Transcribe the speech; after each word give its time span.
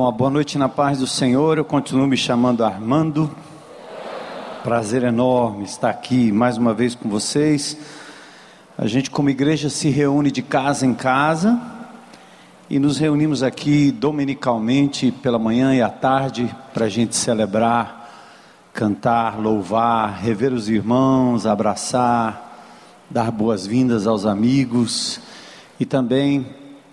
Uma 0.00 0.10
boa 0.10 0.30
noite 0.30 0.56
na 0.56 0.66
paz 0.66 1.00
do 1.00 1.06
Senhor. 1.06 1.58
Eu 1.58 1.64
continuo 1.64 2.06
me 2.06 2.16
chamando 2.16 2.64
Armando. 2.64 3.30
Prazer 4.64 5.02
enorme 5.02 5.64
estar 5.64 5.90
aqui 5.90 6.32
mais 6.32 6.56
uma 6.56 6.72
vez 6.72 6.94
com 6.94 7.06
vocês. 7.06 7.76
A 8.78 8.86
gente, 8.86 9.10
como 9.10 9.28
igreja, 9.28 9.68
se 9.68 9.90
reúne 9.90 10.30
de 10.30 10.40
casa 10.40 10.86
em 10.86 10.94
casa 10.94 11.60
e 12.70 12.78
nos 12.78 12.96
reunimos 12.96 13.42
aqui 13.42 13.90
dominicalmente 13.90 15.12
pela 15.12 15.38
manhã 15.38 15.74
e 15.74 15.82
à 15.82 15.90
tarde 15.90 16.50
para 16.72 16.86
a 16.86 16.88
gente 16.88 17.14
celebrar, 17.14 18.10
cantar, 18.72 19.38
louvar, 19.38 20.18
rever 20.18 20.54
os 20.54 20.66
irmãos, 20.70 21.44
abraçar, 21.44 22.64
dar 23.10 23.30
boas-vindas 23.30 24.06
aos 24.06 24.24
amigos 24.24 25.20
e 25.78 25.84
também 25.84 26.46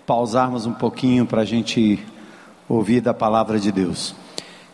pausarmos 0.04 0.66
um 0.66 0.74
pouquinho 0.74 1.24
para 1.24 1.40
a 1.40 1.46
gente 1.46 2.06
ouvir 2.68 3.00
da 3.00 3.14
palavra 3.14 3.58
de 3.58 3.72
Deus. 3.72 4.14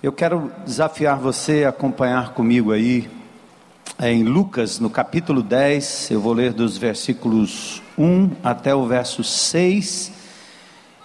Eu 0.03 0.13
quero 0.13 0.51
desafiar 0.65 1.19
você 1.19 1.65
a 1.65 1.69
acompanhar 1.69 2.31
comigo 2.31 2.73
aí 2.73 3.09
é, 3.99 4.13
em 4.13 4.25
Lucas, 4.25 4.81
no 4.81 4.91
capítulo 4.91 5.43
10, 5.43 6.11
eu 6.11 6.21
vou 6.21 6.33
ler 6.33 6.53
dos 6.53 6.77
versículos 6.77 7.81
1 7.97 8.33
até 8.43 8.75
o 8.75 8.87
verso 8.87 9.23
6. 9.23 10.13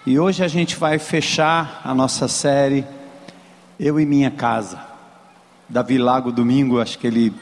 E 0.04 0.18
hoje 0.18 0.42
a 0.42 0.48
gente 0.48 0.76
vai 0.76 0.98
fechar 0.98 1.80
a 1.84 1.94
nossa 1.94 2.26
série 2.26 2.84
Eu 3.78 4.00
e 4.00 4.04
Minha 4.04 4.30
Casa. 4.30 4.80
Davi 5.68 5.98
Lago 5.98 6.32
domingo, 6.32 6.80
acho 6.80 6.98
que 6.98 7.06
ele 7.06 7.32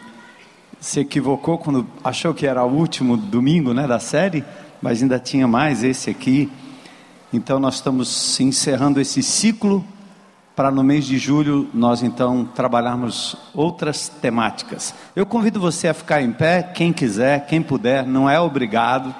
se 0.80 1.00
equivocou 1.00 1.56
quando 1.56 1.86
achou 2.04 2.34
que 2.34 2.46
era 2.46 2.62
o 2.62 2.70
último 2.70 3.16
domingo, 3.16 3.72
né, 3.72 3.86
da 3.86 3.98
série, 3.98 4.44
mas 4.82 5.02
ainda 5.02 5.18
tinha 5.18 5.48
mais 5.48 5.82
esse 5.82 6.10
aqui. 6.10 6.50
Então 7.32 7.60
nós 7.60 7.74
estamos 7.74 8.40
encerrando 8.40 9.00
esse 9.00 9.22
ciclo 9.22 9.84
para 10.56 10.70
no 10.70 10.82
mês 10.82 11.04
de 11.04 11.18
julho 11.18 11.68
nós 11.74 12.02
então 12.02 12.44
trabalharmos 12.44 13.36
outras 13.54 14.08
temáticas. 14.08 14.94
Eu 15.14 15.26
convido 15.26 15.60
você 15.60 15.88
a 15.88 15.94
ficar 15.94 16.22
em 16.22 16.32
pé, 16.32 16.62
quem 16.62 16.92
quiser, 16.92 17.46
quem 17.46 17.62
puder, 17.62 18.06
não 18.06 18.28
é 18.28 18.40
obrigado. 18.40 19.14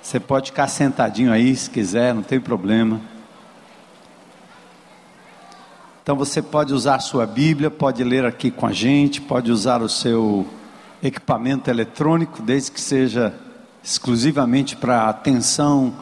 Você 0.00 0.20
pode 0.20 0.50
ficar 0.50 0.68
sentadinho 0.68 1.32
aí 1.32 1.54
se 1.56 1.68
quiser, 1.68 2.14
não 2.14 2.22
tem 2.22 2.40
problema. 2.40 3.00
Então 6.02 6.14
você 6.14 6.40
pode 6.40 6.72
usar 6.72 7.00
sua 7.00 7.26
Bíblia, 7.26 7.70
pode 7.70 8.04
ler 8.04 8.24
aqui 8.24 8.50
com 8.50 8.66
a 8.66 8.72
gente, 8.72 9.20
pode 9.20 9.50
usar 9.50 9.82
o 9.82 9.88
seu 9.88 10.46
equipamento 11.02 11.68
eletrônico, 11.68 12.40
desde 12.40 12.70
que 12.70 12.80
seja 12.80 13.34
exclusivamente 13.84 14.74
para 14.74 15.10
atenção 15.10 15.92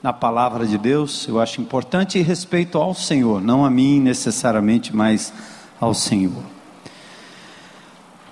na 0.00 0.12
palavra 0.12 0.64
de 0.64 0.78
Deus, 0.78 1.26
eu 1.26 1.40
acho 1.40 1.60
importante 1.60 2.16
e 2.16 2.22
respeito 2.22 2.78
ao 2.78 2.94
Senhor, 2.94 3.42
não 3.42 3.64
a 3.64 3.70
mim 3.70 4.00
necessariamente, 4.00 4.94
mas 4.94 5.32
ao 5.80 5.92
Senhor. 5.92 6.44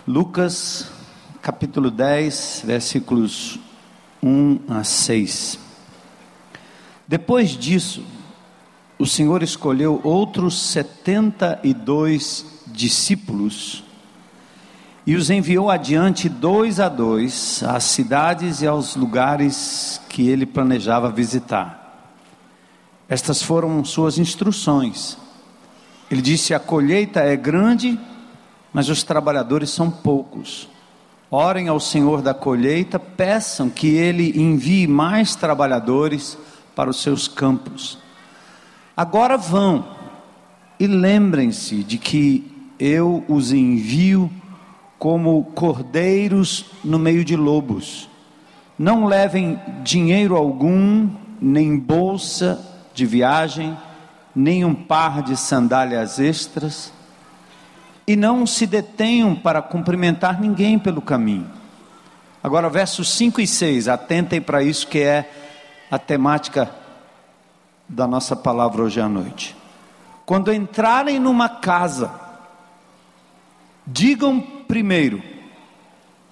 Lucas 0.06 0.88
capítulo 1.42 1.90
10, 1.90 2.62
versículos 2.64 3.58
1 4.22 4.60
a 4.68 4.84
6. 4.84 5.58
Depois 7.08 7.50
disso, 7.50 8.04
o 8.96 9.06
Senhor 9.06 9.42
escolheu 9.42 10.00
outros 10.04 10.56
setenta 10.70 11.58
e 11.64 11.74
dois 11.74 12.46
discípulos 12.68 13.82
e 15.06 15.16
os 15.16 15.30
enviou 15.30 15.70
adiante 15.70 16.28
dois 16.28 16.78
a 16.78 16.88
dois 16.88 17.62
às 17.62 17.84
cidades 17.84 18.60
e 18.60 18.66
aos 18.66 18.96
lugares 18.96 20.00
que 20.08 20.28
ele 20.28 20.44
planejava 20.44 21.10
visitar. 21.10 21.80
Estas 23.08 23.42
foram 23.42 23.84
suas 23.84 24.18
instruções. 24.18 25.16
Ele 26.10 26.20
disse: 26.22 26.54
A 26.54 26.60
colheita 26.60 27.20
é 27.20 27.34
grande, 27.36 27.98
mas 28.72 28.88
os 28.88 29.02
trabalhadores 29.02 29.70
são 29.70 29.90
poucos. 29.90 30.68
Orem 31.30 31.68
ao 31.68 31.78
Senhor 31.78 32.22
da 32.22 32.34
colheita, 32.34 32.98
peçam 32.98 33.70
que 33.70 33.88
ele 33.88 34.40
envie 34.40 34.86
mais 34.86 35.34
trabalhadores 35.34 36.36
para 36.74 36.90
os 36.90 37.00
seus 37.02 37.28
campos. 37.28 37.98
Agora 38.96 39.36
vão 39.36 39.96
e 40.78 40.86
lembrem-se 40.86 41.84
de 41.84 41.98
que 41.98 42.50
eu 42.78 43.24
os 43.28 43.52
envio 43.52 44.30
como 45.00 45.42
cordeiros 45.54 46.66
no 46.84 46.98
meio 46.98 47.24
de 47.24 47.34
lobos. 47.34 48.06
Não 48.78 49.06
levem 49.06 49.58
dinheiro 49.82 50.36
algum, 50.36 51.08
nem 51.40 51.78
bolsa 51.78 52.60
de 52.92 53.06
viagem, 53.06 53.74
nem 54.36 54.62
um 54.62 54.74
par 54.74 55.22
de 55.22 55.38
sandálias 55.38 56.18
extras, 56.18 56.92
e 58.06 58.14
não 58.14 58.46
se 58.46 58.66
detenham 58.66 59.34
para 59.34 59.62
cumprimentar 59.62 60.38
ninguém 60.38 60.78
pelo 60.78 61.00
caminho. 61.00 61.50
Agora, 62.42 62.68
versos 62.68 63.08
5 63.08 63.40
e 63.40 63.46
6, 63.46 63.88
atentem 63.88 64.38
para 64.40 64.62
isso 64.62 64.86
que 64.86 64.98
é 64.98 65.30
a 65.90 65.98
temática 65.98 66.70
da 67.88 68.06
nossa 68.06 68.36
palavra 68.36 68.82
hoje 68.82 69.00
à 69.00 69.08
noite. 69.08 69.56
Quando 70.26 70.52
entrarem 70.52 71.18
numa 71.18 71.48
casa, 71.48 72.10
digam 73.86 74.59
primeiro, 74.70 75.20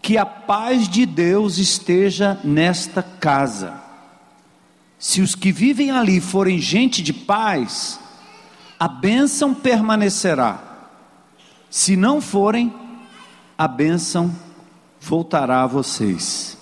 que 0.01 0.17
a 0.17 0.25
paz 0.25 0.89
de 0.89 1.05
Deus 1.05 1.59
esteja 1.59 2.39
nesta 2.45 3.03
casa. 3.03 3.75
Se 4.97 5.21
os 5.21 5.35
que 5.35 5.51
vivem 5.51 5.91
ali 5.91 6.21
forem 6.21 6.61
gente 6.61 7.03
de 7.03 7.13
paz, 7.13 7.99
a 8.79 8.87
bênção 8.87 9.53
permanecerá. 9.53 10.63
Se 11.69 11.97
não 11.97 12.21
forem, 12.21 12.73
a 13.59 13.67
bênção 13.67 14.33
voltará 15.01 15.65
a 15.65 15.67
vocês. 15.67 16.57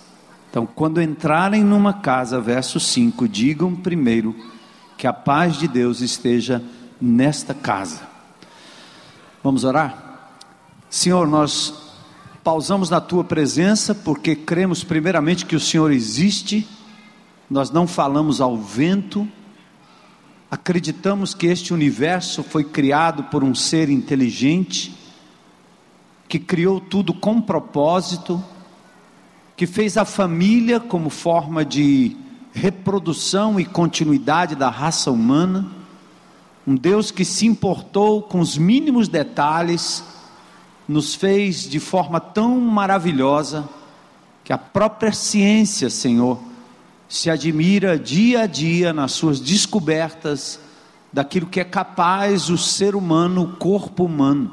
Então, 0.48 0.64
quando 0.64 1.03
entrarem 1.03 1.62
numa 1.62 1.93
casa, 1.93 2.41
verso 2.41 2.81
5, 2.81 3.28
digam 3.28 3.76
primeiro 3.76 4.34
que 4.97 5.06
a 5.06 5.12
paz 5.12 5.56
de 5.58 5.69
Deus 5.69 6.00
esteja 6.00 6.64
nesta 6.98 7.53
casa. 7.53 8.00
Vamos 9.44 9.62
orar? 9.62 10.06
Senhor, 10.89 11.27
nós 11.27 11.75
pausamos 12.45 12.88
na 12.91 13.00
tua 13.00 13.25
presença 13.25 13.93
porque 13.93 14.37
cremos 14.37 14.85
primeiramente 14.85 15.44
que 15.44 15.56
o 15.56 15.61
Senhor 15.61 15.91
existe, 15.91 16.67
nós 17.50 17.71
não 17.73 17.88
falamos 17.88 18.41
ao 18.41 18.56
vento, 18.56 19.27
acreditamos 20.49 21.35
que 21.35 21.47
este 21.49 21.75
universo 21.75 22.44
foi 22.44 22.62
criado 22.62 23.25
por 23.25 23.43
um 23.43 23.53
ser 23.53 23.91
inteligente, 23.91 24.94
que 26.29 26.38
criou 26.38 26.81
tudo 26.81 27.12
com 27.12 27.41
propósito, 27.41 28.43
que 29.56 29.67
fez 29.67 29.97
a 29.97 30.05
família 30.05 30.79
como 30.79 31.11
forma 31.11 31.65
de 31.65 32.17
reprodução 32.53 33.59
e 33.59 33.65
continuidade 33.65 34.55
da 34.55 34.71
raça 34.71 35.11
humana, 35.11 35.69
um 36.65 36.77
Deus 36.77 37.11
que 37.11 37.25
se 37.25 37.44
importou 37.44 38.23
com 38.23 38.39
os 38.39 38.56
mínimos 38.56 39.09
detalhes, 39.09 40.03
nos 40.88 41.15
fez 41.15 41.69
de 41.69 41.81
forma 41.81 42.21
tão 42.21 42.61
maravilhosa 42.61 43.69
que 44.44 44.53
a 44.53 44.59
própria 44.59 45.12
ciência, 45.12 45.91
Senhor, 45.91 46.38
se 47.09 47.31
admira 47.31 47.99
dia 47.99 48.43
a 48.43 48.47
dia 48.47 48.93
nas 48.93 49.12
suas 49.12 49.41
descobertas 49.41 50.61
daquilo 51.12 51.47
que 51.47 51.61
é 51.61 51.65
capaz 51.65 52.49
o 52.50 52.59
ser 52.59 52.94
humano, 52.94 53.43
o 53.43 53.56
corpo 53.56 54.05
humano. 54.05 54.53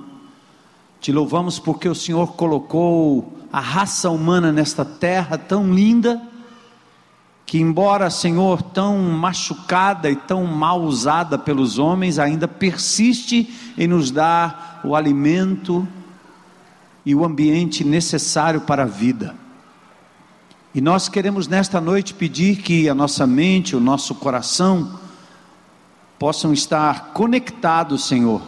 Te 1.00 1.12
louvamos 1.12 1.60
porque 1.60 1.90
o 1.90 1.96
Senhor 1.96 2.34
colocou 2.34 3.38
a 3.52 3.60
raça 3.60 4.10
humana 4.10 4.52
nesta 4.52 4.84
terra 4.84 5.38
tão 5.38 5.74
linda, 5.74 6.22
que, 7.46 7.60
embora, 7.60 8.10
Senhor, 8.10 8.64
tão 8.64 8.98
machucada 8.98 10.10
e 10.10 10.16
tão 10.16 10.46
mal 10.46 10.82
usada 10.82 11.38
pelos 11.38 11.78
homens, 11.78 12.18
ainda 12.18 12.48
persiste 12.48 13.54
em 13.78 13.88
nos 13.88 14.10
dar 14.10 14.82
o 14.84 14.96
alimento, 14.96 15.88
e 17.06 17.14
o 17.14 17.26
ambiente 17.26 17.84
necessário 17.84 18.62
para 18.62 18.84
a 18.84 18.88
vida. 18.88 19.36
E 20.74 20.82
nós 20.82 21.08
queremos 21.08 21.48
nesta 21.48 21.80
noite 21.80 22.14
pedir 22.14 22.58
que 22.58 22.90
a 22.90 22.96
nossa 22.96 23.28
mente, 23.28 23.76
o 23.76 23.80
nosso 23.80 24.16
coração, 24.16 25.00
possam 26.18 26.54
estar 26.54 27.12
conectados, 27.14 28.06
Senhor, 28.08 28.42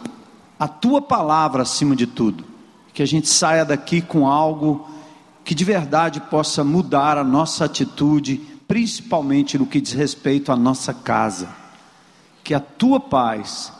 à 0.58 0.66
tua 0.66 1.00
palavra 1.00 1.62
acima 1.62 1.94
de 1.94 2.06
tudo. 2.06 2.44
Que 2.92 3.02
a 3.02 3.06
gente 3.06 3.28
saia 3.28 3.64
daqui 3.64 4.00
com 4.00 4.26
algo 4.26 4.88
que 5.44 5.54
de 5.54 5.64
verdade 5.64 6.20
possa 6.20 6.64
mudar 6.64 7.16
a 7.16 7.22
nossa 7.22 7.66
atitude, 7.66 8.38
principalmente 8.66 9.56
no 9.56 9.66
que 9.66 9.80
diz 9.80 9.92
respeito 9.92 10.50
à 10.50 10.56
nossa 10.56 10.92
casa. 10.92 11.48
Que 12.42 12.54
a 12.54 12.60
tua 12.60 12.98
paz 12.98 13.72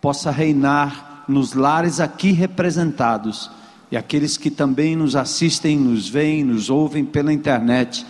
possa 0.00 0.30
reinar 0.30 1.24
nos 1.26 1.54
lares 1.54 1.98
aqui 1.98 2.30
representados 2.30 3.50
e 3.90 3.96
aqueles 3.96 4.36
que 4.36 4.50
também 4.50 4.94
nos 4.94 5.16
assistem, 5.16 5.78
nos 5.78 6.08
veem, 6.08 6.44
nos 6.44 6.68
ouvem 6.68 7.04
pela 7.04 7.32
internet. 7.32 8.04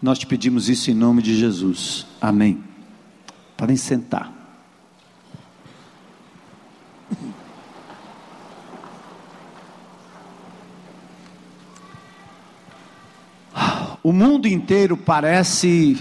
Nós 0.00 0.18
te 0.18 0.26
pedimos 0.26 0.68
isso 0.68 0.90
em 0.90 0.94
nome 0.94 1.20
de 1.22 1.36
Jesus. 1.36 2.06
Amém. 2.20 2.62
Podem 3.56 3.76
sentar. 3.76 4.32
O 14.06 14.12
mundo 14.12 14.46
inteiro 14.46 14.96
parece 14.96 15.98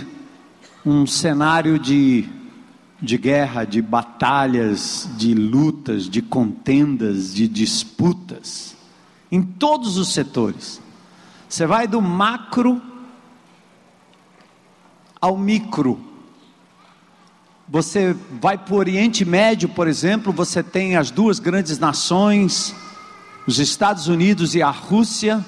um 0.85 1.07
cenário 1.07 1.79
de, 1.79 2.29
de 3.01 3.17
guerra, 3.17 3.65
de 3.65 3.81
batalhas, 3.81 5.09
de 5.17 5.33
lutas, 5.33 6.07
de 6.07 6.21
contendas, 6.21 7.33
de 7.33 7.47
disputas 7.47 8.64
em 9.35 9.41
todos 9.41 9.97
os 9.97 10.13
setores. 10.13 10.81
Você 11.49 11.67
vai 11.67 11.87
do 11.87 12.01
macro 12.01 12.81
ao 15.19 15.37
micro. 15.37 15.99
Você 17.67 18.15
vai 18.39 18.57
para 18.57 18.73
o 18.73 18.77
Oriente 18.77 19.25
Médio, 19.25 19.67
por 19.67 19.87
exemplo, 19.87 20.31
você 20.31 20.63
tem 20.63 20.95
as 20.95 21.11
duas 21.11 21.39
grandes 21.39 21.77
nações, 21.79 22.73
os 23.45 23.59
Estados 23.59 24.07
Unidos 24.07 24.55
e 24.55 24.61
a 24.61 24.69
Rússia. 24.69 25.43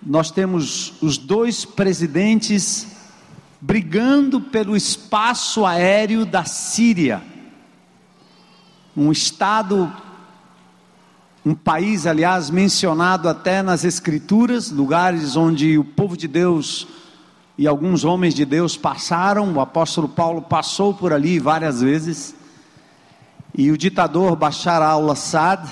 Nós 0.00 0.30
temos 0.30 0.92
os 1.02 1.18
dois 1.18 1.64
presidentes 1.64 2.86
brigando 3.60 4.40
pelo 4.40 4.76
espaço 4.76 5.66
aéreo 5.66 6.24
da 6.24 6.44
Síria. 6.44 7.22
Um 8.96 9.10
estado, 9.10 9.90
um 11.44 11.54
país, 11.54 12.06
aliás, 12.06 12.48
mencionado 12.48 13.28
até 13.28 13.62
nas 13.62 13.84
Escrituras, 13.84 14.70
lugares 14.70 15.36
onde 15.36 15.76
o 15.76 15.84
povo 15.84 16.16
de 16.16 16.26
Deus 16.26 16.86
e 17.58 17.68
alguns 17.68 18.02
homens 18.02 18.34
de 18.34 18.46
Deus 18.46 18.78
passaram, 18.78 19.52
o 19.52 19.60
apóstolo 19.60 20.08
Paulo 20.08 20.40
passou 20.40 20.94
por 20.94 21.12
ali 21.12 21.38
várias 21.38 21.82
vezes, 21.82 22.34
e 23.56 23.70
o 23.70 23.76
ditador 23.76 24.34
Bashar 24.34 24.80
al-Assad 24.80 25.68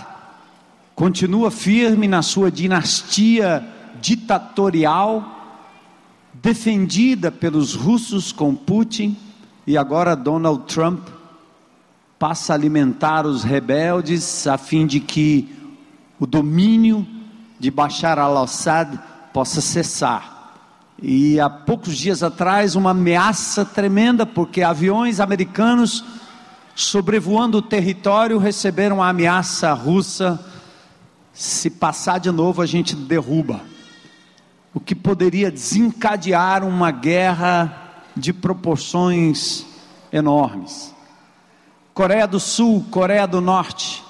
continua 0.95 1.51
firme 1.51 2.07
na 2.07 2.21
sua 2.21 2.51
dinastia 2.51 3.67
ditatorial, 4.01 5.25
defendida 6.35 7.33
pelos 7.33 7.75
russos 7.75 8.31
com 8.31 8.55
Putin, 8.55 9.17
e 9.67 9.79
agora 9.79 10.15
Donald 10.15 10.65
Trump 10.67 11.09
passa 12.19 12.53
a 12.53 12.57
alimentar 12.57 13.27
os 13.27 13.43
rebeldes 13.43 14.47
a 14.47 14.57
fim 14.59 14.87
de 14.87 15.01
que 15.01 15.62
o 16.23 16.27
domínio 16.27 17.05
de 17.59 17.69
Bashar 17.69 18.17
al-Assad 18.17 18.97
possa 19.33 19.61
cessar. 19.61 20.55
E 21.03 21.41
há 21.41 21.51
poucos 21.51 21.99
dias 21.99 22.23
atrás, 22.23 22.77
uma 22.77 22.91
ameaça 22.91 23.65
tremenda, 23.65 24.25
porque 24.25 24.63
aviões 24.63 25.19
americanos 25.19 26.05
sobrevoando 26.77 27.59
o 27.59 27.63
território 27.63 28.39
receberam 28.39 29.03
a 29.03 29.09
ameaça 29.09 29.73
russa: 29.73 30.39
se 31.33 31.69
passar 31.69 32.21
de 32.21 32.31
novo, 32.31 32.63
a 32.63 32.67
gente 32.67 32.95
derruba. 32.95 33.61
O 34.73 34.79
que 34.79 34.95
poderia 34.95 35.51
desencadear 35.51 36.65
uma 36.65 36.93
guerra 36.93 38.05
de 38.17 38.33
proporções 38.33 39.67
enormes. 40.13 40.95
Coreia 41.93 42.29
do 42.29 42.39
Sul, 42.39 42.87
Coreia 42.93 43.27
do 43.27 43.41
Norte, 43.41 44.05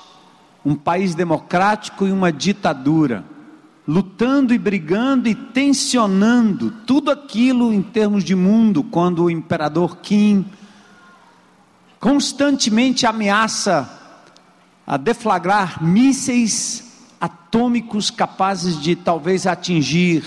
um 0.64 0.75
país 0.75 1.14
democrático 1.14 2.06
e 2.06 2.12
uma 2.12 2.32
ditadura 2.32 3.25
lutando 3.87 4.55
e 4.55 4.59
brigando 4.59 5.29
e 5.29 5.35
tensionando 5.35 6.70
tudo 6.87 7.11
aquilo 7.11 7.73
em 7.73 7.82
termos 7.82 8.23
de 8.23 8.35
mundo, 8.35 8.85
quando 8.85 9.25
o 9.25 9.31
imperador 9.31 9.99
Kim 9.99 10.44
constantemente 11.99 13.06
ameaça 13.06 13.88
a 14.87 14.97
deflagrar 14.97 15.82
mísseis 15.82 17.06
atômicos 17.20 18.11
capazes 18.11 18.81
de 18.81 18.97
talvez 18.97 19.47
atingir 19.47 20.25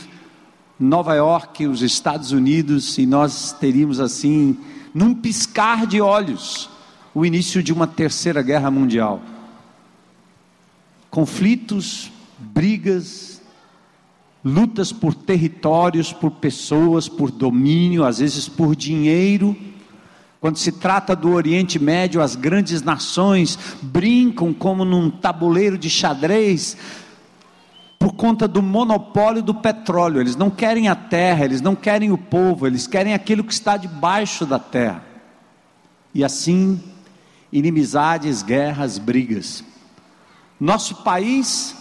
Nova 0.79 1.15
York, 1.15 1.67
os 1.67 1.81
Estados 1.81 2.31
Unidos, 2.31 2.97
e 2.97 3.05
nós 3.05 3.53
teríamos 3.53 3.99
assim, 3.99 4.57
num 4.93 5.13
piscar 5.13 5.85
de 5.85 6.01
olhos, 6.01 6.69
o 7.13 7.25
início 7.25 7.63
de 7.63 7.71
uma 7.71 7.87
terceira 7.87 8.41
guerra 8.41 8.69
mundial. 8.69 9.21
Conflitos, 11.15 12.11
brigas, 12.37 13.41
lutas 14.43 14.91
por 14.91 15.13
territórios, 15.15 16.11
por 16.11 16.29
pessoas, 16.29 17.07
por 17.07 17.31
domínio, 17.31 18.03
às 18.03 18.19
vezes 18.19 18.49
por 18.49 18.75
dinheiro. 18.75 19.55
Quando 20.41 20.57
se 20.57 20.73
trata 20.73 21.15
do 21.15 21.31
Oriente 21.31 21.79
Médio, 21.79 22.21
as 22.21 22.35
grandes 22.35 22.81
nações 22.81 23.57
brincam 23.81 24.53
como 24.53 24.83
num 24.83 25.09
tabuleiro 25.09 25.77
de 25.77 25.89
xadrez 25.89 26.75
por 27.97 28.11
conta 28.11 28.45
do 28.45 28.61
monopólio 28.61 29.41
do 29.41 29.55
petróleo. 29.55 30.19
Eles 30.19 30.35
não 30.35 30.49
querem 30.49 30.89
a 30.89 30.95
terra, 30.95 31.45
eles 31.45 31.61
não 31.61 31.77
querem 31.77 32.11
o 32.11 32.17
povo, 32.17 32.67
eles 32.67 32.87
querem 32.87 33.13
aquilo 33.13 33.41
que 33.41 33.53
está 33.53 33.77
debaixo 33.77 34.45
da 34.45 34.59
terra. 34.59 35.01
E 36.13 36.25
assim, 36.25 36.83
inimizades, 37.53 38.43
guerras, 38.43 38.97
brigas. 38.97 39.63
Nosso 40.59 41.03
país 41.03 41.75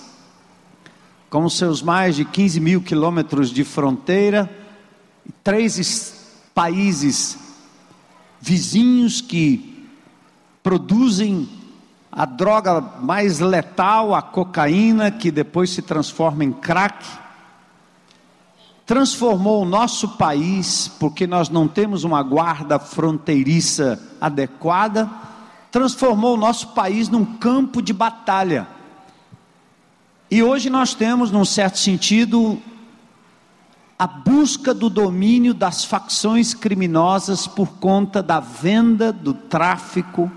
com 1.31 1.49
seus 1.49 1.83
mais 1.83 2.14
de 2.14 2.25
15 2.25 2.61
mil 2.61 2.81
quilômetros 2.81 3.50
de 3.50 3.64
fronteira, 3.64 4.49
três 5.43 6.31
países 6.54 7.37
vizinhos 8.40 9.21
que 9.21 9.88
produzem 10.62 11.49
a 12.11 12.25
droga 12.25 12.81
mais 12.81 13.40
letal, 13.40 14.14
a 14.14 14.23
cocaína, 14.23 15.11
que 15.11 15.33
depois 15.33 15.71
se 15.71 15.83
transforma 15.83 16.45
em 16.45 16.52
crack, 16.52 17.04
transformou 18.87 19.62
o 19.62 19.69
nosso 19.69 20.11
país, 20.11 20.87
porque 20.87 21.26
nós 21.26 21.49
não 21.49 21.66
temos 21.66 22.04
uma 22.04 22.23
guarda 22.23 22.78
fronteiriça 22.78 24.00
adequada, 24.21 25.11
transformou 25.75 26.35
o 26.35 26.37
nosso 26.37 26.69
país 26.69 27.09
num 27.09 27.25
campo 27.25 27.83
de 27.83 27.93
batalha 27.93 28.69
e 30.31 30.40
hoje 30.40 30.71
nós 30.71 30.95
temos, 30.95 31.33
num 31.33 31.45
certo 31.45 31.78
sentido, 31.78 32.62
a 33.99 34.07
busca 34.07 34.73
do 34.73 34.88
domínio 34.88 35.52
das 35.52 35.85
facções 35.85 36.54
criminosas 36.54 37.49
por 37.49 37.73
conta 37.81 38.23
da 38.23 38.38
venda, 38.38 39.12
do 39.12 39.35
tráfico, 39.35 40.31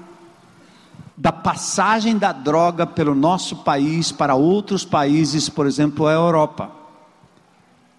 da 1.15 1.31
passagem 1.31 2.17
da 2.17 2.31
droga 2.31 2.87
pelo 2.87 3.13
nosso 3.13 3.57
país 3.57 4.11
para 4.11 4.33
outros 4.33 4.83
países, 4.83 5.49
por 5.49 5.67
exemplo, 5.67 6.07
a 6.07 6.13
Europa, 6.13 6.71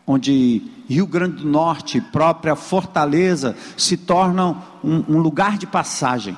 onde 0.04 0.68
Rio 0.88 1.06
Grande 1.06 1.42
do 1.42 1.48
Norte, 1.48 2.00
própria 2.00 2.56
Fortaleza, 2.56 3.56
se 3.76 3.96
tornam 3.96 4.60
um, 4.82 5.04
um 5.08 5.18
lugar 5.18 5.56
de 5.56 5.68
passagem. 5.68 6.36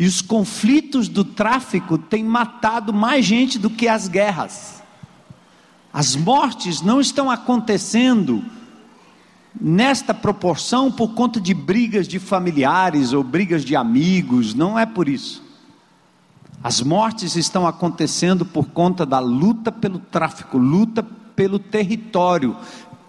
E 0.00 0.06
os 0.06 0.22
conflitos 0.22 1.08
do 1.08 1.22
tráfico 1.22 1.98
têm 1.98 2.24
matado 2.24 2.90
mais 2.90 3.22
gente 3.22 3.58
do 3.58 3.68
que 3.68 3.86
as 3.86 4.08
guerras. 4.08 4.82
As 5.92 6.16
mortes 6.16 6.80
não 6.80 7.02
estão 7.02 7.30
acontecendo 7.30 8.42
nesta 9.60 10.14
proporção 10.14 10.90
por 10.90 11.12
conta 11.12 11.38
de 11.38 11.52
brigas 11.52 12.08
de 12.08 12.18
familiares 12.18 13.12
ou 13.12 13.22
brigas 13.22 13.62
de 13.62 13.76
amigos, 13.76 14.54
não 14.54 14.78
é 14.78 14.86
por 14.86 15.06
isso. 15.06 15.44
As 16.64 16.80
mortes 16.80 17.36
estão 17.36 17.66
acontecendo 17.66 18.46
por 18.46 18.68
conta 18.68 19.04
da 19.04 19.18
luta 19.18 19.70
pelo 19.70 19.98
tráfico, 19.98 20.56
luta 20.56 21.02
pelo 21.36 21.58
território, 21.58 22.56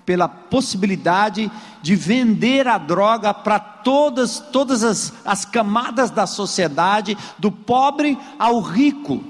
pela 0.06 0.28
possibilidade 0.28 1.52
de 1.82 1.96
vender 1.96 2.68
a 2.68 2.78
droga 2.78 3.34
para 3.34 3.60
todas, 3.60 4.40
todas 4.40 4.84
as, 4.84 5.14
as 5.26 5.46
camadas 5.46 6.10
da 6.12 6.28
sociedade, 6.28 7.18
do 7.38 7.52
pobre 7.52 8.18
ao 8.38 8.60
rico. 8.62 9.24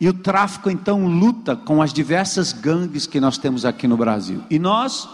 E 0.00 0.08
o 0.08 0.12
tráfico 0.12 0.70
então 0.70 1.06
luta 1.06 1.56
com 1.56 1.80
as 1.80 1.92
diversas 1.92 2.52
gangues 2.52 3.06
que 3.06 3.20
nós 3.20 3.38
temos 3.38 3.64
aqui 3.64 3.86
no 3.86 3.96
Brasil. 3.96 4.42
E 4.50 4.58
nós 4.58 5.08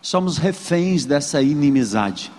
somos 0.00 0.38
reféns 0.38 1.04
dessa 1.04 1.42
inimizade. 1.42 2.32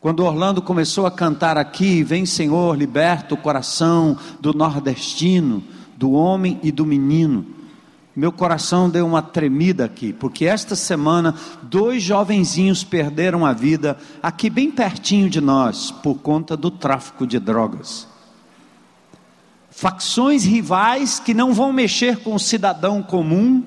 Quando 0.00 0.24
Orlando 0.24 0.62
começou 0.62 1.06
a 1.06 1.10
cantar 1.10 1.58
aqui, 1.58 2.02
vem 2.02 2.24
Senhor, 2.24 2.76
liberta 2.76 3.34
o 3.34 3.38
coração 3.38 4.16
do 4.40 4.52
nordestino, 4.54 5.62
do 5.96 6.12
homem 6.12 6.58
e 6.62 6.70
do 6.70 6.86
menino 6.86 7.57
meu 8.18 8.32
coração 8.32 8.90
deu 8.90 9.06
uma 9.06 9.22
tremida 9.22 9.84
aqui, 9.84 10.12
porque 10.12 10.44
esta 10.44 10.74
semana 10.74 11.36
dois 11.62 12.02
jovenzinhos 12.02 12.82
perderam 12.82 13.46
a 13.46 13.52
vida 13.52 13.96
aqui 14.20 14.50
bem 14.50 14.72
pertinho 14.72 15.30
de 15.30 15.40
nós 15.40 15.92
por 15.92 16.16
conta 16.16 16.56
do 16.56 16.68
tráfico 16.68 17.24
de 17.24 17.38
drogas. 17.38 18.08
Facções 19.70 20.44
rivais 20.44 21.20
que 21.20 21.32
não 21.32 21.54
vão 21.54 21.72
mexer 21.72 22.18
com 22.18 22.34
o 22.34 22.40
cidadão 22.40 23.04
comum, 23.04 23.62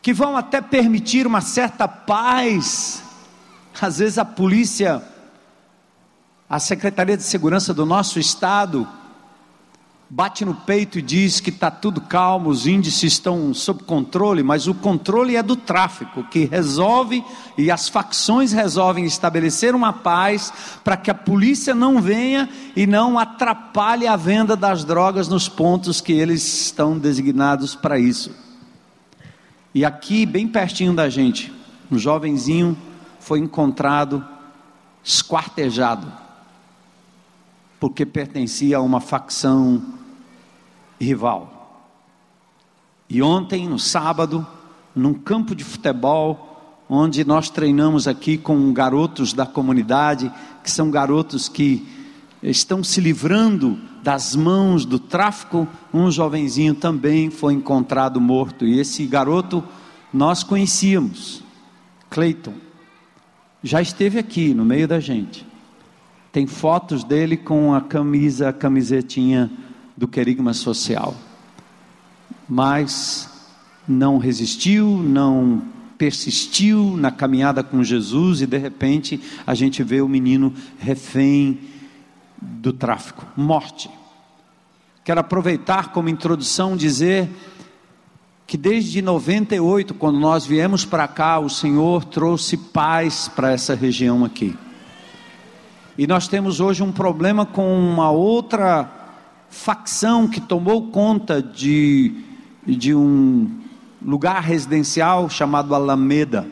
que 0.00 0.14
vão 0.14 0.34
até 0.34 0.62
permitir 0.62 1.26
uma 1.26 1.42
certa 1.42 1.86
paz. 1.86 3.02
Às 3.78 3.98
vezes 3.98 4.16
a 4.16 4.24
polícia, 4.24 5.02
a 6.48 6.58
Secretaria 6.58 7.18
de 7.18 7.24
Segurança 7.24 7.74
do 7.74 7.84
nosso 7.84 8.18
estado, 8.18 8.88
bate 10.08 10.44
no 10.44 10.54
peito 10.54 10.98
e 10.98 11.02
diz 11.02 11.40
que 11.40 11.50
está 11.50 11.70
tudo 11.70 12.00
calmo, 12.00 12.48
os 12.48 12.66
índices 12.66 13.14
estão 13.14 13.52
sob 13.52 13.82
controle, 13.82 14.42
mas 14.42 14.68
o 14.68 14.74
controle 14.74 15.34
é 15.34 15.42
do 15.42 15.56
tráfico, 15.56 16.22
que 16.24 16.44
resolve 16.44 17.24
e 17.58 17.70
as 17.70 17.88
facções 17.88 18.52
resolvem 18.52 19.04
estabelecer 19.04 19.74
uma 19.74 19.92
paz 19.92 20.52
para 20.84 20.96
que 20.96 21.10
a 21.10 21.14
polícia 21.14 21.74
não 21.74 22.00
venha 22.00 22.48
e 22.76 22.86
não 22.86 23.18
atrapalhe 23.18 24.06
a 24.06 24.14
venda 24.14 24.56
das 24.56 24.84
drogas 24.84 25.26
nos 25.26 25.48
pontos 25.48 26.00
que 26.00 26.12
eles 26.12 26.66
estão 26.66 26.96
designados 26.96 27.74
para 27.74 27.98
isso. 27.98 28.30
E 29.74 29.84
aqui, 29.84 30.24
bem 30.24 30.46
pertinho 30.46 30.94
da 30.94 31.08
gente, 31.08 31.52
um 31.90 31.98
jovenzinho 31.98 32.78
foi 33.18 33.40
encontrado 33.40 34.24
esquartejado, 35.02 36.10
porque 37.78 38.06
pertencia 38.06 38.78
a 38.78 38.82
uma 38.82 39.00
facção 39.00 39.82
rival. 41.00 41.56
E 43.08 43.22
ontem, 43.22 43.68
no 43.68 43.78
sábado, 43.78 44.46
num 44.94 45.14
campo 45.14 45.54
de 45.54 45.62
futebol, 45.62 46.84
onde 46.88 47.24
nós 47.24 47.50
treinamos 47.50 48.08
aqui 48.08 48.36
com 48.38 48.72
garotos 48.72 49.32
da 49.32 49.46
comunidade, 49.46 50.32
que 50.62 50.70
são 50.70 50.90
garotos 50.90 51.48
que 51.48 51.86
estão 52.42 52.82
se 52.82 53.00
livrando 53.00 53.78
das 54.02 54.34
mãos 54.34 54.84
do 54.84 54.98
tráfico, 54.98 55.66
um 55.92 56.10
jovenzinho 56.10 56.74
também 56.74 57.30
foi 57.30 57.54
encontrado 57.54 58.20
morto. 58.20 58.64
E 58.64 58.78
esse 58.78 59.06
garoto 59.06 59.62
nós 60.12 60.42
conhecíamos, 60.42 61.42
Cleiton, 62.08 62.54
já 63.62 63.80
esteve 63.82 64.18
aqui 64.18 64.54
no 64.54 64.64
meio 64.64 64.86
da 64.86 65.00
gente. 65.00 65.45
Tem 66.36 66.46
fotos 66.46 67.02
dele 67.02 67.34
com 67.34 67.72
a 67.72 67.80
camisa, 67.80 68.50
a 68.50 68.52
camisetinha 68.52 69.50
do 69.96 70.06
querigma 70.06 70.52
social. 70.52 71.14
Mas 72.46 73.26
não 73.88 74.18
resistiu, 74.18 75.02
não 75.02 75.62
persistiu 75.96 76.94
na 76.94 77.10
caminhada 77.10 77.62
com 77.62 77.82
Jesus 77.82 78.42
e 78.42 78.46
de 78.46 78.58
repente 78.58 79.18
a 79.46 79.54
gente 79.54 79.82
vê 79.82 80.02
o 80.02 80.08
menino 80.10 80.52
refém 80.78 81.58
do 82.36 82.70
tráfico, 82.70 83.26
morte. 83.34 83.88
Quero 85.02 85.20
aproveitar 85.20 85.90
como 85.90 86.10
introdução 86.10 86.76
dizer 86.76 87.30
que 88.46 88.58
desde 88.58 89.00
98, 89.00 89.94
quando 89.94 90.20
nós 90.20 90.44
viemos 90.44 90.84
para 90.84 91.08
cá, 91.08 91.38
o 91.38 91.48
Senhor 91.48 92.04
trouxe 92.04 92.58
paz 92.58 93.26
para 93.26 93.52
essa 93.52 93.74
região 93.74 94.22
aqui. 94.22 94.54
E 95.98 96.06
nós 96.06 96.28
temos 96.28 96.60
hoje 96.60 96.82
um 96.82 96.92
problema 96.92 97.46
com 97.46 97.74
uma 97.74 98.10
outra 98.10 98.86
facção 99.48 100.28
que 100.28 100.42
tomou 100.42 100.88
conta 100.88 101.42
de, 101.42 102.12
de 102.66 102.94
um 102.94 103.50
lugar 104.04 104.42
residencial 104.42 105.30
chamado 105.30 105.74
Alameda. 105.74 106.46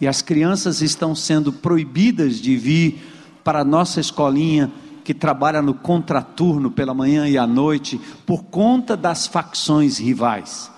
E 0.00 0.08
as 0.08 0.22
crianças 0.22 0.82
estão 0.82 1.14
sendo 1.14 1.52
proibidas 1.52 2.40
de 2.40 2.56
vir 2.56 3.00
para 3.44 3.60
a 3.60 3.64
nossa 3.64 4.00
escolinha 4.00 4.72
que 5.04 5.14
trabalha 5.14 5.62
no 5.62 5.74
contraturno 5.74 6.68
pela 6.68 6.92
manhã 6.92 7.28
e 7.28 7.38
à 7.38 7.46
noite 7.46 8.00
por 8.26 8.42
conta 8.42 8.96
das 8.96 9.24
facções 9.24 9.98
rivais. 9.98 10.68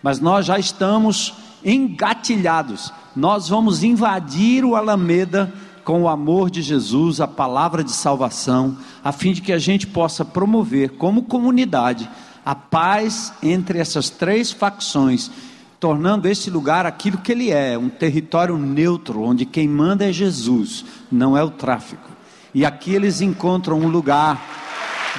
Mas 0.00 0.20
nós 0.20 0.46
já 0.46 0.60
estamos 0.60 1.34
engatilhados. 1.64 2.92
Nós 3.16 3.48
vamos 3.48 3.82
invadir 3.82 4.64
o 4.64 4.76
Alameda 4.76 5.52
com 5.84 6.02
o 6.02 6.08
amor 6.08 6.50
de 6.50 6.62
Jesus, 6.62 7.20
a 7.20 7.26
palavra 7.26 7.82
de 7.82 7.92
salvação, 7.92 8.76
a 9.02 9.12
fim 9.12 9.32
de 9.32 9.40
que 9.40 9.52
a 9.52 9.58
gente 9.58 9.86
possa 9.86 10.24
promover 10.24 10.90
como 10.90 11.22
comunidade 11.22 12.08
a 12.44 12.54
paz 12.54 13.32
entre 13.42 13.78
essas 13.78 14.10
três 14.10 14.50
facções, 14.50 15.30
tornando 15.78 16.28
esse 16.28 16.50
lugar 16.50 16.86
aquilo 16.86 17.18
que 17.18 17.32
ele 17.32 17.50
é, 17.50 17.78
um 17.78 17.88
território 17.88 18.56
neutro, 18.58 19.22
onde 19.22 19.44
quem 19.44 19.68
manda 19.68 20.08
é 20.08 20.12
Jesus, 20.12 20.84
não 21.10 21.36
é 21.36 21.42
o 21.42 21.50
tráfico. 21.50 22.10
E 22.54 22.64
aqui 22.64 22.94
eles 22.94 23.20
encontram 23.20 23.78
um 23.78 23.88
lugar 23.88 24.40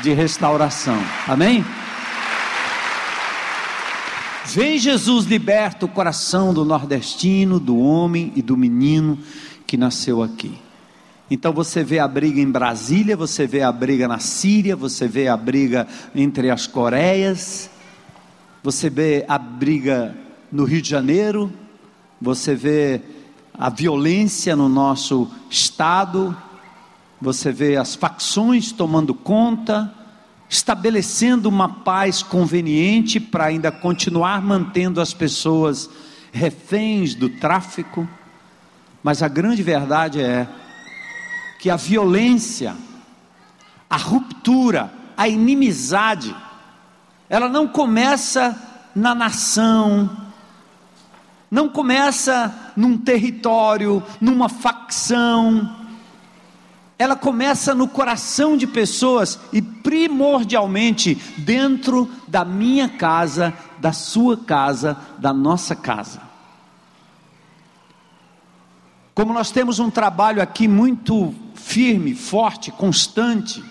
de 0.01 0.13
restauração. 0.13 0.98
Amém? 1.27 1.65
Vem 4.46 4.77
Jesus 4.77 5.25
liberta 5.25 5.86
o 5.86 5.89
coração 5.89 6.53
do 6.53 6.65
nordestino, 6.65 7.60
do 7.60 7.77
homem 7.77 8.32
e 8.36 8.41
do 8.41 8.58
menino 8.58 9.17
que 9.74 9.77
nasceu 9.77 10.22
aqui. 10.22 10.51
Então 11.32 11.51
você 11.51 11.84
vê 11.84 11.98
a 11.98 12.08
briga 12.08 12.39
em 12.39 12.51
Brasília, 12.51 13.18
você 13.18 13.48
vê 13.48 13.63
a 13.63 13.72
briga 13.72 14.08
na 14.08 14.20
Síria, 14.20 14.75
você 14.75 15.08
vê 15.08 15.27
a 15.27 15.36
briga 15.36 15.88
entre 16.13 16.51
as 16.51 16.68
Coreias, 16.68 17.72
você 18.62 18.88
vê 18.88 19.25
a 19.27 19.36
briga 19.39 20.15
no 20.51 20.63
Rio 20.63 20.80
de 20.80 20.88
Janeiro, 20.88 21.51
você 22.22 22.53
vê 22.53 23.01
a 23.51 23.68
violência 23.68 24.56
no 24.56 24.70
nosso 24.70 25.27
estado, 25.50 26.38
você 27.20 27.51
vê 27.51 27.75
as 27.75 27.96
facções 27.96 28.72
tomando 28.72 29.12
conta, 29.15 29.92
estabelecendo 30.48 31.50
uma 31.50 31.68
paz 31.68 32.22
conveniente 32.22 33.20
para 33.20 33.46
ainda 33.46 33.72
continuar 33.72 34.39
mantendo 34.39 35.01
as 35.01 35.15
pessoas 35.15 35.89
reféns 36.32 37.15
do 37.15 37.27
tráfico. 37.27 38.08
Mas 39.03 39.22
a 39.22 39.27
grande 39.27 39.62
verdade 39.62 40.22
é 40.22 40.48
que 41.60 41.69
a 41.69 41.75
violência, 41.75 42.74
a 43.89 43.98
ruptura, 43.98 44.91
a 45.15 45.27
inimizade, 45.27 46.33
ela 47.29 47.50
não 47.50 47.67
começa 47.67 48.57
na 48.95 49.13
nação, 49.13 50.10
não 51.51 51.67
começa 51.67 52.74
num 52.75 52.98
território, 52.98 54.01
numa 54.22 54.48
facção, 54.48 55.83
ela 56.98 57.15
começa 57.15 57.75
no 57.75 57.88
coração 57.88 58.55
de 58.55 58.65
pessoas 58.65 59.38
e 59.51 59.62
primordialmente 59.62 61.15
dentro 61.38 62.10
da 62.27 62.45
minha 62.45 62.88
casa, 62.88 63.53
da 63.79 63.91
sua 63.91 64.38
casa, 64.38 64.95
da 65.17 65.33
nossa 65.33 65.75
casa. 65.75 66.33
Como 69.13 69.34
nós 69.34 69.51
temos 69.51 69.79
um 69.79 69.89
trabalho 69.89 70.41
aqui 70.41 70.67
muito 70.67 71.34
firme, 71.53 72.15
forte, 72.15 72.72
constante, 72.72 73.63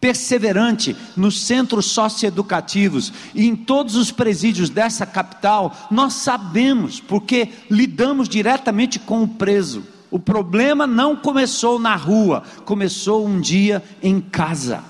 perseverante 0.00 0.94
nos 1.16 1.40
centros 1.44 1.86
socioeducativos 1.86 3.12
e 3.34 3.46
em 3.46 3.54
todos 3.54 3.94
os 3.94 4.10
presídios 4.10 4.68
dessa 4.68 5.06
capital, 5.06 5.74
nós 5.90 6.14
sabemos, 6.14 7.00
porque 7.00 7.48
lidamos 7.70 8.28
diretamente 8.28 8.98
com 8.98 9.22
o 9.22 9.28
preso. 9.28 9.84
O 10.10 10.18
problema 10.18 10.86
não 10.86 11.16
começou 11.16 11.78
na 11.78 11.94
rua, 11.94 12.42
começou 12.64 13.26
um 13.26 13.40
dia 13.40 13.82
em 14.02 14.20
casa. 14.20 14.82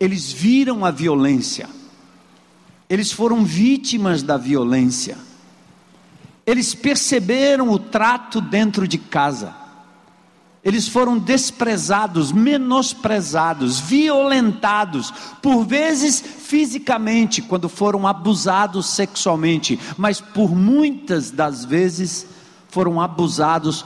Eles 0.00 0.32
viram 0.32 0.84
a 0.84 0.90
violência, 0.90 1.68
eles 2.88 3.12
foram 3.12 3.44
vítimas 3.44 4.22
da 4.22 4.36
violência 4.36 5.27
eles 6.48 6.74
perceberam 6.74 7.68
o 7.68 7.78
trato 7.78 8.40
dentro 8.40 8.88
de 8.88 8.96
casa. 8.96 9.54
Eles 10.64 10.88
foram 10.88 11.18
desprezados, 11.18 12.32
menosprezados, 12.32 13.78
violentados, 13.78 15.12
por 15.42 15.66
vezes 15.66 16.18
fisicamente, 16.18 17.42
quando 17.42 17.68
foram 17.68 18.06
abusados 18.06 18.86
sexualmente, 18.86 19.78
mas 19.98 20.22
por 20.22 20.56
muitas 20.56 21.30
das 21.30 21.66
vezes 21.66 22.26
foram 22.70 22.98
abusados 22.98 23.84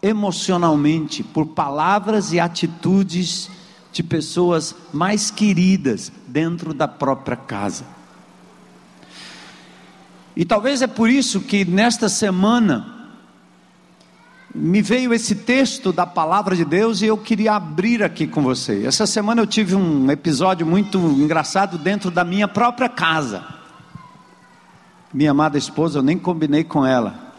emocionalmente, 0.00 1.24
por 1.24 1.46
palavras 1.46 2.32
e 2.32 2.38
atitudes 2.38 3.50
de 3.90 4.04
pessoas 4.04 4.72
mais 4.92 5.32
queridas 5.32 6.12
dentro 6.28 6.72
da 6.72 6.86
própria 6.86 7.36
casa. 7.36 7.93
E 10.36 10.44
talvez 10.44 10.82
é 10.82 10.86
por 10.86 11.08
isso 11.08 11.40
que 11.40 11.64
nesta 11.64 12.08
semana 12.08 12.94
me 14.54 14.80
veio 14.80 15.12
esse 15.12 15.34
texto 15.34 15.92
da 15.92 16.06
palavra 16.06 16.54
de 16.54 16.64
Deus 16.64 17.02
e 17.02 17.06
eu 17.06 17.18
queria 17.18 17.54
abrir 17.54 18.02
aqui 18.02 18.26
com 18.26 18.42
você. 18.42 18.86
Essa 18.86 19.06
semana 19.06 19.40
eu 19.40 19.46
tive 19.46 19.74
um 19.74 20.10
episódio 20.10 20.64
muito 20.66 20.98
engraçado 20.98 21.76
dentro 21.76 22.10
da 22.10 22.24
minha 22.24 22.46
própria 22.46 22.88
casa. 22.88 23.44
Minha 25.12 25.32
amada 25.32 25.58
esposa, 25.58 25.98
eu 25.98 26.02
nem 26.02 26.18
combinei 26.18 26.64
com 26.64 26.84
ela. 26.84 27.32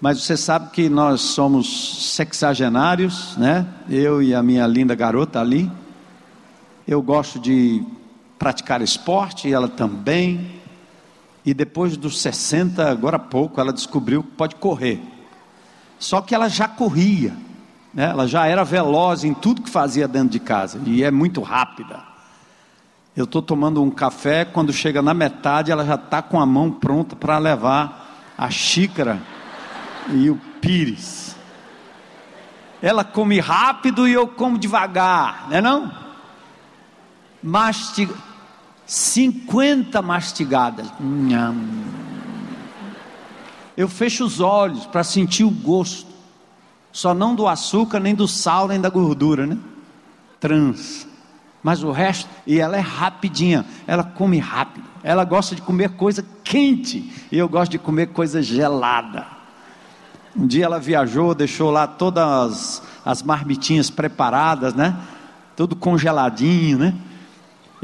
Mas 0.00 0.22
você 0.22 0.36
sabe 0.36 0.70
que 0.70 0.88
nós 0.88 1.20
somos 1.20 2.14
sexagenários, 2.14 3.36
né? 3.36 3.66
Eu 3.88 4.22
e 4.22 4.34
a 4.34 4.42
minha 4.42 4.66
linda 4.66 4.94
garota 4.94 5.40
ali. 5.40 5.70
Eu 6.86 7.00
gosto 7.00 7.38
de 7.38 7.82
praticar 8.38 8.82
esporte, 8.82 9.48
e 9.48 9.52
ela 9.52 9.68
também 9.68 10.60
e 11.44 11.52
depois 11.52 11.96
dos 11.96 12.20
60, 12.20 12.90
agora 12.90 13.16
há 13.16 13.20
pouco, 13.20 13.60
ela 13.60 13.72
descobriu 13.72 14.22
que 14.22 14.30
pode 14.30 14.54
correr. 14.56 15.00
Só 15.98 16.20
que 16.20 16.34
ela 16.34 16.48
já 16.48 16.66
corria, 16.66 17.36
né? 17.92 18.10
ela 18.10 18.26
já 18.26 18.46
era 18.46 18.64
veloz 18.64 19.24
em 19.24 19.34
tudo 19.34 19.62
que 19.62 19.70
fazia 19.70 20.08
dentro 20.08 20.30
de 20.30 20.40
casa, 20.40 20.80
e 20.86 21.04
é 21.04 21.10
muito 21.10 21.42
rápida. 21.42 22.02
Eu 23.16 23.24
estou 23.24 23.42
tomando 23.42 23.82
um 23.82 23.90
café, 23.90 24.44
quando 24.44 24.72
chega 24.72 25.00
na 25.00 25.14
metade, 25.14 25.70
ela 25.70 25.84
já 25.84 25.94
está 25.94 26.20
com 26.20 26.40
a 26.40 26.46
mão 26.46 26.70
pronta 26.70 27.14
para 27.14 27.38
levar 27.38 28.32
a 28.36 28.50
xícara 28.50 29.20
e 30.10 30.28
o 30.30 30.36
pires. 30.60 31.36
Ela 32.82 33.04
come 33.04 33.38
rápido 33.38 34.08
e 34.08 34.12
eu 34.12 34.26
como 34.26 34.58
devagar, 34.58 35.46
não 35.48 35.56
é 35.56 35.60
não? 35.60 35.92
Mastiga, 37.42 38.14
50 38.86 40.00
mastigadas. 40.02 40.86
Eu 43.76 43.88
fecho 43.88 44.24
os 44.24 44.40
olhos 44.40 44.86
para 44.86 45.02
sentir 45.02 45.44
o 45.44 45.50
gosto, 45.50 46.12
só 46.92 47.12
não 47.12 47.34
do 47.34 47.48
açúcar, 47.48 47.98
nem 47.98 48.14
do 48.14 48.28
sal, 48.28 48.68
nem 48.68 48.80
da 48.80 48.88
gordura, 48.88 49.46
né? 49.46 49.58
Trans 50.38 51.06
mas 51.64 51.82
o 51.82 51.90
resto, 51.90 52.28
e 52.46 52.60
ela 52.60 52.76
é 52.76 52.80
rapidinha, 52.80 53.64
ela 53.86 54.04
come 54.04 54.38
rápido. 54.38 54.84
Ela 55.02 55.24
gosta 55.24 55.54
de 55.54 55.62
comer 55.62 55.92
coisa 55.92 56.22
quente, 56.44 57.10
e 57.32 57.38
eu 57.38 57.48
gosto 57.48 57.72
de 57.72 57.78
comer 57.78 58.08
coisa 58.08 58.42
gelada. 58.42 59.26
Um 60.36 60.46
dia 60.46 60.66
ela 60.66 60.78
viajou, 60.78 61.34
deixou 61.34 61.70
lá 61.70 61.86
todas 61.86 62.22
as, 62.22 62.82
as 63.02 63.22
marmitinhas 63.22 63.88
preparadas, 63.88 64.74
né? 64.74 64.94
Tudo 65.56 65.74
congeladinho, 65.74 66.76
né? 66.76 66.94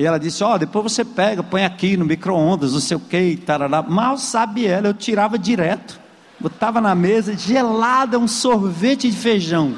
E 0.01 0.07
ela 0.07 0.19
disse: 0.19 0.43
Ó, 0.43 0.55
oh, 0.55 0.59
depois 0.59 0.91
você 0.91 1.05
pega, 1.05 1.43
põe 1.43 1.63
aqui 1.63 1.95
no 1.95 2.07
micro-ondas, 2.07 2.73
não 2.73 2.81
sei 2.81 2.97
o 2.97 3.01
que, 3.01 3.37
tarará. 3.37 3.83
Mal 3.83 4.17
sabe 4.17 4.67
ela, 4.67 4.87
eu 4.87 4.95
tirava 4.95 5.39
direto. 5.39 6.01
Botava 6.41 6.81
na 6.81 6.95
mesa, 6.95 7.37
gelada, 7.37 8.19
um 8.19 8.27
sorvete 8.27 9.11
de 9.11 9.17
feijão. 9.19 9.77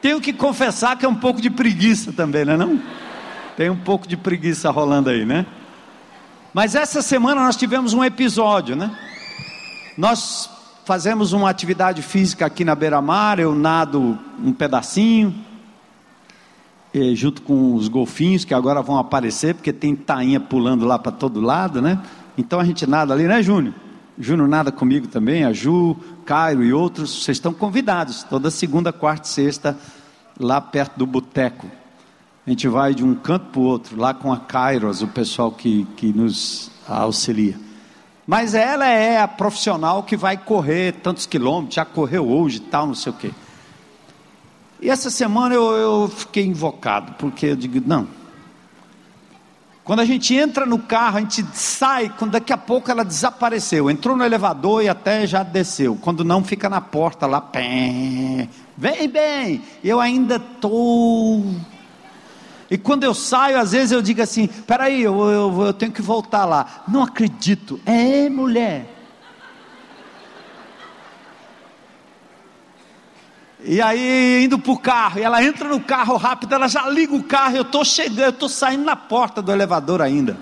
Tenho 0.00 0.22
que 0.22 0.32
confessar 0.32 0.96
que 0.96 1.04
é 1.04 1.08
um 1.08 1.14
pouco 1.14 1.38
de 1.38 1.50
preguiça 1.50 2.14
também, 2.14 2.46
não 2.46 2.54
é 2.54 2.56
não? 2.56 2.80
Tem 3.58 3.68
um 3.68 3.76
pouco 3.76 4.08
de 4.08 4.16
preguiça 4.16 4.70
rolando 4.70 5.10
aí, 5.10 5.26
né? 5.26 5.44
Mas 6.54 6.74
essa 6.74 7.02
semana 7.02 7.42
nós 7.42 7.56
tivemos 7.56 7.92
um 7.92 8.02
episódio, 8.02 8.74
né? 8.74 8.90
Nós 9.98 10.48
fazemos 10.86 11.34
uma 11.34 11.50
atividade 11.50 12.00
física 12.00 12.46
aqui 12.46 12.64
na 12.64 12.74
beira-mar, 12.74 13.38
eu 13.38 13.54
nado 13.54 14.18
um 14.42 14.54
pedacinho, 14.54 15.44
junto 17.14 17.42
com 17.42 17.74
os 17.74 17.88
golfinhos 17.88 18.44
que 18.44 18.54
agora 18.54 18.82
vão 18.82 18.98
aparecer, 18.98 19.54
porque 19.54 19.72
tem 19.72 19.94
tainha 19.94 20.40
pulando 20.40 20.84
lá 20.84 20.98
para 20.98 21.12
todo 21.12 21.40
lado, 21.40 21.82
né? 21.82 22.00
Então 22.38 22.60
a 22.60 22.64
gente 22.64 22.86
nada 22.86 23.12
ali, 23.12 23.24
né, 23.24 23.42
Júnior? 23.42 23.74
Júnior 24.18 24.48
nada 24.48 24.72
comigo 24.72 25.06
também, 25.06 25.44
a 25.44 25.52
Ju, 25.52 25.96
Cairo 26.24 26.64
e 26.64 26.72
outros, 26.72 27.22
vocês 27.22 27.36
estão 27.36 27.52
convidados, 27.52 28.22
toda 28.22 28.50
segunda, 28.50 28.92
quarta 28.92 29.28
e 29.28 29.30
sexta, 29.30 29.78
lá 30.38 30.60
perto 30.60 30.96
do 30.96 31.06
boteco. 31.06 31.66
A 32.46 32.50
gente 32.50 32.68
vai 32.68 32.94
de 32.94 33.04
um 33.04 33.14
canto 33.14 33.46
para 33.46 33.60
o 33.60 33.64
outro, 33.64 33.96
lá 33.98 34.14
com 34.14 34.32
a 34.32 34.38
Kairos, 34.38 35.02
o 35.02 35.08
pessoal 35.08 35.50
que, 35.50 35.86
que 35.96 36.12
nos 36.12 36.70
auxilia. 36.88 37.58
Mas 38.26 38.54
ela 38.54 38.86
é 38.86 39.20
a 39.20 39.28
profissional 39.28 40.02
que 40.02 40.16
vai 40.16 40.36
correr 40.36 40.92
tantos 41.02 41.26
quilômetros, 41.26 41.74
já 41.74 41.84
correu 41.84 42.28
hoje 42.28 42.60
tal, 42.60 42.86
não 42.86 42.94
sei 42.94 43.12
o 43.12 43.16
quê. 43.16 43.30
E 44.80 44.90
essa 44.90 45.10
semana 45.10 45.54
eu, 45.54 45.72
eu 45.72 46.08
fiquei 46.08 46.44
invocado, 46.44 47.14
porque 47.18 47.46
eu 47.46 47.56
digo, 47.56 47.82
não. 47.86 48.06
Quando 49.86 50.00
a 50.00 50.04
gente 50.04 50.34
entra 50.34 50.66
no 50.66 50.80
carro, 50.80 51.18
a 51.18 51.20
gente 51.20 51.44
sai, 51.54 52.12
quando 52.18 52.32
daqui 52.32 52.52
a 52.52 52.56
pouco 52.56 52.90
ela 52.90 53.04
desapareceu. 53.04 53.88
Entrou 53.88 54.16
no 54.16 54.24
elevador 54.24 54.82
e 54.82 54.88
até 54.88 55.26
já 55.26 55.44
desceu. 55.44 55.96
Quando 56.00 56.24
não, 56.24 56.42
fica 56.42 56.68
na 56.68 56.80
porta 56.80 57.24
lá, 57.24 57.40
pé, 57.40 58.48
Vem 58.76 59.08
bem, 59.08 59.62
eu 59.84 60.00
ainda 60.00 60.36
estou. 60.36 61.44
E 62.70 62.76
quando 62.76 63.04
eu 63.04 63.14
saio, 63.14 63.58
às 63.58 63.72
vezes 63.72 63.92
eu 63.92 64.02
digo 64.02 64.20
assim: 64.20 64.48
peraí, 64.48 65.02
eu, 65.02 65.18
eu, 65.30 65.62
eu 65.66 65.72
tenho 65.72 65.92
que 65.92 66.02
voltar 66.02 66.44
lá. 66.44 66.82
Não 66.88 67.02
acredito. 67.04 67.80
É, 67.86 68.28
mulher. 68.28 68.95
E 73.68 73.82
aí, 73.82 74.44
indo 74.44 74.60
para 74.60 74.72
o 74.72 74.78
carro, 74.78 75.18
e 75.18 75.22
ela 75.22 75.42
entra 75.42 75.68
no 75.68 75.80
carro 75.80 76.16
rápido, 76.16 76.54
ela 76.54 76.68
já 76.68 76.88
liga 76.88 77.12
o 77.12 77.22
carro, 77.24 77.56
eu 77.56 77.62
estou 77.62 77.84
chegando, 77.84 78.20
eu 78.20 78.30
estou 78.30 78.48
saindo 78.48 78.84
na 78.84 78.94
porta 78.94 79.42
do 79.42 79.50
elevador 79.50 80.00
ainda. 80.00 80.38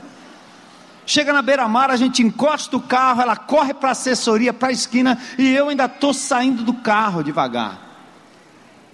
Chega 1.06 1.32
na 1.32 1.40
beira-mar, 1.40 1.90
a 1.90 1.96
gente 1.96 2.22
encosta 2.22 2.76
o 2.76 2.80
carro, 2.80 3.22
ela 3.22 3.34
corre 3.34 3.72
para 3.72 3.88
a 3.88 3.92
assessoria, 3.92 4.52
para 4.52 4.68
a 4.68 4.72
esquina, 4.72 5.18
e 5.38 5.54
eu 5.54 5.70
ainda 5.70 5.86
estou 5.86 6.12
saindo 6.12 6.62
do 6.62 6.74
carro 6.74 7.22
devagar. 7.22 7.80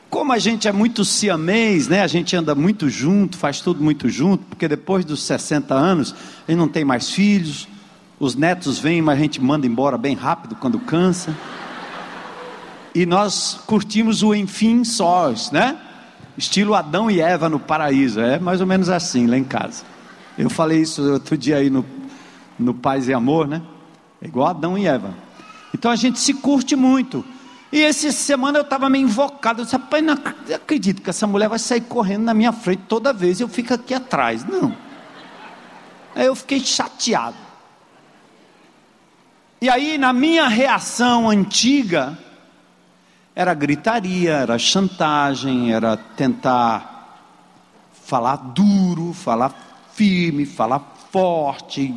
Como 0.08 0.32
a 0.32 0.38
gente 0.38 0.68
é 0.68 0.72
muito 0.72 1.04
siamês, 1.04 1.88
né? 1.88 2.02
A 2.02 2.06
gente 2.06 2.34
anda 2.36 2.54
muito 2.54 2.88
junto, 2.88 3.36
faz 3.36 3.60
tudo 3.60 3.82
muito 3.82 4.08
junto, 4.08 4.44
porque 4.44 4.68
depois 4.68 5.04
dos 5.04 5.22
60 5.24 5.74
anos, 5.74 6.14
a 6.46 6.50
gente 6.50 6.58
não 6.58 6.68
tem 6.68 6.84
mais 6.84 7.10
filhos, 7.10 7.68
os 8.18 8.36
netos 8.36 8.78
vêm, 8.78 9.02
mas 9.02 9.18
a 9.18 9.22
gente 9.22 9.40
manda 9.40 9.66
embora 9.66 9.98
bem 9.98 10.14
rápido 10.14 10.54
quando 10.54 10.78
cansa. 10.78 11.36
E 12.94 13.06
nós 13.06 13.60
curtimos 13.66 14.22
o 14.22 14.34
enfim 14.34 14.84
sós, 14.84 15.50
né? 15.50 15.78
Estilo 16.36 16.74
Adão 16.74 17.10
e 17.10 17.20
Eva 17.20 17.48
no 17.48 17.60
paraíso, 17.60 18.20
é 18.20 18.38
mais 18.38 18.60
ou 18.60 18.66
menos 18.66 18.88
assim 18.88 19.26
lá 19.26 19.36
em 19.36 19.44
casa. 19.44 19.84
Eu 20.38 20.48
falei 20.48 20.80
isso 20.80 21.02
outro 21.12 21.36
dia 21.36 21.56
aí 21.58 21.68
no, 21.68 21.84
no 22.58 22.72
Paz 22.72 23.08
e 23.08 23.12
Amor, 23.12 23.46
né? 23.46 23.62
É 24.22 24.26
igual 24.26 24.48
Adão 24.48 24.76
e 24.78 24.86
Eva. 24.86 25.14
Então 25.74 25.90
a 25.90 25.96
gente 25.96 26.18
se 26.18 26.34
curte 26.34 26.74
muito. 26.74 27.24
E 27.72 27.82
essa 27.82 28.10
semana 28.10 28.58
eu 28.58 28.62
estava 28.62 28.88
meio 28.88 29.04
invocado. 29.04 29.60
Eu 29.60 29.64
disse, 29.64 29.76
rapaz, 29.76 30.02
não 30.02 30.14
acredito 30.54 31.02
que 31.02 31.10
essa 31.10 31.26
mulher 31.26 31.48
vai 31.48 31.58
sair 31.58 31.82
correndo 31.82 32.24
na 32.24 32.34
minha 32.34 32.52
frente 32.52 32.82
toda 32.88 33.12
vez 33.12 33.38
e 33.38 33.44
eu 33.44 33.48
fico 33.48 33.72
aqui 33.72 33.94
atrás. 33.94 34.44
Não. 34.44 34.74
Aí 36.14 36.26
eu 36.26 36.34
fiquei 36.34 36.58
chateado. 36.60 37.36
E 39.60 39.68
aí, 39.68 39.98
na 39.98 40.12
minha 40.12 40.48
reação 40.48 41.28
antiga, 41.28 42.18
era 43.34 43.54
gritaria, 43.54 44.32
era 44.32 44.58
chantagem, 44.58 45.72
era 45.72 45.96
tentar 45.96 47.18
falar 47.92 48.36
duro, 48.36 49.12
falar 49.12 49.88
firme, 49.92 50.44
falar 50.44 50.80
forte, 51.10 51.94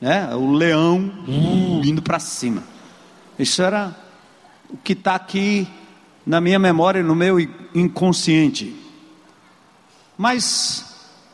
né? 0.00 0.34
o 0.34 0.52
leão 0.52 1.12
indo 1.84 2.02
para 2.02 2.18
cima. 2.18 2.62
Isso 3.38 3.62
era 3.62 3.96
o 4.68 4.76
que 4.76 4.92
está 4.92 5.14
aqui 5.14 5.68
na 6.26 6.40
minha 6.40 6.58
memória, 6.58 7.02
no 7.02 7.14
meu 7.14 7.38
inconsciente. 7.74 8.74
Mas 10.16 10.84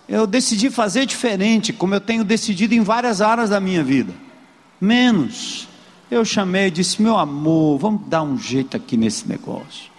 eu 0.08 0.26
decidi 0.26 0.70
fazer 0.70 1.06
diferente, 1.06 1.72
como 1.72 1.94
eu 1.94 2.00
tenho 2.00 2.24
decidido 2.24 2.74
em 2.74 2.80
várias 2.80 3.20
áreas 3.20 3.50
da 3.50 3.60
minha 3.60 3.82
vida. 3.82 4.12
Menos. 4.80 5.68
Eu 6.10 6.24
chamei 6.24 6.66
e 6.68 6.70
disse: 6.70 7.02
Meu 7.02 7.16
amor, 7.16 7.78
vamos 7.78 8.06
dar 8.06 8.22
um 8.22 8.38
jeito 8.38 8.76
aqui 8.76 8.96
nesse 8.96 9.28
negócio. 9.28 9.90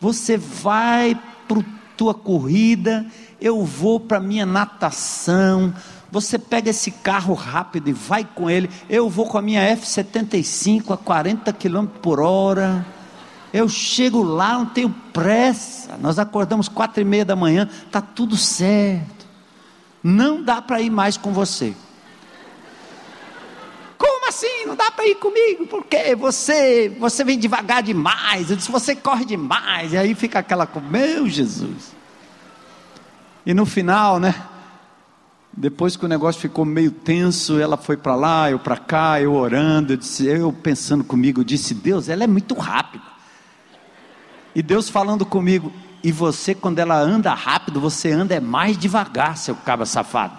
Você 0.00 0.36
vai 0.36 1.18
para 1.48 1.62
tua 1.96 2.14
corrida, 2.14 3.06
eu 3.40 3.64
vou 3.64 4.00
para 4.00 4.20
minha 4.20 4.46
natação, 4.46 5.74
você 6.10 6.38
pega 6.38 6.70
esse 6.70 6.90
carro 6.90 7.34
rápido 7.34 7.88
e 7.88 7.92
vai 7.92 8.24
com 8.24 8.50
ele. 8.50 8.70
Eu 8.88 9.08
vou 9.08 9.26
com 9.26 9.38
a 9.38 9.42
minha 9.42 9.62
F75 9.76 10.92
a 10.92 10.96
40 10.96 11.52
km 11.52 11.86
por 11.86 12.20
hora. 12.20 12.84
Eu 13.52 13.68
chego 13.68 14.22
lá, 14.22 14.54
não 14.54 14.66
tenho 14.66 14.90
pressa. 15.12 15.96
Nós 15.98 16.18
acordamos 16.18 16.68
quatro 16.68 17.00
e 17.00 17.04
meia 17.04 17.24
da 17.24 17.36
manhã, 17.36 17.68
tá 17.90 18.00
tudo 18.00 18.36
certo. 18.36 19.26
Não 20.02 20.42
dá 20.42 20.60
para 20.62 20.80
ir 20.80 20.90
mais 20.90 21.16
com 21.16 21.32
você. 21.32 21.74
Assim? 24.30 24.64
Não 24.64 24.76
dá 24.76 24.92
para 24.92 25.06
ir 25.08 25.16
comigo? 25.16 25.66
Porque 25.66 26.14
você, 26.14 26.88
você 27.00 27.24
vem 27.24 27.36
devagar 27.36 27.82
demais. 27.82 28.48
Eu 28.48 28.56
disse, 28.56 28.70
você 28.70 28.94
corre 28.94 29.24
demais. 29.24 29.92
E 29.92 29.96
aí 29.96 30.14
fica 30.14 30.38
aquela, 30.38 30.68
meu 30.88 31.28
Jesus. 31.28 31.92
E 33.44 33.52
no 33.52 33.66
final, 33.66 34.20
né? 34.20 34.34
Depois 35.52 35.96
que 35.96 36.04
o 36.04 36.08
negócio 36.08 36.40
ficou 36.40 36.64
meio 36.64 36.92
tenso, 36.92 37.58
ela 37.58 37.76
foi 37.76 37.96
para 37.96 38.14
lá, 38.14 38.48
eu 38.48 38.60
para 38.60 38.76
cá, 38.76 39.20
eu 39.20 39.34
orando, 39.34 39.94
eu, 39.94 39.96
disse, 39.96 40.24
eu 40.26 40.52
pensando 40.52 41.02
comigo, 41.02 41.40
eu 41.40 41.44
disse: 41.44 41.74
Deus, 41.74 42.08
ela 42.08 42.22
é 42.22 42.26
muito 42.28 42.54
rápida. 42.54 43.02
E 44.54 44.62
Deus 44.62 44.88
falando 44.88 45.26
comigo: 45.26 45.72
E 46.04 46.12
você, 46.12 46.54
quando 46.54 46.78
ela 46.78 46.96
anda 46.96 47.34
rápido, 47.34 47.80
você 47.80 48.12
anda 48.12 48.32
é 48.32 48.40
mais 48.40 48.78
devagar, 48.78 49.36
seu 49.36 49.56
cabra 49.56 49.84
safado. 49.84 50.38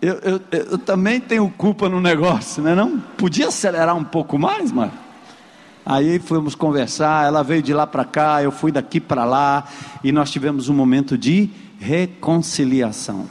Eu, 0.00 0.14
eu, 0.14 0.40
eu, 0.50 0.78
também 0.78 1.20
tenho 1.20 1.48
culpa 1.50 1.88
no 1.88 2.00
negócio, 2.00 2.62
né? 2.62 2.74
Não 2.74 2.98
podia 2.98 3.48
acelerar 3.48 3.96
um 3.96 4.04
pouco 4.04 4.38
mais, 4.38 4.70
mano. 4.70 4.92
Aí 5.84 6.18
fomos 6.18 6.54
conversar, 6.54 7.26
ela 7.26 7.42
veio 7.42 7.62
de 7.62 7.72
lá 7.72 7.86
para 7.86 8.04
cá, 8.04 8.42
eu 8.42 8.52
fui 8.52 8.70
daqui 8.70 9.00
para 9.00 9.24
lá, 9.24 9.64
e 10.04 10.12
nós 10.12 10.30
tivemos 10.30 10.68
um 10.68 10.74
momento 10.74 11.16
de 11.16 11.48
reconciliação. 11.78 13.26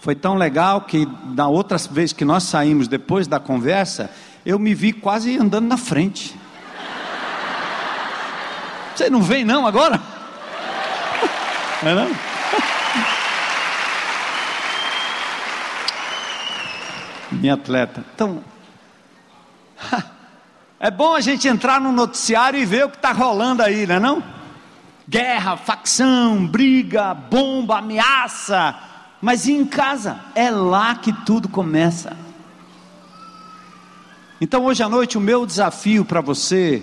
Foi 0.00 0.14
tão 0.14 0.36
legal 0.36 0.82
que 0.82 1.08
na 1.34 1.48
outra 1.48 1.76
vez 1.90 2.12
que 2.12 2.24
nós 2.24 2.44
saímos 2.44 2.86
depois 2.86 3.26
da 3.26 3.40
conversa, 3.40 4.10
eu 4.46 4.58
me 4.58 4.74
vi 4.74 4.92
quase 4.92 5.36
andando 5.36 5.66
na 5.66 5.76
frente. 5.76 6.36
Você 8.94 9.10
não 9.10 9.22
vem 9.22 9.44
não 9.44 9.66
agora? 9.66 10.00
É 11.82 11.94
não? 11.94 12.10
Minha 17.30 17.54
atleta. 17.54 18.04
Então, 18.14 18.42
é 20.80 20.90
bom 20.90 21.14
a 21.14 21.20
gente 21.20 21.46
entrar 21.46 21.80
no 21.80 21.92
noticiário 21.92 22.58
e 22.58 22.66
ver 22.66 22.86
o 22.86 22.90
que 22.90 22.96
está 22.96 23.12
rolando 23.12 23.62
aí, 23.62 23.86
não 23.86 23.94
é 23.94 24.00
não? 24.00 24.24
Guerra, 25.08 25.56
facção, 25.56 26.44
briga, 26.46 27.14
bomba, 27.14 27.78
ameaça. 27.78 28.74
Mas 29.22 29.48
em 29.48 29.64
casa, 29.64 30.18
é 30.34 30.50
lá 30.50 30.96
que 30.96 31.12
tudo 31.24 31.48
começa. 31.48 32.16
Então 34.40 34.64
hoje 34.64 34.82
à 34.82 34.88
noite 34.88 35.18
o 35.18 35.20
meu 35.20 35.46
desafio 35.46 36.04
para 36.04 36.20
você, 36.20 36.82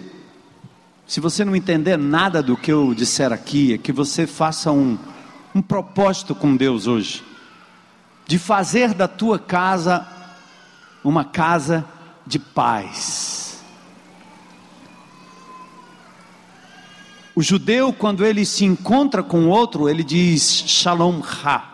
se 1.08 1.20
você 1.20 1.46
não 1.46 1.56
entender 1.56 1.98
nada 1.98 2.42
do 2.42 2.58
que 2.58 2.72
eu 2.72 2.94
disser 2.94 3.32
aqui, 3.32 3.74
é 3.74 3.78
que 3.78 3.92
você 3.92 4.26
faça 4.26 4.72
um, 4.72 4.98
um 5.54 5.62
propósito 5.62 6.34
com 6.34 6.56
Deus 6.56 6.88
hoje, 6.88 7.24
de 8.26 8.40
fazer 8.40 8.94
da 8.94 9.08
tua 9.08 9.38
casa 9.38 10.08
uma 11.04 11.24
casa 11.24 11.86
de 12.26 12.40
paz. 12.40 13.64
O 17.36 17.44
judeu, 17.44 17.94
quando 17.94 18.26
ele 18.26 18.46
se 18.46 18.66
encontra 18.66 19.22
com 19.22 19.48
outro, 19.48 19.88
ele 19.88 20.04
diz 20.04 20.64
Shalom 20.66 21.22
Ha. 21.22 21.74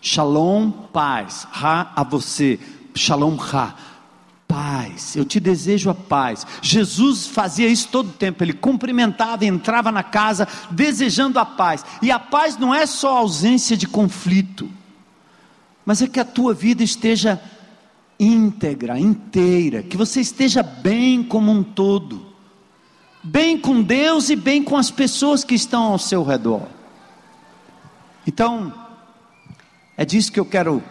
Shalom, 0.00 0.70
paz. 0.70 1.48
Ha 1.50 1.92
a 1.96 2.04
você. 2.04 2.60
Shalom 2.94 3.36
Ha 3.40 3.74
paz, 4.88 5.16
eu 5.16 5.24
te 5.24 5.38
desejo 5.38 5.90
a 5.90 5.94
paz. 5.94 6.46
Jesus 6.62 7.26
fazia 7.26 7.68
isso 7.68 7.88
todo 7.88 8.08
o 8.08 8.12
tempo, 8.12 8.42
ele 8.42 8.52
cumprimentava, 8.52 9.44
entrava 9.44 9.92
na 9.92 10.02
casa 10.02 10.48
desejando 10.70 11.38
a 11.38 11.44
paz. 11.44 11.84
E 12.02 12.10
a 12.10 12.18
paz 12.18 12.56
não 12.56 12.74
é 12.74 12.86
só 12.86 13.18
ausência 13.18 13.76
de 13.76 13.86
conflito, 13.86 14.68
mas 15.84 16.02
é 16.02 16.06
que 16.06 16.20
a 16.20 16.24
tua 16.24 16.54
vida 16.54 16.82
esteja 16.82 17.40
íntegra, 18.18 18.98
inteira, 18.98 19.82
que 19.82 19.96
você 19.96 20.20
esteja 20.20 20.62
bem 20.62 21.22
como 21.22 21.52
um 21.52 21.62
todo, 21.62 22.26
bem 23.22 23.58
com 23.58 23.80
Deus 23.80 24.28
e 24.28 24.36
bem 24.36 24.62
com 24.62 24.76
as 24.76 24.90
pessoas 24.90 25.44
que 25.44 25.54
estão 25.54 25.84
ao 25.84 25.98
seu 25.98 26.24
redor. 26.24 26.66
Então, 28.26 28.72
é 29.96 30.04
disso 30.04 30.32
que 30.32 30.40
eu 30.40 30.44
quero 30.44 30.82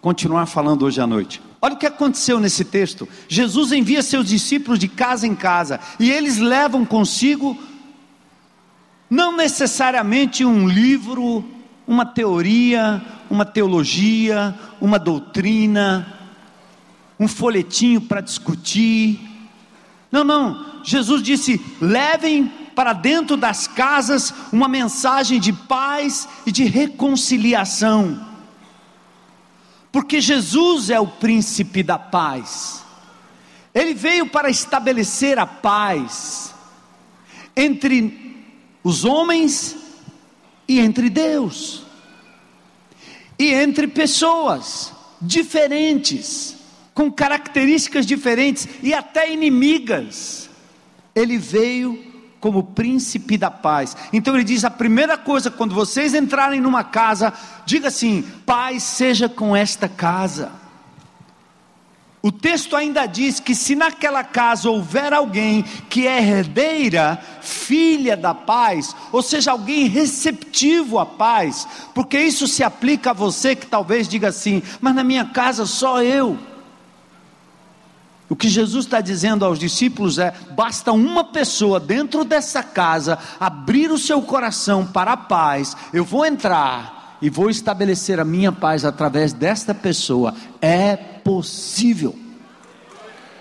continuar 0.00 0.46
falando 0.46 0.84
hoje 0.84 1.00
à 1.00 1.06
noite. 1.06 1.47
Olha 1.60 1.74
o 1.74 1.78
que 1.78 1.86
aconteceu 1.86 2.38
nesse 2.38 2.64
texto. 2.64 3.08
Jesus 3.28 3.72
envia 3.72 4.02
seus 4.02 4.26
discípulos 4.26 4.78
de 4.78 4.86
casa 4.86 5.26
em 5.26 5.34
casa 5.34 5.80
e 5.98 6.10
eles 6.10 6.38
levam 6.38 6.84
consigo 6.84 7.58
não 9.10 9.36
necessariamente 9.36 10.44
um 10.44 10.68
livro, 10.68 11.44
uma 11.86 12.06
teoria, 12.06 13.02
uma 13.28 13.44
teologia, 13.44 14.54
uma 14.80 14.98
doutrina, 14.98 16.06
um 17.18 17.26
folhetinho 17.26 18.00
para 18.02 18.20
discutir. 18.20 19.18
Não, 20.12 20.22
não. 20.22 20.64
Jesus 20.84 21.22
disse: 21.22 21.60
levem 21.80 22.52
para 22.76 22.92
dentro 22.92 23.36
das 23.36 23.66
casas 23.66 24.32
uma 24.52 24.68
mensagem 24.68 25.40
de 25.40 25.52
paz 25.52 26.28
e 26.46 26.52
de 26.52 26.64
reconciliação 26.64 28.27
porque 29.90 30.20
Jesus 30.20 30.90
é 30.90 31.00
o 31.00 31.06
príncipe 31.06 31.82
da 31.82 31.98
paz. 31.98 32.84
Ele 33.74 33.94
veio 33.94 34.26
para 34.26 34.50
estabelecer 34.50 35.38
a 35.38 35.46
paz 35.46 36.54
entre 37.56 38.36
os 38.82 39.04
homens 39.04 39.76
e 40.66 40.78
entre 40.78 41.08
Deus, 41.08 41.82
e 43.38 43.52
entre 43.52 43.86
pessoas 43.88 44.92
diferentes, 45.20 46.56
com 46.94 47.10
características 47.10 48.04
diferentes 48.04 48.68
e 48.82 48.92
até 48.92 49.32
inimigas. 49.32 50.50
Ele 51.14 51.38
veio 51.38 52.07
como 52.40 52.62
príncipe 52.62 53.36
da 53.36 53.50
paz. 53.50 53.96
Então 54.12 54.34
ele 54.34 54.44
diz: 54.44 54.64
a 54.64 54.70
primeira 54.70 55.16
coisa, 55.16 55.50
quando 55.50 55.74
vocês 55.74 56.14
entrarem 56.14 56.60
numa 56.60 56.84
casa, 56.84 57.32
diga 57.64 57.88
assim: 57.88 58.22
paz 58.44 58.82
seja 58.82 59.28
com 59.28 59.56
esta 59.56 59.88
casa. 59.88 60.50
O 62.20 62.32
texto 62.32 62.74
ainda 62.74 63.06
diz 63.06 63.38
que 63.38 63.54
se 63.54 63.76
naquela 63.76 64.24
casa 64.24 64.68
houver 64.68 65.12
alguém 65.12 65.62
que 65.88 66.06
é 66.06 66.20
herdeira, 66.20 67.18
filha 67.40 68.16
da 68.16 68.34
paz, 68.34 68.94
ou 69.12 69.22
seja, 69.22 69.52
alguém 69.52 69.86
receptivo 69.86 70.98
à 70.98 71.06
paz, 71.06 71.66
porque 71.94 72.18
isso 72.18 72.48
se 72.48 72.64
aplica 72.64 73.10
a 73.10 73.14
você 73.14 73.54
que 73.54 73.66
talvez 73.66 74.08
diga 74.08 74.28
assim, 74.28 74.62
mas 74.80 74.96
na 74.96 75.04
minha 75.04 75.26
casa 75.26 75.64
só 75.64 76.02
eu. 76.02 76.36
O 78.28 78.36
que 78.36 78.48
Jesus 78.48 78.84
está 78.84 79.00
dizendo 79.00 79.44
aos 79.44 79.58
discípulos 79.58 80.18
é: 80.18 80.34
basta 80.54 80.92
uma 80.92 81.24
pessoa 81.24 81.80
dentro 81.80 82.24
dessa 82.24 82.62
casa 82.62 83.18
abrir 83.40 83.90
o 83.90 83.98
seu 83.98 84.20
coração 84.20 84.86
para 84.86 85.12
a 85.12 85.16
paz, 85.16 85.76
eu 85.92 86.04
vou 86.04 86.26
entrar 86.26 87.18
e 87.22 87.30
vou 87.30 87.48
estabelecer 87.48 88.20
a 88.20 88.24
minha 88.24 88.52
paz 88.52 88.84
através 88.84 89.32
desta 89.32 89.74
pessoa. 89.74 90.34
É 90.60 90.96
possível. 90.96 92.16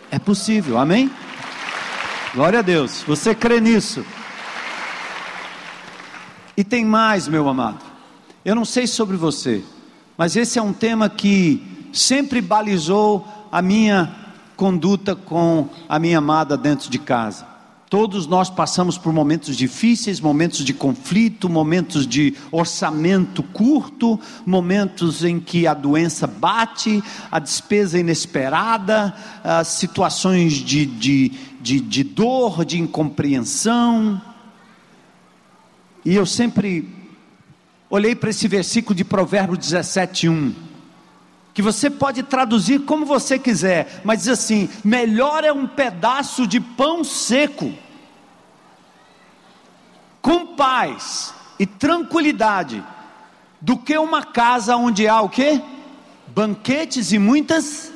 É 0.09 0.17
possível, 0.17 0.77
amém? 0.77 1.11
Glória 2.33 2.59
a 2.59 2.61
Deus, 2.61 3.03
você 3.05 3.35
crê 3.35 3.59
nisso? 3.59 4.05
E 6.55 6.63
tem 6.63 6.85
mais, 6.85 7.27
meu 7.27 7.47
amado. 7.47 7.83
Eu 8.43 8.55
não 8.55 8.63
sei 8.63 8.87
sobre 8.87 9.17
você, 9.17 9.63
mas 10.17 10.35
esse 10.35 10.57
é 10.57 10.61
um 10.61 10.71
tema 10.71 11.09
que 11.09 11.89
sempre 11.91 12.41
balizou 12.41 13.27
a 13.51 13.61
minha 13.61 14.26
conduta 14.57 15.15
com 15.15 15.69
a 15.87 15.99
minha 15.99 16.17
amada 16.17 16.57
dentro 16.57 16.89
de 16.89 16.97
casa. 16.97 17.45
Todos 17.89 18.27
nós 18.27 18.49
passamos 18.49 18.97
por 18.97 19.13
momentos 19.13 19.55
difíceis, 19.55 20.19
momentos 20.19 20.65
de 20.65 20.73
conflito, 20.73 21.47
momentos 21.47 22.05
de 22.05 22.35
orçamento 22.51 23.41
curto, 23.41 24.19
momentos 24.45 25.23
em 25.23 25.39
que 25.39 25.65
a 25.65 25.73
doença 25.73 26.27
bate, 26.27 27.01
a 27.31 27.39
despesa 27.39 27.97
inesperada, 27.97 29.15
as 29.41 29.69
situações 29.69 30.53
de, 30.53 30.85
de, 30.85 31.31
de, 31.61 31.79
de 31.79 32.03
dor, 32.03 32.65
de 32.65 32.77
incompreensão. 32.77 34.21
E 36.03 36.13
eu 36.13 36.25
sempre 36.25 36.93
olhei 37.89 38.13
para 38.15 38.31
esse 38.31 38.49
versículo 38.49 38.95
de 38.95 39.05
Provérbios 39.05 39.59
17, 39.59 40.27
1 40.27 40.66
que 41.57 41.61
você 41.63 41.89
pode 41.89 42.21
traduzir 42.21 42.81
como 42.81 43.03
você 43.03 43.39
quiser, 43.39 44.01
mas 44.03 44.19
diz 44.19 44.27
assim: 44.27 44.69
melhor 44.83 45.43
é 45.43 45.51
um 45.51 45.65
pedaço 45.65 46.45
de 46.45 46.59
pão 46.59 47.03
seco, 47.03 47.73
com 50.21 50.55
paz 50.55 51.33
e 51.57 51.65
tranquilidade, 51.65 52.83
do 53.59 53.75
que 53.75 53.97
uma 53.97 54.23
casa 54.23 54.77
onde 54.77 55.07
há 55.07 55.19
o 55.19 55.29
que? 55.29 55.59
Banquetes 56.27 57.11
e 57.11 57.17
muitas 57.17 57.91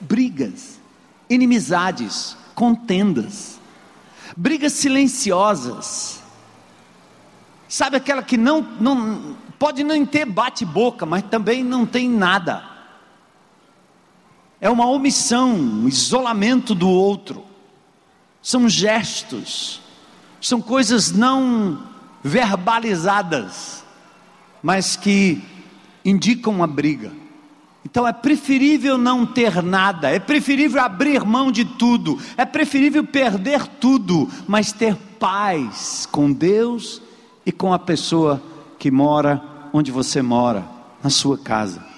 brigas, 0.00 0.80
inimizades, 1.28 2.36
contendas, 2.54 3.58
brigas 4.36 4.72
silenciosas. 4.72 6.22
Sabe 7.68 7.96
aquela 7.96 8.22
que 8.22 8.36
não, 8.36 8.60
não 8.78 9.36
pode 9.58 9.82
não 9.82 10.06
ter 10.06 10.24
bate-boca, 10.24 11.04
mas 11.04 11.24
também 11.24 11.64
não 11.64 11.84
tem 11.84 12.08
nada 12.08 12.72
é 14.64 14.70
uma 14.70 14.86
omissão, 14.86 15.52
um 15.52 15.86
isolamento 15.86 16.74
do 16.74 16.88
outro, 16.88 17.44
são 18.40 18.66
gestos, 18.66 19.82
são 20.40 20.58
coisas 20.58 21.12
não 21.12 21.82
verbalizadas, 22.22 23.84
mas 24.62 24.96
que 24.96 25.44
indicam 26.02 26.62
a 26.62 26.66
briga. 26.66 27.12
Então 27.84 28.08
é 28.08 28.12
preferível 28.14 28.96
não 28.96 29.26
ter 29.26 29.62
nada, 29.62 30.08
é 30.08 30.18
preferível 30.18 30.80
abrir 30.80 31.22
mão 31.26 31.52
de 31.52 31.66
tudo, 31.66 32.18
é 32.34 32.46
preferível 32.46 33.04
perder 33.04 33.66
tudo, 33.66 34.30
mas 34.48 34.72
ter 34.72 34.96
paz 35.20 36.08
com 36.10 36.32
Deus 36.32 37.02
e 37.44 37.52
com 37.52 37.70
a 37.70 37.78
pessoa 37.78 38.42
que 38.78 38.90
mora 38.90 39.42
onde 39.74 39.92
você 39.92 40.22
mora, 40.22 40.64
na 41.02 41.10
sua 41.10 41.36
casa. 41.36 41.93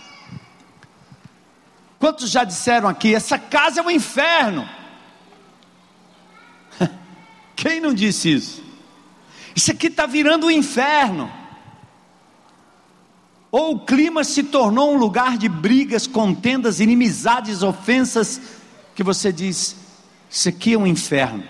Quantos 1.98 2.30
já 2.30 2.44
disseram 2.44 2.88
aqui, 2.88 3.14
essa 3.14 3.38
casa 3.38 3.80
é 3.80 3.82
um 3.82 3.90
inferno? 3.90 4.68
Quem 7.56 7.80
não 7.80 7.94
disse 7.94 8.32
isso? 8.34 8.62
Isso 9.54 9.70
aqui 9.70 9.86
está 9.86 10.04
virando 10.04 10.46
um 10.46 10.50
inferno. 10.50 11.32
Ou 13.50 13.76
o 13.76 13.80
clima 13.80 14.22
se 14.22 14.42
tornou 14.42 14.94
um 14.94 14.98
lugar 14.98 15.38
de 15.38 15.48
brigas, 15.48 16.06
contendas, 16.06 16.78
inimizades, 16.78 17.62
ofensas 17.62 18.40
que 18.94 19.02
você 19.02 19.32
diz: 19.32 19.76
Isso 20.28 20.48
aqui 20.48 20.74
é 20.74 20.78
um 20.78 20.86
inferno. 20.86 21.44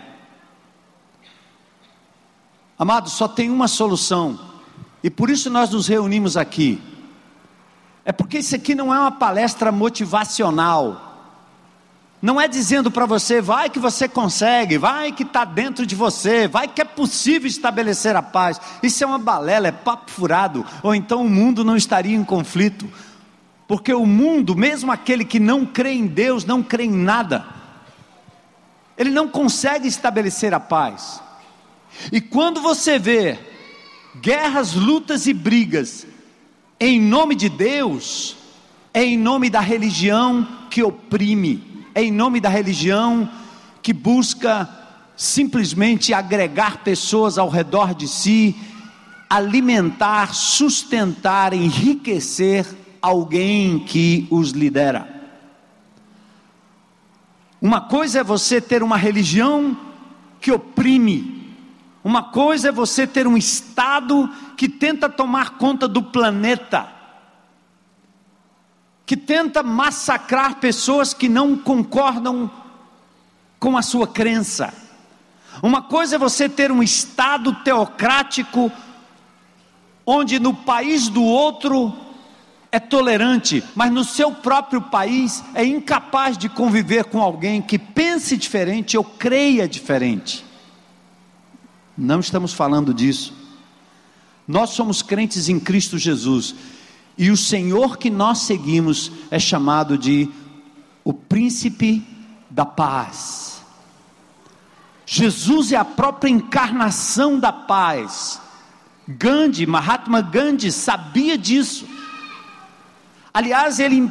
Amado, 2.78 3.08
só 3.08 3.26
tem 3.26 3.50
uma 3.50 3.66
solução, 3.66 4.38
e 5.02 5.10
por 5.10 5.30
isso 5.30 5.50
nós 5.50 5.70
nos 5.70 5.88
reunimos 5.88 6.36
aqui. 6.36 6.80
É 8.06 8.12
porque 8.12 8.38
isso 8.38 8.54
aqui 8.54 8.72
não 8.72 8.94
é 8.94 9.00
uma 9.00 9.10
palestra 9.10 9.72
motivacional. 9.72 11.02
Não 12.22 12.40
é 12.40 12.46
dizendo 12.46 12.88
para 12.88 13.04
você, 13.04 13.40
vai 13.40 13.68
que 13.68 13.80
você 13.80 14.08
consegue, 14.08 14.78
vai 14.78 15.10
que 15.10 15.24
está 15.24 15.44
dentro 15.44 15.84
de 15.84 15.96
você, 15.96 16.46
vai 16.46 16.68
que 16.68 16.80
é 16.80 16.84
possível 16.84 17.48
estabelecer 17.48 18.14
a 18.14 18.22
paz. 18.22 18.60
Isso 18.80 19.02
é 19.02 19.06
uma 19.08 19.18
balela, 19.18 19.66
é 19.66 19.72
papo 19.72 20.08
furado, 20.08 20.64
ou 20.84 20.94
então 20.94 21.26
o 21.26 21.28
mundo 21.28 21.64
não 21.64 21.76
estaria 21.76 22.14
em 22.14 22.22
conflito. 22.22 22.88
Porque 23.66 23.92
o 23.92 24.06
mundo, 24.06 24.54
mesmo 24.54 24.92
aquele 24.92 25.24
que 25.24 25.40
não 25.40 25.66
crê 25.66 25.92
em 25.92 26.06
Deus, 26.06 26.44
não 26.44 26.62
crê 26.62 26.84
em 26.84 26.92
nada, 26.92 27.44
ele 28.96 29.10
não 29.10 29.26
consegue 29.26 29.88
estabelecer 29.88 30.54
a 30.54 30.60
paz. 30.60 31.20
E 32.12 32.20
quando 32.20 32.62
você 32.62 33.00
vê 33.00 33.36
guerras, 34.20 34.74
lutas 34.74 35.26
e 35.26 35.34
brigas 35.34 36.06
em 36.78 37.00
nome 37.00 37.34
de 37.34 37.48
Deus, 37.48 38.36
é 38.92 39.04
em 39.04 39.16
nome 39.16 39.48
da 39.48 39.60
religião 39.60 40.46
que 40.70 40.82
oprime, 40.82 41.84
é 41.94 42.02
em 42.02 42.10
nome 42.10 42.40
da 42.40 42.48
religião 42.48 43.28
que 43.82 43.92
busca 43.92 44.68
simplesmente 45.16 46.12
agregar 46.12 46.78
pessoas 46.84 47.38
ao 47.38 47.48
redor 47.48 47.94
de 47.94 48.06
si, 48.06 48.54
alimentar, 49.28 50.34
sustentar, 50.34 51.52
enriquecer 51.52 52.66
alguém 53.00 53.78
que 53.78 54.26
os 54.30 54.50
lidera. 54.50 55.16
Uma 57.60 57.80
coisa 57.80 58.20
é 58.20 58.24
você 58.24 58.60
ter 58.60 58.82
uma 58.82 58.96
religião 58.96 59.76
que 60.40 60.52
oprime, 60.52 61.35
uma 62.06 62.22
coisa 62.22 62.68
é 62.68 62.72
você 62.72 63.04
ter 63.04 63.26
um 63.26 63.36
Estado 63.36 64.32
que 64.56 64.68
tenta 64.68 65.08
tomar 65.08 65.58
conta 65.58 65.88
do 65.88 66.00
planeta, 66.00 66.88
que 69.04 69.16
tenta 69.16 69.60
massacrar 69.60 70.60
pessoas 70.60 71.12
que 71.12 71.28
não 71.28 71.58
concordam 71.58 72.48
com 73.58 73.76
a 73.76 73.82
sua 73.82 74.06
crença. 74.06 74.72
Uma 75.60 75.82
coisa 75.82 76.14
é 76.14 76.18
você 76.18 76.48
ter 76.48 76.70
um 76.70 76.80
Estado 76.80 77.52
teocrático, 77.64 78.70
onde 80.06 80.38
no 80.38 80.54
país 80.54 81.08
do 81.08 81.24
outro 81.24 81.92
é 82.70 82.78
tolerante, 82.78 83.64
mas 83.74 83.90
no 83.90 84.04
seu 84.04 84.30
próprio 84.30 84.80
país 84.80 85.42
é 85.56 85.64
incapaz 85.64 86.38
de 86.38 86.48
conviver 86.48 87.06
com 87.06 87.20
alguém 87.20 87.60
que 87.60 87.80
pense 87.80 88.36
diferente 88.36 88.96
ou 88.96 89.02
creia 89.02 89.66
diferente. 89.66 90.45
Não 91.96 92.20
estamos 92.20 92.52
falando 92.52 92.92
disso. 92.92 93.32
Nós 94.46 94.70
somos 94.70 95.02
crentes 95.02 95.48
em 95.48 95.58
Cristo 95.58 95.98
Jesus 95.98 96.54
e 97.18 97.30
o 97.30 97.36
Senhor 97.36 97.96
que 97.96 98.10
nós 98.10 98.38
seguimos 98.40 99.10
é 99.30 99.38
chamado 99.38 99.96
de 99.96 100.28
o 101.02 101.12
príncipe 101.12 102.06
da 102.50 102.66
paz. 102.66 103.62
Jesus 105.06 105.72
é 105.72 105.76
a 105.76 105.84
própria 105.84 106.28
encarnação 106.28 107.38
da 107.38 107.52
paz. 107.52 108.40
Gandhi, 109.08 109.66
Mahatma 109.66 110.20
Gandhi 110.20 110.72
sabia 110.72 111.38
disso. 111.38 111.86
Aliás, 113.32 113.78
ele, 113.78 114.10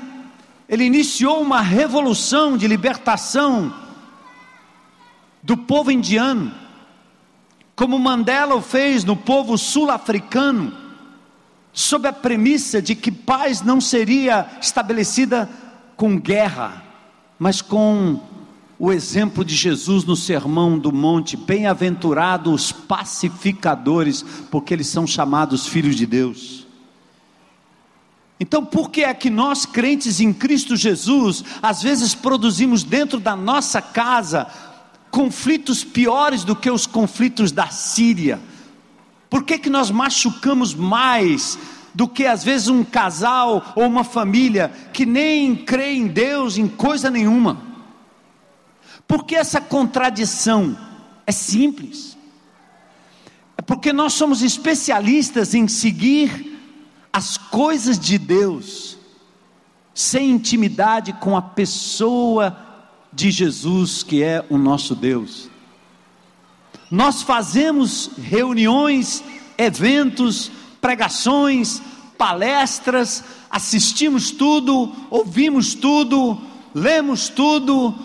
ele 0.69 0.85
iniciou 0.85 1.41
uma 1.41 1.61
revolução 1.61 2.57
de 2.57 2.67
libertação 2.67 3.73
do 5.43 5.57
povo 5.57 5.91
indiano, 5.91 6.51
como 7.75 7.99
Mandela 7.99 8.55
o 8.55 8.61
fez 8.61 9.03
no 9.03 9.15
povo 9.15 9.57
sul-africano, 9.57 10.73
sob 11.73 12.07
a 12.07 12.13
premissa 12.13 12.81
de 12.81 12.95
que 12.95 13.11
paz 13.11 13.61
não 13.61 13.81
seria 13.81 14.47
estabelecida 14.61 15.49
com 15.97 16.17
guerra, 16.17 16.83
mas 17.37 17.61
com 17.61 18.19
o 18.79 18.91
exemplo 18.91 19.43
de 19.43 19.55
Jesus 19.55 20.05
no 20.05 20.15
Sermão 20.15 20.79
do 20.79 20.91
Monte: 20.91 21.35
bem-aventurados 21.35 22.53
os 22.53 22.71
pacificadores, 22.71 24.23
porque 24.49 24.73
eles 24.73 24.87
são 24.87 25.05
chamados 25.05 25.67
filhos 25.67 25.95
de 25.95 26.05
Deus. 26.05 26.65
Então, 28.39 28.65
por 28.65 28.89
que 28.89 29.03
é 29.03 29.13
que 29.13 29.29
nós, 29.29 29.65
crentes 29.65 30.19
em 30.19 30.33
Cristo 30.33 30.75
Jesus, 30.75 31.43
às 31.61 31.81
vezes 31.81 32.13
produzimos 32.13 32.83
dentro 32.83 33.17
da 33.19 33.35
nossa 33.35 33.81
casa 33.81 34.47
conflitos 35.15 35.81
piores 35.81 36.43
do 36.43 36.53
que 36.53 36.69
os 36.69 36.85
conflitos 36.85 37.49
da 37.49 37.67
Síria? 37.67 38.37
Por 39.29 39.45
que, 39.45 39.57
que 39.57 39.69
nós 39.69 39.89
machucamos 39.89 40.73
mais 40.75 41.57
do 41.93 42.05
que 42.05 42.25
às 42.25 42.43
vezes 42.43 42.67
um 42.67 42.83
casal 42.83 43.71
ou 43.77 43.85
uma 43.85 44.03
família 44.03 44.69
que 44.91 45.05
nem 45.05 45.55
crê 45.55 45.93
em 45.93 46.07
Deus, 46.07 46.57
em 46.57 46.67
coisa 46.67 47.09
nenhuma? 47.09 47.61
Porque 49.07 49.37
essa 49.37 49.61
contradição 49.61 50.77
é 51.25 51.31
simples. 51.31 52.17
É 53.57 53.61
porque 53.61 53.93
nós 53.93 54.11
somos 54.11 54.41
especialistas 54.41 55.53
em 55.53 55.65
seguir 55.65 56.59
as 57.13 57.37
coisas 57.37 57.97
de 57.97 58.17
Deus, 58.17 58.97
sem 59.93 60.31
intimidade 60.31 61.13
com 61.13 61.37
a 61.37 61.41
pessoa 61.41 62.64
de 63.15 63.31
Jesus, 63.31 64.03
que 64.03 64.21
é 64.21 64.45
o 64.49 64.57
nosso 64.57 64.93
Deus. 64.93 65.49
Nós 66.91 67.21
fazemos 67.21 68.11
reuniões, 68.21 69.23
eventos, 69.57 70.51
pregações, 70.81 71.81
palestras, 72.17 73.23
assistimos 73.49 74.31
tudo, 74.31 74.91
ouvimos 75.09 75.73
tudo, 75.73 76.37
lemos 76.73 77.29
tudo, 77.29 77.95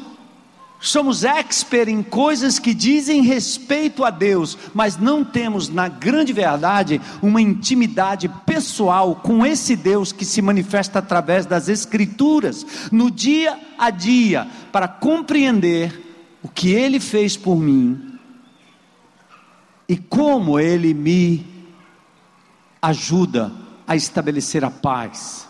somos 0.80 1.24
expert 1.24 1.90
em 1.90 2.02
coisas 2.02 2.58
que 2.58 2.72
dizem 2.72 3.22
respeito 3.22 4.02
a 4.02 4.10
Deus, 4.10 4.56
mas 4.72 4.96
não 4.96 5.22
temos, 5.22 5.68
na 5.68 5.88
grande 5.88 6.32
verdade, 6.32 7.00
uma 7.20 7.40
intimidade 7.40 8.28
pessoal 8.46 9.14
com 9.14 9.44
esse 9.44 9.76
Deus 9.76 10.10
que 10.10 10.24
se 10.24 10.40
manifesta 10.40 10.98
através 10.98 11.44
das 11.44 11.68
Escrituras, 11.68 12.66
no 12.90 13.10
dia 13.10 13.58
a 13.78 13.90
dia, 13.90 14.48
para 14.72 14.88
compreender 14.88 16.38
o 16.42 16.48
que 16.48 16.70
Ele 16.70 16.98
fez 16.98 17.36
por 17.36 17.56
mim 17.56 18.18
e 19.86 19.98
como 19.98 20.58
Ele 20.58 20.94
me 20.94 21.46
ajuda 22.80 23.52
a 23.86 23.94
estabelecer 23.94 24.64
a 24.64 24.70
paz. 24.70 25.46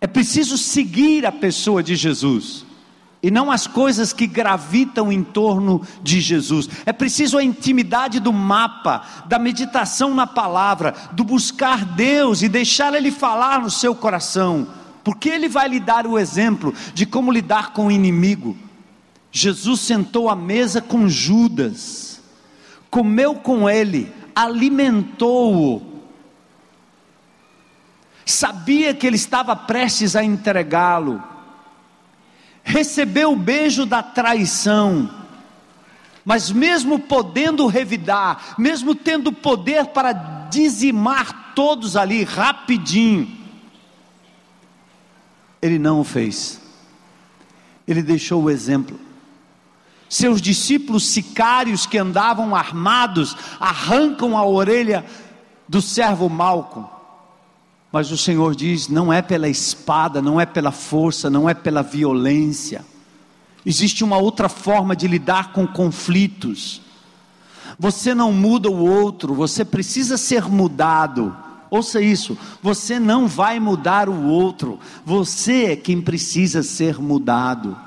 É 0.00 0.06
preciso 0.06 0.56
seguir 0.56 1.26
a 1.26 1.32
pessoa 1.32 1.82
de 1.82 1.94
Jesus 1.94 2.64
e 3.24 3.30
não 3.30 3.50
as 3.50 3.66
coisas 3.66 4.12
que 4.12 4.26
gravitam 4.26 5.10
em 5.10 5.24
torno 5.24 5.80
de 6.02 6.20
Jesus. 6.20 6.68
É 6.84 6.92
preciso 6.92 7.38
a 7.38 7.42
intimidade 7.42 8.20
do 8.20 8.34
mapa, 8.34 9.00
da 9.24 9.38
meditação 9.38 10.14
na 10.14 10.26
palavra, 10.26 10.94
do 11.12 11.24
buscar 11.24 11.86
Deus 11.86 12.42
e 12.42 12.50
deixar 12.50 12.92
Ele 12.92 13.10
falar 13.10 13.62
no 13.62 13.70
seu 13.70 13.94
coração, 13.94 14.66
porque 15.02 15.30
Ele 15.30 15.48
vai 15.48 15.70
lhe 15.70 15.80
dar 15.80 16.06
o 16.06 16.18
exemplo 16.18 16.74
de 16.92 17.06
como 17.06 17.32
lidar 17.32 17.72
com 17.72 17.86
o 17.86 17.90
inimigo. 17.90 18.54
Jesus 19.32 19.80
sentou 19.80 20.28
à 20.28 20.36
mesa 20.36 20.82
com 20.82 21.08
Judas, 21.08 22.20
comeu 22.90 23.36
com 23.36 23.70
ele, 23.70 24.12
alimentou-o, 24.36 25.80
sabia 28.26 28.92
que 28.92 29.06
ele 29.06 29.16
estava 29.16 29.56
prestes 29.56 30.14
a 30.14 30.22
entregá-lo 30.22 31.32
recebeu 32.64 33.32
o 33.32 33.36
beijo 33.36 33.84
da 33.84 34.02
traição, 34.02 35.10
mas 36.24 36.50
mesmo 36.50 36.98
podendo 36.98 37.66
revidar, 37.66 38.54
mesmo 38.58 38.94
tendo 38.94 39.30
poder 39.30 39.88
para 39.88 40.12
dizimar 40.50 41.52
todos 41.54 41.94
ali 41.96 42.24
rapidinho, 42.24 43.30
ele 45.60 45.78
não 45.78 46.00
o 46.00 46.04
fez, 46.04 46.60
ele 47.86 48.02
deixou 48.02 48.42
o 48.42 48.50
exemplo. 48.50 48.98
Seus 50.08 50.40
discípulos 50.40 51.08
sicários 51.08 51.86
que 51.86 51.98
andavam 51.98 52.54
armados 52.54 53.36
arrancam 53.58 54.36
a 54.38 54.46
orelha 54.46 55.04
do 55.68 55.82
servo 55.82 56.28
Malco. 56.28 56.93
Mas 57.94 58.10
o 58.10 58.18
Senhor 58.18 58.56
diz: 58.56 58.88
não 58.88 59.12
é 59.12 59.22
pela 59.22 59.48
espada, 59.48 60.20
não 60.20 60.40
é 60.40 60.44
pela 60.44 60.72
força, 60.72 61.30
não 61.30 61.48
é 61.48 61.54
pela 61.54 61.80
violência. 61.80 62.84
Existe 63.64 64.02
uma 64.02 64.16
outra 64.16 64.48
forma 64.48 64.96
de 64.96 65.06
lidar 65.06 65.52
com 65.52 65.64
conflitos. 65.64 66.82
Você 67.78 68.12
não 68.12 68.32
muda 68.32 68.68
o 68.68 68.84
outro, 68.84 69.32
você 69.32 69.64
precisa 69.64 70.16
ser 70.16 70.48
mudado. 70.48 71.36
Ouça 71.70 72.00
isso, 72.00 72.36
você 72.60 72.98
não 72.98 73.28
vai 73.28 73.60
mudar 73.60 74.08
o 74.08 74.24
outro, 74.24 74.80
você 75.06 75.66
é 75.66 75.76
quem 75.76 76.02
precisa 76.02 76.64
ser 76.64 76.98
mudado. 76.98 77.78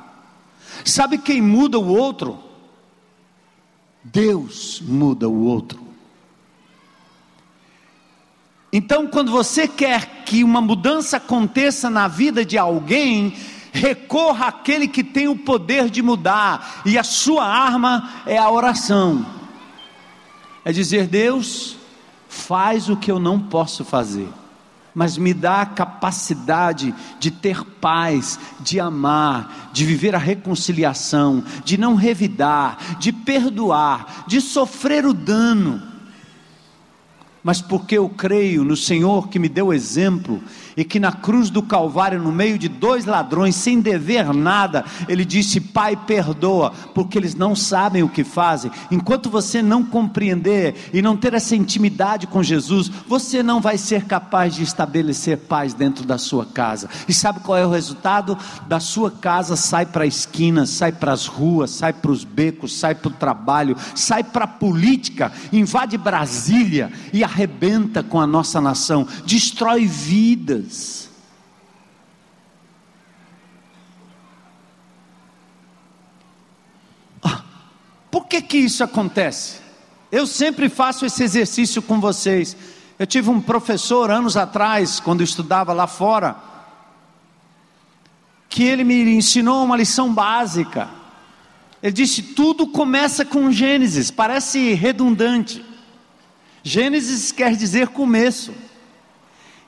Sabe 0.86 1.18
quem 1.18 1.42
muda 1.42 1.78
o 1.78 1.86
outro? 1.86 2.40
Deus 4.02 4.82
muda 4.88 5.28
o 5.28 5.44
outro. 5.44 5.87
Então, 8.78 9.08
quando 9.08 9.32
você 9.32 9.68
quer 9.68 10.22
que 10.24 10.44
uma 10.44 10.62
mudança 10.62 11.18
aconteça 11.18 11.90
na 11.90 12.08
vida 12.08 12.46
de 12.46 12.60
alguém, 12.60 13.34
recorra 13.72 14.50
àquele 14.50 14.88
que 14.88 15.04
tem 15.04 15.28
o 15.28 15.36
poder 15.36 15.90
de 15.90 16.04
mudar, 16.04 16.84
e 16.86 16.96
a 16.96 17.04
sua 17.04 17.44
arma 17.44 18.08
é 18.28 18.38
a 18.38 18.52
oração. 18.52 19.26
É 20.64 20.72
dizer: 20.72 21.08
Deus, 21.08 21.76
faz 22.30 22.88
o 22.88 22.96
que 22.96 23.12
eu 23.12 23.18
não 23.18 23.40
posso 23.40 23.84
fazer 23.84 24.30
mas 24.94 25.16
me 25.16 25.32
dá 25.32 25.62
a 25.62 25.66
capacidade 25.68 26.92
de 27.20 27.30
ter 27.30 27.64
paz, 27.64 28.40
de 28.60 28.80
amar, 28.80 29.70
de 29.72 29.86
viver 29.86 30.16
a 30.16 30.18
reconciliação, 30.18 31.44
de 31.64 31.78
não 31.78 31.94
revidar, 31.94 32.98
de 32.98 33.12
perdoar, 33.14 34.26
de 34.26 34.42
sofrer 34.42 35.06
o 35.06 35.14
dano 35.14 35.97
mas 37.48 37.62
porque 37.62 37.98
eu 37.98 38.10
creio 38.10 38.66
no 38.66 38.76
Senhor 38.76 39.30
que 39.30 39.40
me 39.40 39.48
deu 39.48 39.74
exemplo 39.74 40.44
e 40.78 40.86
que 40.86 41.00
na 41.00 41.12
cruz 41.12 41.50
do 41.50 41.64
Calvário, 41.64 42.22
no 42.22 42.32
meio 42.32 42.60
de 42.60 42.70
dois 42.70 43.04
ladrões, 43.04 43.56
sem 43.56 43.82
dever 43.82 44.32
nada, 44.32 44.86
ele 45.10 45.26
disse: 45.26 45.60
Pai, 45.60 45.96
perdoa, 45.96 46.72
porque 46.94 47.18
eles 47.18 47.34
não 47.34 47.56
sabem 47.56 48.04
o 48.04 48.10
que 48.10 48.24
fazem. 48.24 48.70
Enquanto 48.92 49.28
você 49.28 49.64
não 49.64 49.84
compreender 49.84 50.90
e 50.94 51.02
não 51.02 51.18
ter 51.18 51.34
essa 51.34 51.56
intimidade 51.56 52.28
com 52.28 52.44
Jesus, 52.44 52.92
você 53.08 53.42
não 53.42 53.60
vai 53.60 53.76
ser 53.76 54.06
capaz 54.06 54.54
de 54.54 54.62
estabelecer 54.62 55.40
paz 55.40 55.74
dentro 55.74 56.06
da 56.06 56.20
sua 56.20 56.46
casa. 56.46 56.88
E 57.08 57.14
sabe 57.14 57.40
qual 57.40 57.58
é 57.58 57.66
o 57.66 57.72
resultado? 57.72 58.38
Da 58.68 58.80
sua 58.80 59.10
casa 59.10 59.56
sai 59.56 59.86
para 59.88 60.04
a 60.04 60.08
esquina, 60.08 60.68
sai 60.68 60.92
para 60.92 61.12
as 61.12 61.26
ruas, 61.26 61.72
sai 61.72 61.92
para 61.92 62.12
os 62.12 62.24
becos, 62.24 62.78
sai 62.78 62.94
para 62.94 63.08
o 63.08 63.14
trabalho, 63.14 63.76
sai 63.96 64.24
para 64.24 64.44
a 64.44 64.48
política, 64.48 65.32
invade 65.52 65.98
Brasília 65.98 66.92
e 67.12 67.24
arrebenta 67.24 68.04
com 68.04 68.22
a 68.22 68.28
nossa 68.28 68.62
nação, 68.62 69.08
destrói 69.26 69.88
vidas. 69.88 70.67
Ah, 77.24 77.44
por 78.10 78.28
que 78.28 78.42
que 78.42 78.58
isso 78.58 78.84
acontece? 78.84 79.60
Eu 80.12 80.26
sempre 80.26 80.70
faço 80.70 81.06
esse 81.06 81.24
exercício 81.24 81.82
com 81.82 82.00
vocês. 82.00 82.56
Eu 82.98 83.06
tive 83.06 83.30
um 83.30 83.42
professor 83.42 84.10
anos 84.10 84.36
atrás, 84.36 85.00
quando 85.00 85.22
eu 85.22 85.26
estudava 85.26 85.74
lá 85.74 85.86
fora, 85.86 86.36
que 88.50 88.64
ele 88.64 88.84
me 88.84 89.16
ensinou 89.16 89.64
uma 89.64 89.78
lição 89.78 90.14
básica. 90.14 90.90
Ele 91.82 91.94
disse: 91.94 92.22
tudo 92.24 92.68
começa 92.68 93.24
com 93.24 93.52
Gênesis, 93.52 94.10
parece 94.10 94.74
redundante. 94.74 95.64
Gênesis 96.64 97.32
quer 97.32 97.56
dizer 97.56 97.90
começo. 97.90 98.54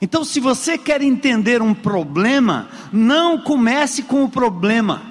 Então, 0.02 0.24
se 0.24 0.40
você 0.40 0.78
quer 0.78 1.02
entender 1.02 1.60
um 1.60 1.74
problema, 1.74 2.68
não 2.90 3.38
comece 3.38 4.02
com 4.02 4.24
o 4.24 4.30
problema. 4.30 5.02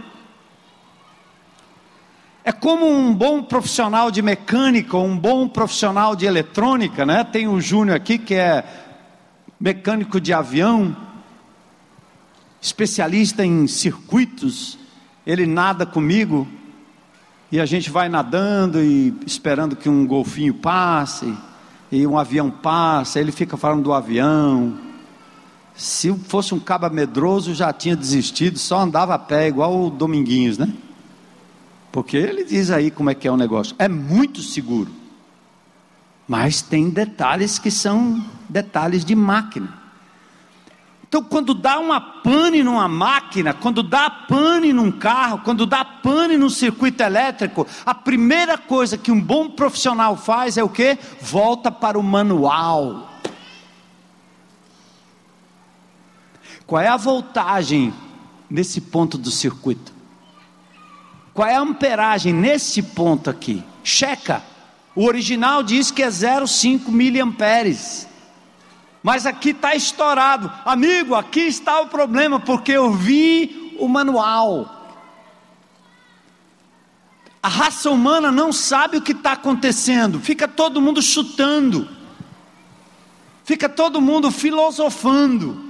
É 2.44 2.52
como 2.52 2.90
um 2.90 3.14
bom 3.14 3.44
profissional 3.44 4.10
de 4.10 4.24
mecânica, 4.24 4.98
um 4.98 5.16
bom 5.16 5.48
profissional 5.48 6.16
de 6.16 6.26
eletrônica, 6.26 7.06
né? 7.06 7.24
Tem 7.24 7.48
o 7.48 7.62
Júnior 7.62 7.96
aqui 7.96 8.18
que 8.18 8.34
é 8.34 8.64
mecânico 9.60 10.20
de 10.20 10.34
avião, 10.34 10.98
especialista 12.60 13.46
em 13.46 13.68
circuitos. 13.68 14.80
Ele 15.28 15.46
nada 15.46 15.86
comigo 15.86 16.48
e 17.52 17.60
a 17.60 17.66
gente 17.68 17.92
vai 17.92 18.10
nadando 18.10 18.82
e 18.82 19.14
esperando 19.28 19.76
que 19.76 19.88
um 19.88 20.08
golfinho 20.08 20.56
passe 20.56 21.38
e 21.92 22.06
um 22.06 22.18
avião 22.18 22.50
passa, 22.52 23.20
ele 23.20 23.32
fica 23.32 23.58
falando 23.58 23.84
do 23.84 23.94
avião. 23.94 24.78
Se 25.76 26.14
fosse 26.14 26.54
um 26.54 26.60
caba 26.60 26.90
medroso, 26.90 27.54
já 27.54 27.72
tinha 27.72 27.96
desistido, 27.96 28.60
só 28.60 28.80
andava 28.80 29.16
a 29.16 29.20
pé, 29.20 29.48
igual 29.48 29.86
o 29.86 29.90
Dominguinhos, 29.90 30.58
né? 30.58 30.72
Porque 31.92 32.18
ele 32.18 32.44
diz 32.44 32.70
aí 32.70 32.92
como 32.92 33.10
é 33.10 33.16
que 33.16 33.28
é 33.28 33.32
o 33.32 33.38
negócio. 33.38 33.76
É 33.80 33.88
muito 33.88 34.42
seguro. 34.42 34.92
Mas 36.28 36.62
tem 36.62 36.90
detalhes 36.90 37.58
que 37.58 37.72
são 37.72 38.24
detalhes 38.48 39.04
de 39.04 39.16
máquina. 39.16 39.79
Então, 41.10 41.24
quando 41.24 41.56
dá 41.56 41.80
uma 41.80 42.00
pane 42.00 42.64
numa 42.64 42.88
máquina, 42.88 43.52
quando 43.52 43.82
dá 43.82 44.12
pane 44.12 44.72
num 44.72 44.92
carro, 44.92 45.40
quando 45.40 45.66
dá 45.66 45.84
pane 45.84 46.38
num 46.38 46.52
circuito 46.52 47.02
elétrico, 47.02 47.66
a 47.84 47.96
primeira 47.96 48.60
coisa 48.60 48.96
que 48.96 49.12
um 49.12 49.20
bom 49.20 49.50
profissional 49.50 50.16
faz 50.16 50.56
é 50.56 50.64
o 50.64 50.70
que? 50.70 51.00
Volta 51.20 51.72
para 51.72 51.98
o 51.98 52.04
manual. 52.04 53.10
Qual 56.68 56.80
é 56.80 56.88
a 56.88 56.96
voltagem 56.96 57.92
nesse 58.48 58.80
ponto 58.80 59.18
do 59.18 59.32
circuito? 59.32 59.92
Qual 61.34 61.48
é 61.48 61.56
a 61.56 61.62
amperagem 61.62 62.32
nesse 62.32 62.84
ponto 62.84 63.32
aqui? 63.32 63.64
Checa. 63.84 64.44
O 64.96 65.06
original 65.06 65.64
diz 65.64 65.90
que 65.90 66.04
é 66.04 66.08
0,5 66.08 66.90
miliamperes. 66.90 68.09
Mas 69.02 69.26
aqui 69.26 69.50
está 69.52 69.76
estourado. 69.76 70.52
Amigo, 70.66 71.16
aqui 71.16 71.42
está 71.42 71.82
o 71.82 71.88
problema, 71.88 72.40
porque 72.40 72.72
eu 72.72 72.92
vi 72.92 73.76
o 73.80 73.88
manual. 73.88 74.76
A 77.42 77.48
raça 77.48 77.90
humana 77.90 78.32
não 78.32 78.52
sabe 78.52 78.98
o 78.98 79.02
que 79.02 79.14
está 79.14 79.32
acontecendo, 79.32 80.20
fica 80.20 80.46
todo 80.46 80.82
mundo 80.82 81.02
chutando, 81.02 81.88
fica 83.46 83.70
todo 83.70 84.02
mundo 84.02 84.30
filosofando. 84.30 85.70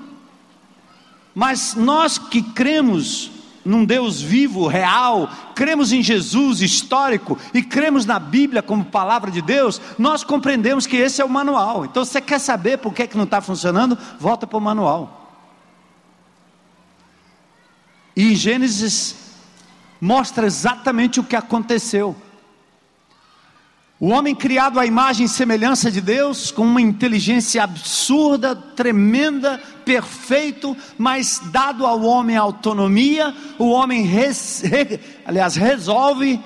Mas 1.36 1.76
nós 1.76 2.18
que 2.18 2.42
cremos 2.42 3.30
num 3.64 3.86
Deus 3.86 4.22
vivo, 4.22 4.68
real, 4.68 5.30
cremos 5.54 5.92
em 5.92 6.02
Jesus 6.02 6.62
histórico 6.62 7.38
e 7.54 7.62
cremos 7.62 8.06
na 8.06 8.20
Bíblia 8.20 8.62
como 8.62 8.86
palavra 8.86 9.30
de 9.30 9.42
Deus, 9.42 9.82
nós 9.98 10.24
compreendemos 10.24 10.88
que 10.88 10.98
esse 10.98 11.22
é 11.22 11.26
o 11.26 11.30
manual. 11.30 11.86
Então, 11.86 12.06
você 12.06 12.22
quer 12.22 12.40
saber 12.40 12.78
por 12.78 12.94
que, 12.94 13.08
que 13.08 13.18
não 13.18 13.26
está 13.26 13.42
funcionando? 13.42 13.98
Volta 14.20 14.48
para 14.48 14.58
o 14.58 14.62
manual. 14.62 15.20
E 18.16 18.32
em 18.34 18.36
Gênesis 18.36 19.16
mostra 20.02 20.46
exatamente 20.46 21.20
o 21.20 21.24
que 21.24 21.36
aconteceu. 21.36 22.16
O 24.02 24.12
homem 24.12 24.34
criado 24.34 24.80
à 24.80 24.86
imagem 24.86 25.26
e 25.26 25.30
semelhança 25.30 25.92
de 25.92 26.00
Deus, 26.00 26.52
com 26.52 26.62
uma 26.62 26.82
inteligência 26.82 27.62
absurda, 27.62 28.56
tremenda, 28.56 29.62
perfeito, 29.84 30.78
mas 30.98 31.42
dado 31.52 31.86
ao 31.86 32.02
homem 32.04 32.38
autonomia, 32.38 33.36
o 33.58 33.70
homem, 33.72 34.04
res, 34.04 34.62
re, 34.62 35.02
aliás, 35.26 35.58
resolve 35.58 36.40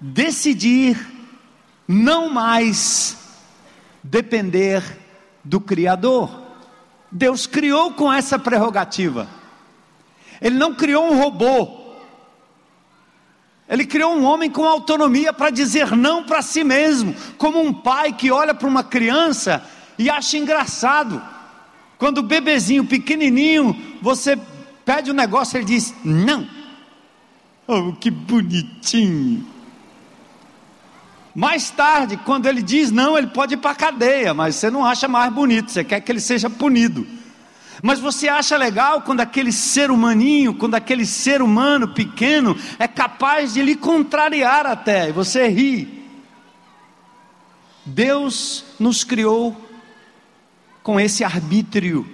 decidir 0.00 1.06
não 1.86 2.30
mais 2.30 3.18
depender 4.02 4.82
do 5.44 5.60
Criador. 5.60 6.30
Deus 7.12 7.46
criou 7.46 7.92
com 7.92 8.10
essa 8.10 8.38
prerrogativa. 8.38 9.28
Ele 10.40 10.56
não 10.56 10.74
criou 10.74 11.12
um 11.12 11.20
robô 11.22 11.79
ele 13.70 13.86
criou 13.86 14.12
um 14.16 14.24
homem 14.24 14.50
com 14.50 14.64
autonomia 14.64 15.32
para 15.32 15.48
dizer 15.48 15.96
não 15.96 16.24
para 16.24 16.42
si 16.42 16.64
mesmo, 16.64 17.14
como 17.38 17.62
um 17.62 17.72
pai 17.72 18.12
que 18.12 18.28
olha 18.28 18.52
para 18.52 18.66
uma 18.66 18.82
criança 18.82 19.64
e 19.96 20.10
acha 20.10 20.36
engraçado. 20.36 21.22
Quando 21.96 22.18
o 22.18 22.22
bebezinho 22.22 22.84
pequenininho, 22.84 23.76
você 24.02 24.36
pede 24.84 25.12
um 25.12 25.14
negócio, 25.14 25.56
ele 25.56 25.66
diz 25.66 25.94
não. 26.04 26.48
Oh, 27.64 27.92
que 27.92 28.10
bonitinho. 28.10 29.46
Mais 31.32 31.70
tarde, 31.70 32.16
quando 32.16 32.46
ele 32.46 32.62
diz 32.62 32.90
não, 32.90 33.16
ele 33.16 33.28
pode 33.28 33.54
ir 33.54 33.58
para 33.58 33.70
a 33.70 33.76
cadeia, 33.76 34.34
mas 34.34 34.56
você 34.56 34.68
não 34.68 34.84
acha 34.84 35.06
mais 35.06 35.32
bonito, 35.32 35.70
você 35.70 35.84
quer 35.84 36.00
que 36.00 36.10
ele 36.10 36.18
seja 36.18 36.50
punido. 36.50 37.06
Mas 37.82 37.98
você 37.98 38.28
acha 38.28 38.56
legal 38.56 39.02
quando 39.02 39.20
aquele 39.20 39.52
ser 39.52 39.90
humaninho, 39.90 40.54
quando 40.54 40.74
aquele 40.74 41.06
ser 41.06 41.40
humano 41.40 41.88
pequeno 41.88 42.56
é 42.78 42.86
capaz 42.86 43.54
de 43.54 43.62
lhe 43.62 43.74
contrariar 43.74 44.66
até, 44.66 45.08
e 45.08 45.12
você 45.12 45.48
ri. 45.48 46.04
Deus 47.84 48.64
nos 48.78 49.02
criou 49.02 49.56
com 50.82 51.00
esse 51.00 51.24
arbítrio, 51.24 52.06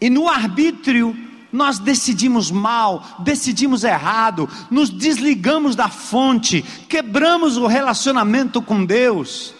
e 0.00 0.08
no 0.08 0.28
arbítrio 0.28 1.16
nós 1.52 1.78
decidimos 1.78 2.50
mal, 2.50 3.04
decidimos 3.18 3.84
errado, 3.84 4.48
nos 4.70 4.88
desligamos 4.88 5.76
da 5.76 5.88
fonte, 5.88 6.62
quebramos 6.88 7.56
o 7.56 7.66
relacionamento 7.66 8.62
com 8.62 8.84
Deus. 8.84 9.54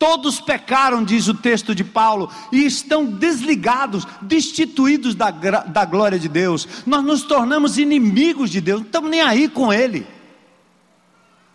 Todos 0.00 0.40
pecaram, 0.40 1.04
diz 1.04 1.28
o 1.28 1.34
texto 1.34 1.74
de 1.74 1.84
Paulo, 1.84 2.30
e 2.50 2.64
estão 2.64 3.04
desligados, 3.04 4.06
destituídos 4.22 5.14
da, 5.14 5.30
da 5.30 5.84
glória 5.84 6.18
de 6.18 6.26
Deus. 6.26 6.66
Nós 6.86 7.04
nos 7.04 7.22
tornamos 7.22 7.76
inimigos 7.76 8.48
de 8.48 8.62
Deus, 8.62 8.80
não 8.80 8.86
estamos 8.86 9.10
nem 9.10 9.20
aí 9.20 9.46
com 9.46 9.70
Ele. 9.70 10.06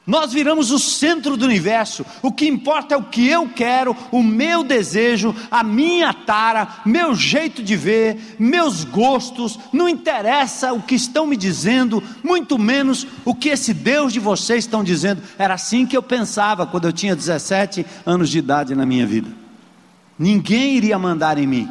Nós 0.08 0.32
viramos 0.32 0.70
o 0.70 0.78
centro 0.78 1.36
do 1.36 1.46
universo. 1.46 2.06
O 2.22 2.32
que 2.32 2.48
importa 2.48 2.94
é 2.94 2.98
o 2.98 3.04
que 3.04 3.28
eu 3.28 3.50
quero, 3.50 3.98
o 4.12 4.22
meu 4.22 4.64
desejo, 4.64 5.36
a 5.50 5.64
minha 5.64 6.14
tara, 6.14 6.68
meu 6.86 7.16
jeito 7.16 7.64
de 7.64 7.76
ver, 7.76 8.36
meus 8.38 8.84
gostos. 8.84 9.58
Não 9.74 9.90
interessa 9.90 10.74
o 10.74 10.82
que 10.82 10.94
estão 10.94 11.26
me 11.26 11.36
dizendo, 11.36 12.04
muito 12.24 12.60
menos 12.60 13.08
o 13.26 13.34
que 13.34 13.50
esse 13.50 13.74
Deus 13.74 14.14
de 14.14 14.20
vocês 14.20 14.66
estão 14.66 14.84
dizendo. 14.84 15.24
Era 15.40 15.56
assim 15.56 15.88
que 15.88 15.98
eu 15.98 16.04
pensava 16.04 16.68
quando 16.68 16.86
eu 16.86 16.94
tinha 16.94 17.16
17 17.16 17.84
anos 18.06 18.30
de 18.30 18.38
idade 18.38 18.76
na 18.76 18.86
minha 18.86 19.08
vida. 19.08 19.30
Ninguém 20.20 20.76
iria 20.76 21.00
mandar 21.00 21.40
em 21.40 21.48
mim. 21.48 21.70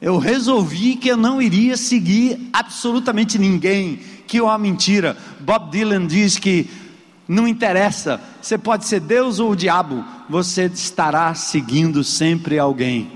Eu 0.00 0.18
resolvi 0.18 0.96
que 0.96 1.08
eu 1.08 1.16
não 1.16 1.40
iria 1.40 1.76
seguir 1.76 2.50
absolutamente 2.52 3.38
ninguém, 3.38 4.00
que 4.26 4.38
é 4.38 4.42
uma 4.42 4.58
mentira. 4.58 5.16
Bob 5.40 5.70
Dylan 5.70 6.06
diz 6.06 6.38
que 6.38 6.87
não 7.28 7.46
interessa, 7.46 8.18
você 8.40 8.56
pode 8.56 8.86
ser 8.86 9.00
Deus 9.00 9.38
ou 9.38 9.50
o 9.50 9.56
diabo, 9.56 10.02
você 10.30 10.64
estará 10.64 11.34
seguindo 11.34 12.02
sempre 12.02 12.58
alguém. 12.58 13.12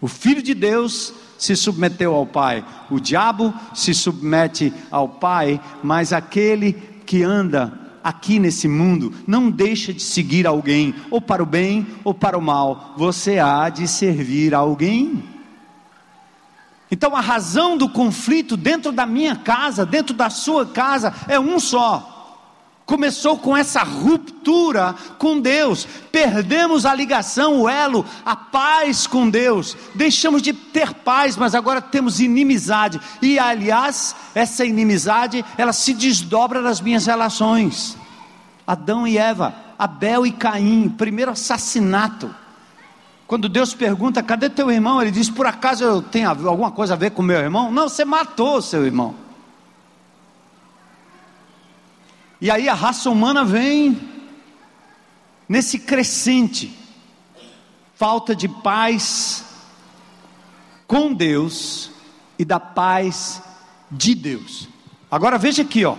O 0.00 0.08
Filho 0.08 0.42
de 0.42 0.54
Deus 0.54 1.14
se 1.38 1.54
submeteu 1.54 2.14
ao 2.14 2.26
Pai, 2.26 2.64
o 2.90 2.98
diabo 2.98 3.54
se 3.72 3.94
submete 3.94 4.72
ao 4.90 5.08
Pai, 5.08 5.60
mas 5.84 6.12
aquele 6.12 6.72
que 7.06 7.22
anda 7.22 7.72
aqui 8.02 8.40
nesse 8.40 8.66
mundo 8.66 9.12
não 9.24 9.50
deixa 9.50 9.92
de 9.92 10.02
seguir 10.02 10.44
alguém, 10.44 10.94
ou 11.08 11.20
para 11.20 11.42
o 11.42 11.46
bem 11.46 11.86
ou 12.02 12.12
para 12.12 12.36
o 12.36 12.42
mal, 12.42 12.94
você 12.96 13.38
há 13.38 13.68
de 13.68 13.86
servir 13.86 14.52
alguém. 14.52 15.22
Então 16.90 17.14
a 17.14 17.20
razão 17.20 17.76
do 17.76 17.88
conflito 17.88 18.56
dentro 18.56 18.90
da 18.90 19.06
minha 19.06 19.36
casa, 19.36 19.86
dentro 19.86 20.14
da 20.14 20.30
sua 20.30 20.66
casa, 20.66 21.14
é 21.28 21.38
um 21.38 21.60
só 21.60 22.07
começou 22.88 23.36
com 23.36 23.54
essa 23.54 23.82
ruptura 23.82 24.94
com 25.18 25.38
Deus, 25.38 25.86
perdemos 26.10 26.86
a 26.86 26.94
ligação, 26.94 27.60
o 27.60 27.68
elo, 27.68 28.02
a 28.24 28.34
paz 28.34 29.06
com 29.06 29.28
Deus, 29.28 29.76
deixamos 29.94 30.40
de 30.40 30.54
ter 30.54 30.94
paz, 30.94 31.36
mas 31.36 31.54
agora 31.54 31.82
temos 31.82 32.18
inimizade, 32.18 32.98
e 33.20 33.38
aliás, 33.38 34.16
essa 34.34 34.64
inimizade, 34.64 35.44
ela 35.58 35.74
se 35.74 35.92
desdobra 35.92 36.62
nas 36.62 36.80
minhas 36.80 37.04
relações. 37.04 37.94
Adão 38.66 39.06
e 39.06 39.18
Eva, 39.18 39.54
Abel 39.78 40.26
e 40.26 40.32
Caim, 40.32 40.88
primeiro 40.88 41.30
assassinato. 41.30 42.34
Quando 43.26 43.50
Deus 43.50 43.74
pergunta: 43.74 44.22
cadê 44.22 44.48
teu 44.48 44.70
irmão? 44.70 45.02
Ele 45.02 45.10
diz: 45.10 45.28
por 45.28 45.46
acaso 45.46 45.84
eu 45.84 46.00
tenho 46.00 46.28
alguma 46.30 46.70
coisa 46.70 46.94
a 46.94 46.96
ver 46.96 47.10
com 47.10 47.22
meu 47.22 47.38
irmão? 47.38 47.70
Não, 47.70 47.88
você 47.88 48.04
matou 48.04 48.62
seu 48.62 48.86
irmão. 48.86 49.27
E 52.40 52.50
aí 52.50 52.68
a 52.68 52.74
raça 52.74 53.10
humana 53.10 53.44
vem 53.44 53.98
nesse 55.48 55.78
crescente, 55.78 56.76
falta 57.94 58.34
de 58.34 58.48
paz 58.48 59.44
com 60.86 61.12
Deus 61.12 61.90
e 62.38 62.44
da 62.44 62.60
paz 62.60 63.42
de 63.90 64.14
Deus. 64.14 64.68
Agora 65.10 65.36
veja 65.36 65.62
aqui, 65.62 65.84
ó. 65.84 65.96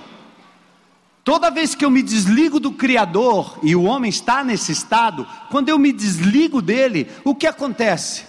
Toda 1.23 1.51
vez 1.51 1.75
que 1.75 1.83
eu 1.83 1.91
me 1.91 2.01
desligo 2.01 2.59
do 2.59 2.71
Criador, 2.71 3.59
e 3.61 3.75
o 3.75 3.83
homem 3.83 4.09
está 4.09 4.43
nesse 4.43 4.71
estado, 4.71 5.27
quando 5.51 5.69
eu 5.69 5.77
me 5.77 5.91
desligo 5.91 6.61
dele, 6.61 7.07
o 7.23 7.35
que 7.35 7.45
acontece? 7.45 8.23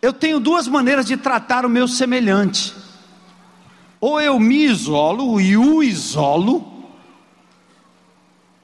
Eu 0.00 0.12
tenho 0.12 0.40
duas 0.40 0.66
maneiras 0.66 1.04
de 1.04 1.16
tratar 1.16 1.66
o 1.66 1.68
meu 1.68 1.86
semelhante. 1.86 2.74
Ou 4.00 4.18
eu 4.18 4.40
me 4.40 4.64
isolo 4.64 5.38
e 5.38 5.58
o 5.58 5.82
isolo, 5.82 6.64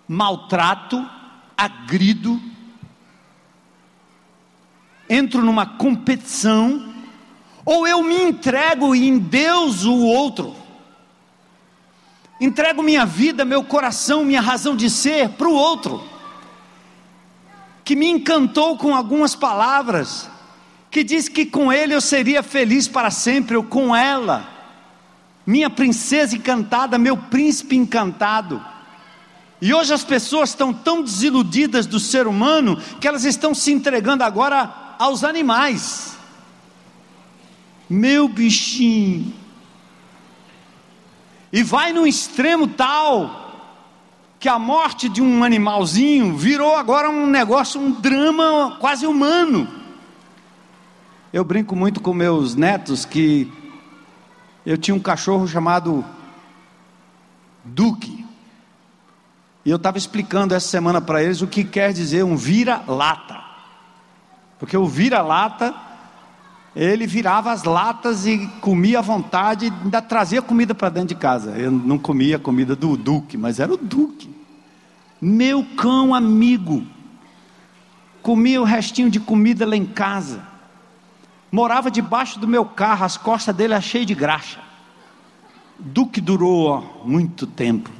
maltrato, 0.08 1.06
agrido, 1.54 2.40
entro 5.10 5.44
numa 5.44 5.66
competição, 5.66 6.94
ou 7.66 7.86
eu 7.86 8.02
me 8.02 8.16
entrego 8.22 8.94
em 8.94 9.18
Deus 9.18 9.84
o 9.84 10.06
outro. 10.06 10.56
Entrego 12.40 12.82
minha 12.82 13.04
vida, 13.04 13.44
meu 13.44 13.62
coração, 13.62 14.24
minha 14.24 14.40
razão 14.40 14.74
de 14.74 14.88
ser 14.88 15.30
para 15.30 15.48
o 15.48 15.54
outro, 15.54 16.02
que 17.84 17.94
me 17.94 18.08
encantou 18.08 18.78
com 18.78 18.94
algumas 18.94 19.34
palavras, 19.34 20.30
que 20.90 21.04
diz 21.04 21.28
que 21.28 21.44
com 21.44 21.70
ele 21.70 21.94
eu 21.94 22.00
seria 22.00 22.42
feliz 22.42 22.88
para 22.88 23.10
sempre, 23.10 23.54
ou 23.54 23.62
com 23.62 23.94
ela 23.94 24.55
minha 25.46 25.70
princesa 25.70 26.34
encantada, 26.34 26.98
meu 26.98 27.16
príncipe 27.16 27.76
encantado. 27.76 28.60
E 29.62 29.72
hoje 29.72 29.94
as 29.94 30.02
pessoas 30.02 30.50
estão 30.50 30.72
tão 30.72 31.02
desiludidas 31.02 31.86
do 31.86 32.00
ser 32.00 32.26
humano 32.26 32.76
que 33.00 33.06
elas 33.06 33.24
estão 33.24 33.54
se 33.54 33.72
entregando 33.72 34.24
agora 34.24 34.96
aos 34.98 35.22
animais. 35.22 36.16
Meu 37.88 38.28
bichinho. 38.28 39.32
E 41.52 41.62
vai 41.62 41.92
num 41.92 42.06
extremo 42.06 42.66
tal 42.66 43.44
que 44.38 44.48
a 44.48 44.58
morte 44.58 45.08
de 45.08 45.22
um 45.22 45.42
animalzinho 45.42 46.36
virou 46.36 46.76
agora 46.76 47.08
um 47.08 47.26
negócio, 47.26 47.80
um 47.80 47.92
drama 47.92 48.76
quase 48.80 49.06
humano. 49.06 49.66
Eu 51.32 51.44
brinco 51.44 51.74
muito 51.74 52.00
com 52.00 52.12
meus 52.12 52.54
netos 52.54 53.04
que 53.04 53.50
eu 54.66 54.76
tinha 54.76 54.94
um 54.96 55.00
cachorro 55.00 55.46
chamado 55.46 56.04
Duque. 57.64 58.26
E 59.64 59.70
eu 59.70 59.76
estava 59.76 59.96
explicando 59.96 60.54
essa 60.54 60.66
semana 60.66 61.00
para 61.00 61.22
eles 61.22 61.40
o 61.40 61.46
que 61.46 61.62
quer 61.62 61.92
dizer 61.92 62.24
um 62.24 62.36
vira-lata. 62.36 63.40
Porque 64.58 64.76
o 64.76 64.84
vira-lata, 64.86 65.72
ele 66.74 67.06
virava 67.06 67.52
as 67.52 67.62
latas 67.62 68.26
e 68.26 68.48
comia 68.60 68.98
à 68.98 69.02
vontade, 69.02 69.72
ainda 69.84 70.02
trazia 70.02 70.42
comida 70.42 70.74
para 70.74 70.88
dentro 70.88 71.08
de 71.08 71.14
casa. 71.14 71.52
Eu 71.52 71.70
não 71.70 71.96
comia 71.96 72.34
a 72.34 72.40
comida 72.40 72.74
do 72.74 72.96
Duque, 72.96 73.36
mas 73.36 73.60
era 73.60 73.72
o 73.72 73.76
Duque. 73.76 74.34
Meu 75.20 75.64
cão 75.76 76.12
amigo. 76.12 76.84
Comia 78.20 78.60
o 78.60 78.64
restinho 78.64 79.10
de 79.10 79.20
comida 79.20 79.64
lá 79.64 79.76
em 79.76 79.86
casa 79.86 80.55
morava 81.50 81.90
debaixo 81.90 82.38
do 82.38 82.48
meu 82.48 82.64
carro, 82.64 83.04
as 83.04 83.16
costas 83.16 83.54
dele 83.54 83.72
eram 83.72 83.82
cheias 83.82 84.06
de 84.06 84.14
graxa. 84.14 84.60
Duque 85.78 86.20
durou 86.20 86.66
ó, 86.68 87.06
muito 87.06 87.46
tempo. 87.46 87.90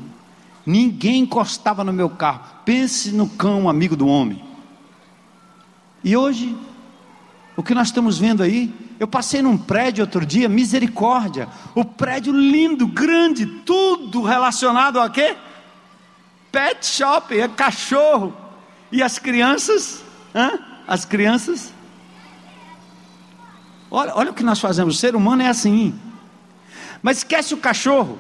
Ninguém 0.64 1.20
encostava 1.20 1.84
no 1.84 1.92
meu 1.92 2.11
carro. 2.11 2.40
Pense 2.64 3.12
no 3.12 3.28
cão 3.28 3.68
amigo 3.68 3.94
do 3.94 4.07
homem. 4.07 4.42
E 6.03 6.16
hoje, 6.16 6.57
o 7.57 7.62
que 7.62 7.74
nós 7.74 7.88
estamos 7.88 8.18
vendo 8.18 8.42
aí, 8.42 8.74
eu 8.99 9.07
passei 9.07 9.42
num 9.42 9.57
prédio 9.57 10.03
outro 10.03 10.24
dia, 10.24 10.49
misericórdia. 10.49 11.49
O 11.74 11.84
prédio 11.84 12.32
lindo, 12.32 12.86
grande, 12.86 13.47
tudo 13.47 14.22
relacionado 14.22 14.99
a 14.99 15.09
quê? 15.09 15.36
Pet 16.51 16.84
shop, 16.84 17.38
é 17.38 17.47
cachorro. 17.47 18.34
E 18.90 19.03
as 19.03 19.18
crianças, 19.18 20.03
hã? 20.34 20.59
as 20.86 21.05
crianças 21.05 21.72
Olha, 23.91 24.12
olha 24.14 24.30
o 24.30 24.34
que 24.34 24.43
nós 24.43 24.61
fazemos, 24.61 24.97
o 24.97 24.99
ser 24.99 25.14
humano 25.14 25.43
é 25.43 25.49
assim. 25.49 25.95
Mas 27.03 27.18
esquece 27.18 27.55
o 27.55 27.59
cachorro. 27.59 28.18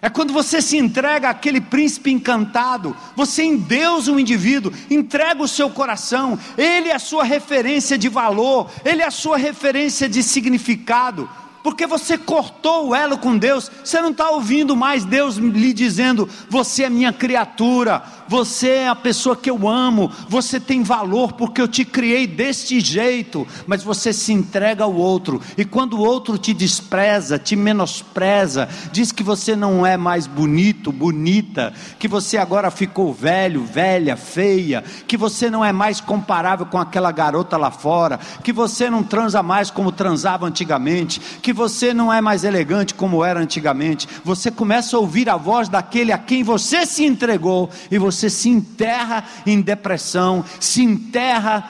É 0.00 0.10
quando 0.10 0.34
você 0.34 0.60
se 0.60 0.76
entrega 0.76 1.30
àquele 1.30 1.62
príncipe 1.62 2.10
encantado, 2.10 2.94
você 3.16 3.42
em 3.42 3.56
Deus 3.56 4.06
o 4.06 4.20
indivíduo, 4.20 4.70
entrega 4.90 5.42
o 5.42 5.48
seu 5.48 5.70
coração, 5.70 6.38
ele 6.58 6.90
é 6.90 6.94
a 6.94 6.98
sua 6.98 7.24
referência 7.24 7.96
de 7.96 8.10
valor, 8.10 8.70
ele 8.84 9.00
é 9.00 9.06
a 9.06 9.10
sua 9.10 9.38
referência 9.38 10.06
de 10.06 10.22
significado 10.22 11.26
porque 11.64 11.86
você 11.86 12.18
cortou 12.18 12.88
o 12.88 12.94
elo 12.94 13.16
com 13.16 13.38
Deus, 13.38 13.70
você 13.82 13.98
não 14.02 14.10
está 14.10 14.28
ouvindo 14.28 14.76
mais 14.76 15.02
Deus 15.02 15.36
lhe 15.36 15.72
dizendo: 15.72 16.28
Você 16.50 16.84
é 16.84 16.90
minha 16.90 17.10
criatura, 17.10 18.02
você 18.28 18.68
é 18.68 18.88
a 18.88 18.94
pessoa 18.94 19.36
que 19.36 19.50
eu 19.50 19.68
amo, 19.68 20.10
você 20.28 20.58
tem 20.58 20.82
valor 20.82 21.32
porque 21.32 21.60
eu 21.60 21.68
te 21.68 21.84
criei 21.84 22.26
deste 22.26 22.80
jeito, 22.80 23.46
mas 23.66 23.82
você 23.82 24.12
se 24.12 24.32
entrega 24.32 24.84
ao 24.84 24.94
outro, 24.94 25.40
e 25.56 25.64
quando 25.64 25.94
o 25.94 26.04
outro 26.04 26.38
te 26.38 26.52
despreza, 26.52 27.38
te 27.38 27.56
menospreza, 27.56 28.68
diz 28.92 29.12
que 29.12 29.22
você 29.22 29.54
não 29.54 29.84
é 29.84 29.96
mais 29.96 30.26
bonito, 30.26 30.90
bonita, 30.90 31.72
que 31.98 32.08
você 32.08 32.36
agora 32.36 32.70
ficou 32.70 33.12
velho, 33.12 33.64
velha, 33.64 34.16
feia, 34.16 34.82
que 35.06 35.16
você 35.16 35.50
não 35.50 35.64
é 35.64 35.72
mais 35.72 36.00
comparável 36.00 36.66
com 36.66 36.78
aquela 36.78 37.12
garota 37.12 37.56
lá 37.56 37.70
fora, 37.70 38.18
que 38.42 38.52
você 38.52 38.88
não 38.88 39.02
transa 39.02 39.42
mais 39.42 39.70
como 39.70 39.92
transava 39.92 40.46
antigamente, 40.46 41.20
que 41.42 41.52
você 41.52 41.92
não 41.92 42.12
é 42.12 42.20
mais 42.20 42.44
elegante 42.44 42.94
como 42.94 43.24
era 43.24 43.40
antigamente, 43.40 44.08
você 44.24 44.50
começa 44.50 44.96
a 44.96 45.00
ouvir 45.00 45.28
a 45.28 45.36
voz 45.36 45.68
daquele 45.68 46.12
a 46.12 46.18
quem 46.18 46.42
você 46.42 46.86
se 46.86 47.04
entregou 47.04 47.70
e 47.90 47.98
você 47.98 48.13
se 48.30 48.48
enterra 48.48 49.24
em 49.46 49.60
depressão, 49.60 50.44
se 50.60 50.82
enterra 50.82 51.68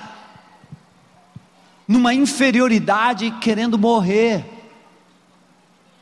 numa 1.86 2.14
inferioridade 2.14 3.30
querendo 3.40 3.78
morrer. 3.78 4.44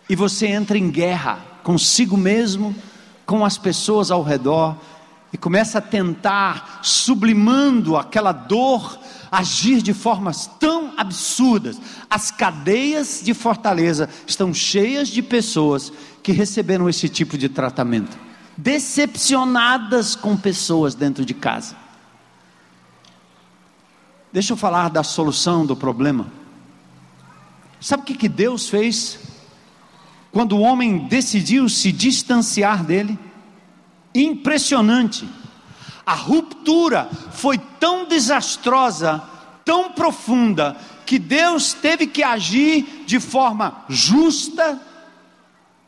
E 0.08 0.16
você 0.16 0.46
entra 0.46 0.76
em 0.76 0.90
guerra 0.90 1.52
consigo 1.62 2.16
mesmo, 2.16 2.74
com 3.24 3.44
as 3.44 3.56
pessoas 3.56 4.10
ao 4.10 4.22
redor 4.22 4.76
e 5.32 5.38
começa 5.38 5.78
a 5.78 5.82
tentar, 5.82 6.80
sublimando 6.82 7.96
aquela 7.96 8.32
dor, 8.32 8.98
agir 9.30 9.80
de 9.80 9.94
formas 9.94 10.46
tão 10.60 10.92
absurdas. 10.96 11.80
As 12.10 12.30
cadeias 12.30 13.22
de 13.24 13.32
Fortaleza 13.32 14.10
estão 14.26 14.52
cheias 14.52 15.08
de 15.08 15.22
pessoas 15.22 15.90
que 16.22 16.32
receberam 16.32 16.88
esse 16.88 17.08
tipo 17.08 17.38
de 17.38 17.48
tratamento, 17.48 18.18
decepcionadas 18.56 20.14
com 20.14 20.36
pessoas 20.36 20.94
dentro 20.94 21.24
de 21.24 21.34
casa. 21.34 21.76
Deixa 24.32 24.52
eu 24.52 24.56
falar 24.56 24.88
da 24.88 25.02
solução 25.02 25.66
do 25.66 25.76
problema. 25.76 26.26
Sabe 27.80 28.02
o 28.02 28.06
que, 28.06 28.14
que 28.14 28.28
Deus 28.28 28.68
fez 28.68 29.18
quando 30.30 30.56
o 30.56 30.60
homem 30.60 31.06
decidiu 31.08 31.68
se 31.68 31.92
distanciar 31.92 32.84
dele? 32.84 33.18
impressionante. 34.14 35.28
A 36.04 36.14
ruptura 36.14 37.08
foi 37.32 37.58
tão 37.58 38.06
desastrosa, 38.06 39.22
tão 39.64 39.92
profunda, 39.92 40.76
que 41.06 41.18
Deus 41.18 41.72
teve 41.72 42.06
que 42.06 42.22
agir 42.22 43.04
de 43.06 43.20
forma 43.20 43.84
justa, 43.88 44.80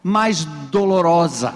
mas 0.02 0.44
dolorosa. 0.70 1.54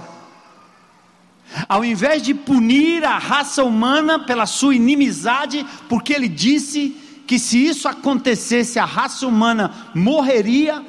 Ao 1.69 1.85
invés 1.85 2.23
de 2.23 2.35
punir 2.35 3.05
a 3.05 3.19
raça 3.19 3.65
humana 3.65 4.19
pela 4.19 4.47
sua 4.47 4.75
inimizade, 4.75 5.65
porque 5.89 6.13
ele 6.13 6.29
disse 6.29 6.97
que 7.27 7.39
se 7.39 7.67
isso 7.67 7.89
acontecesse, 7.89 8.79
a 8.79 8.85
raça 8.85 9.27
humana 9.27 9.91
morreria, 9.95 10.85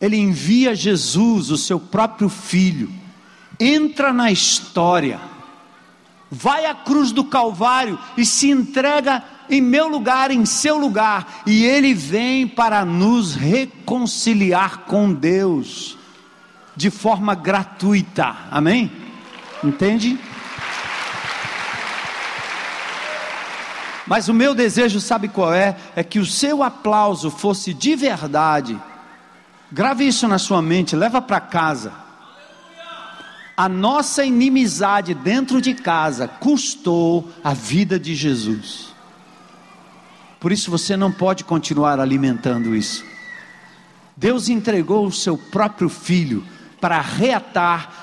ele 0.00 0.16
envia 0.16 0.74
Jesus, 0.74 1.50
o 1.50 1.56
seu 1.56 1.80
próprio 1.80 2.28
filho, 2.28 2.90
entra 3.58 4.12
na 4.12 4.30
história, 4.30 5.20
vai 6.30 6.66
à 6.66 6.74
cruz 6.74 7.10
do 7.10 7.24
Calvário 7.24 7.98
e 8.16 8.24
se 8.24 8.50
entrega 8.50 9.22
em 9.50 9.60
meu 9.60 9.88
lugar, 9.88 10.30
em 10.30 10.44
seu 10.44 10.78
lugar, 10.78 11.42
e 11.46 11.64
ele 11.64 11.94
vem 11.94 12.46
para 12.46 12.84
nos 12.84 13.34
reconciliar 13.34 14.78
com 14.78 15.12
Deus 15.12 15.96
de 16.76 16.90
forma 16.90 17.34
gratuita. 17.34 18.36
Amém? 18.50 19.07
Entende? 19.62 20.18
Mas 24.06 24.28
o 24.28 24.34
meu 24.34 24.54
desejo, 24.54 25.00
sabe 25.00 25.28
qual 25.28 25.52
é? 25.52 25.76
É 25.94 26.02
que 26.02 26.18
o 26.18 26.26
seu 26.26 26.62
aplauso 26.62 27.30
fosse 27.30 27.74
de 27.74 27.94
verdade. 27.94 28.78
Grave 29.70 30.06
isso 30.06 30.26
na 30.26 30.38
sua 30.38 30.62
mente, 30.62 30.96
leva 30.96 31.20
para 31.20 31.40
casa 31.40 32.08
a 33.58 33.68
nossa 33.68 34.24
inimizade 34.24 35.14
dentro 35.14 35.60
de 35.60 35.74
casa 35.74 36.28
custou 36.28 37.28
a 37.42 37.52
vida 37.52 37.98
de 37.98 38.14
Jesus. 38.14 38.94
Por 40.38 40.52
isso 40.52 40.70
você 40.70 40.96
não 40.96 41.10
pode 41.10 41.42
continuar 41.42 41.98
alimentando 41.98 42.72
isso. 42.72 43.04
Deus 44.16 44.48
entregou 44.48 45.04
o 45.04 45.10
seu 45.10 45.36
próprio 45.36 45.88
filho 45.88 46.46
para 46.80 47.00
reatar 47.00 47.97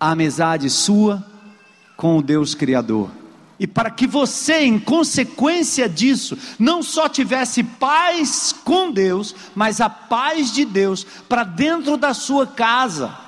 a 0.00 0.10
amizade 0.10 0.70
sua 0.70 1.24
com 1.96 2.18
o 2.18 2.22
Deus 2.22 2.54
Criador. 2.54 3.10
E 3.58 3.66
para 3.66 3.90
que 3.90 4.06
você, 4.06 4.60
em 4.60 4.78
consequência 4.78 5.88
disso, 5.88 6.38
não 6.58 6.80
só 6.80 7.08
tivesse 7.08 7.64
paz 7.64 8.54
com 8.64 8.92
Deus, 8.92 9.34
mas 9.54 9.80
a 9.80 9.90
paz 9.90 10.52
de 10.52 10.64
Deus 10.64 11.04
para 11.28 11.42
dentro 11.42 11.96
da 11.96 12.14
sua 12.14 12.46
casa 12.46 13.18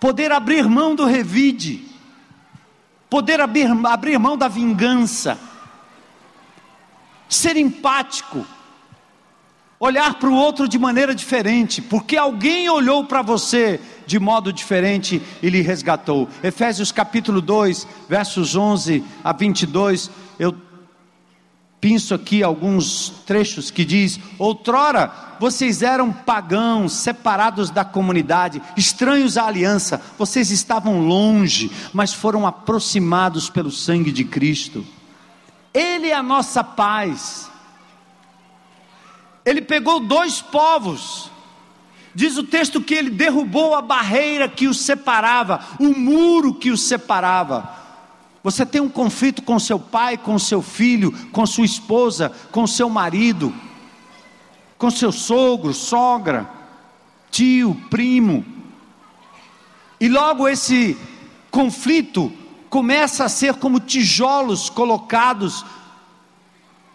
poder 0.00 0.32
abrir 0.32 0.68
mão 0.68 0.94
do 0.94 1.04
revide, 1.04 1.84
poder 3.08 3.40
abrir, 3.40 3.68
abrir 3.86 4.18
mão 4.18 4.36
da 4.36 4.48
vingança, 4.48 5.38
ser 7.28 7.56
empático, 7.56 8.46
olhar 9.84 10.14
para 10.14 10.30
o 10.30 10.34
outro 10.34 10.66
de 10.66 10.78
maneira 10.78 11.14
diferente, 11.14 11.82
porque 11.82 12.16
alguém 12.16 12.70
olhou 12.70 13.04
para 13.04 13.20
você 13.20 13.78
de 14.06 14.18
modo 14.18 14.50
diferente 14.50 15.20
e 15.42 15.50
lhe 15.50 15.60
resgatou. 15.60 16.26
Efésios 16.42 16.90
capítulo 16.90 17.42
2, 17.42 17.86
versos 18.08 18.56
11 18.56 19.04
a 19.22 19.32
22, 19.32 20.10
eu 20.38 20.56
pinço 21.80 22.14
aqui 22.14 22.42
alguns 22.42 23.10
trechos 23.26 23.70
que 23.70 23.84
diz: 23.84 24.18
Outrora 24.38 25.12
vocês 25.38 25.82
eram 25.82 26.10
pagãos, 26.10 26.94
separados 26.94 27.68
da 27.68 27.84
comunidade, 27.84 28.62
estranhos 28.74 29.36
à 29.36 29.46
aliança, 29.46 30.00
vocês 30.16 30.50
estavam 30.50 31.06
longe, 31.06 31.70
mas 31.92 32.14
foram 32.14 32.46
aproximados 32.46 33.50
pelo 33.50 33.70
sangue 33.70 34.10
de 34.10 34.24
Cristo. 34.24 34.82
Ele 35.74 36.08
é 36.08 36.14
a 36.14 36.22
nossa 36.22 36.64
paz. 36.64 37.50
Ele 39.44 39.60
pegou 39.60 40.00
dois 40.00 40.40
povos, 40.40 41.30
diz 42.14 42.36
o 42.36 42.44
texto 42.44 42.80
que 42.80 42.94
ele 42.94 43.10
derrubou 43.10 43.74
a 43.74 43.82
barreira 43.82 44.48
que 44.48 44.66
os 44.66 44.80
separava, 44.80 45.64
o 45.78 45.96
muro 45.98 46.54
que 46.54 46.70
os 46.70 46.82
separava 46.82 47.84
você 48.44 48.66
tem 48.66 48.78
um 48.78 48.90
conflito 48.90 49.40
com 49.40 49.58
seu 49.58 49.80
pai, 49.80 50.18
com 50.18 50.38
seu 50.38 50.60
filho, 50.60 51.10
com 51.32 51.46
sua 51.46 51.64
esposa, 51.64 52.30
com 52.52 52.66
seu 52.66 52.90
marido, 52.90 53.54
com 54.76 54.90
seu 54.90 55.10
sogro, 55.10 55.72
sogra, 55.72 56.46
tio, 57.30 57.74
primo. 57.88 58.44
E 59.98 60.10
logo 60.10 60.46
esse 60.46 60.94
conflito 61.50 62.30
começa 62.68 63.24
a 63.24 63.30
ser 63.30 63.54
como 63.54 63.80
tijolos 63.80 64.68
colocados 64.68 65.64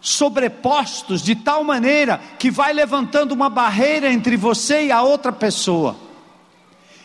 sobrepostos 0.02 1.22
de 1.22 1.36
tal 1.36 1.64
maneira 1.64 2.20
que 2.38 2.50
vai 2.50 2.74
levantando 2.74 3.34
uma 3.34 3.50
barreira 3.50 4.12
entre 4.12 4.38
você 4.38 4.86
e 4.86 4.92
a 4.92 5.02
outra 5.02 5.32
pessoa. 5.32 5.96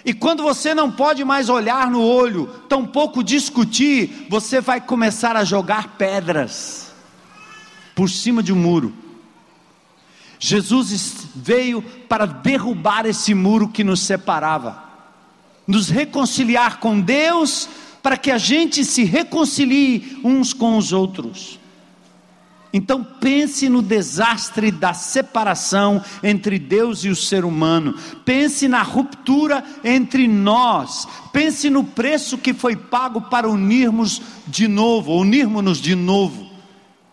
E 0.05 0.13
quando 0.13 0.43
você 0.43 0.75
não 0.75 0.91
pode 0.91 1.25
mais 1.25 1.49
olhar 1.49 1.91
no 1.91 2.03
olho, 2.03 2.47
tampouco 2.69 3.25
discutir, 3.25 4.27
você 4.29 4.61
vai 4.61 4.81
começar 4.81 5.35
a 5.35 5.45
jogar 5.45 5.97
pedras 5.97 6.93
por 7.95 8.11
cima 8.11 8.43
de 8.43 8.53
um 8.53 8.57
muro. 8.57 8.93
Jesus 10.39 11.29
veio 11.35 11.81
para 11.81 12.27
derrubar 12.27 13.07
esse 13.07 13.33
muro 13.33 13.69
que 13.69 13.83
nos 13.83 14.01
separava, 14.01 14.85
nos 15.67 15.89
reconciliar 15.89 16.81
com 16.81 17.01
Deus, 17.01 17.67
para 18.03 18.19
que 18.19 18.31
a 18.31 18.37
gente 18.37 18.85
se 18.85 19.05
reconcilie 19.05 20.21
uns 20.23 20.53
com 20.53 20.77
os 20.77 20.93
outros. 20.93 21.59
Então 22.77 23.05
pense 23.05 23.69
no 23.69 23.81
desastre 23.81 24.73
da 24.73 24.93
separação 24.93 26.03
entre 26.25 26.59
Deus 26.59 27.05
e 27.05 27.09
o 27.09 27.15
ser 27.15 27.45
humano. 27.45 27.95
Pense 28.25 28.67
na 28.67 28.83
ruptura 28.83 29.63
entre 29.85 30.27
nós. 30.27 31.07
Pense 31.33 31.71
no 31.71 31.85
preço 31.85 32.37
que 32.37 32.53
foi 32.53 32.75
pago 32.75 33.21
para 33.21 33.49
unirmos 33.49 34.21
de 34.49 34.67
novo, 34.67 35.13
unirmos-nos 35.13 35.79
de 35.79 35.95
novo. 35.95 36.51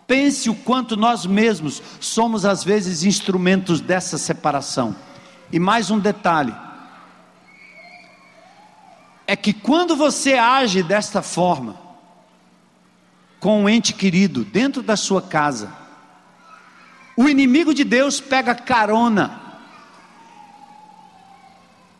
Pense 0.07 0.49
o 0.49 0.55
quanto 0.55 0.97
nós 0.97 1.27
mesmos 1.27 1.79
somos 1.99 2.43
às 2.43 2.63
vezes 2.63 3.03
instrumentos 3.03 3.79
dessa 3.79 4.17
separação. 4.17 4.95
E 5.51 5.59
mais 5.59 5.91
um 5.91 5.99
detalhe: 5.99 6.55
é 9.27 9.35
que 9.35 9.53
quando 9.53 9.95
você 9.95 10.33
age 10.33 10.81
desta 10.81 11.21
forma, 11.21 11.80
com 13.41 13.63
um 13.63 13.67
ente 13.67 13.91
querido 13.91 14.45
dentro 14.45 14.83
da 14.83 14.95
sua 14.95 15.19
casa. 15.19 15.73
O 17.17 17.27
inimigo 17.27 17.73
de 17.73 17.83
Deus 17.83 18.21
pega 18.21 18.53
carona. 18.53 19.41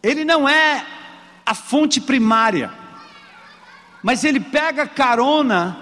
Ele 0.03 0.23
não 0.23 0.47
é 0.47 0.85
a 1.43 1.55
fonte 1.55 1.99
primária, 1.99 2.71
mas 4.03 4.23
ele 4.23 4.39
pega 4.39 4.87
carona 4.87 5.77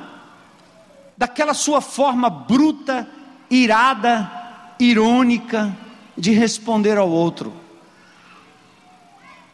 daquela 1.18 1.53
sua 1.53 1.82
forma 1.82 2.30
bruta, 2.30 3.07
irada, 3.49 4.32
irônica 4.80 5.78
de 6.18 6.32
responder 6.32 6.97
ao 6.97 7.10
outro. 7.10 7.53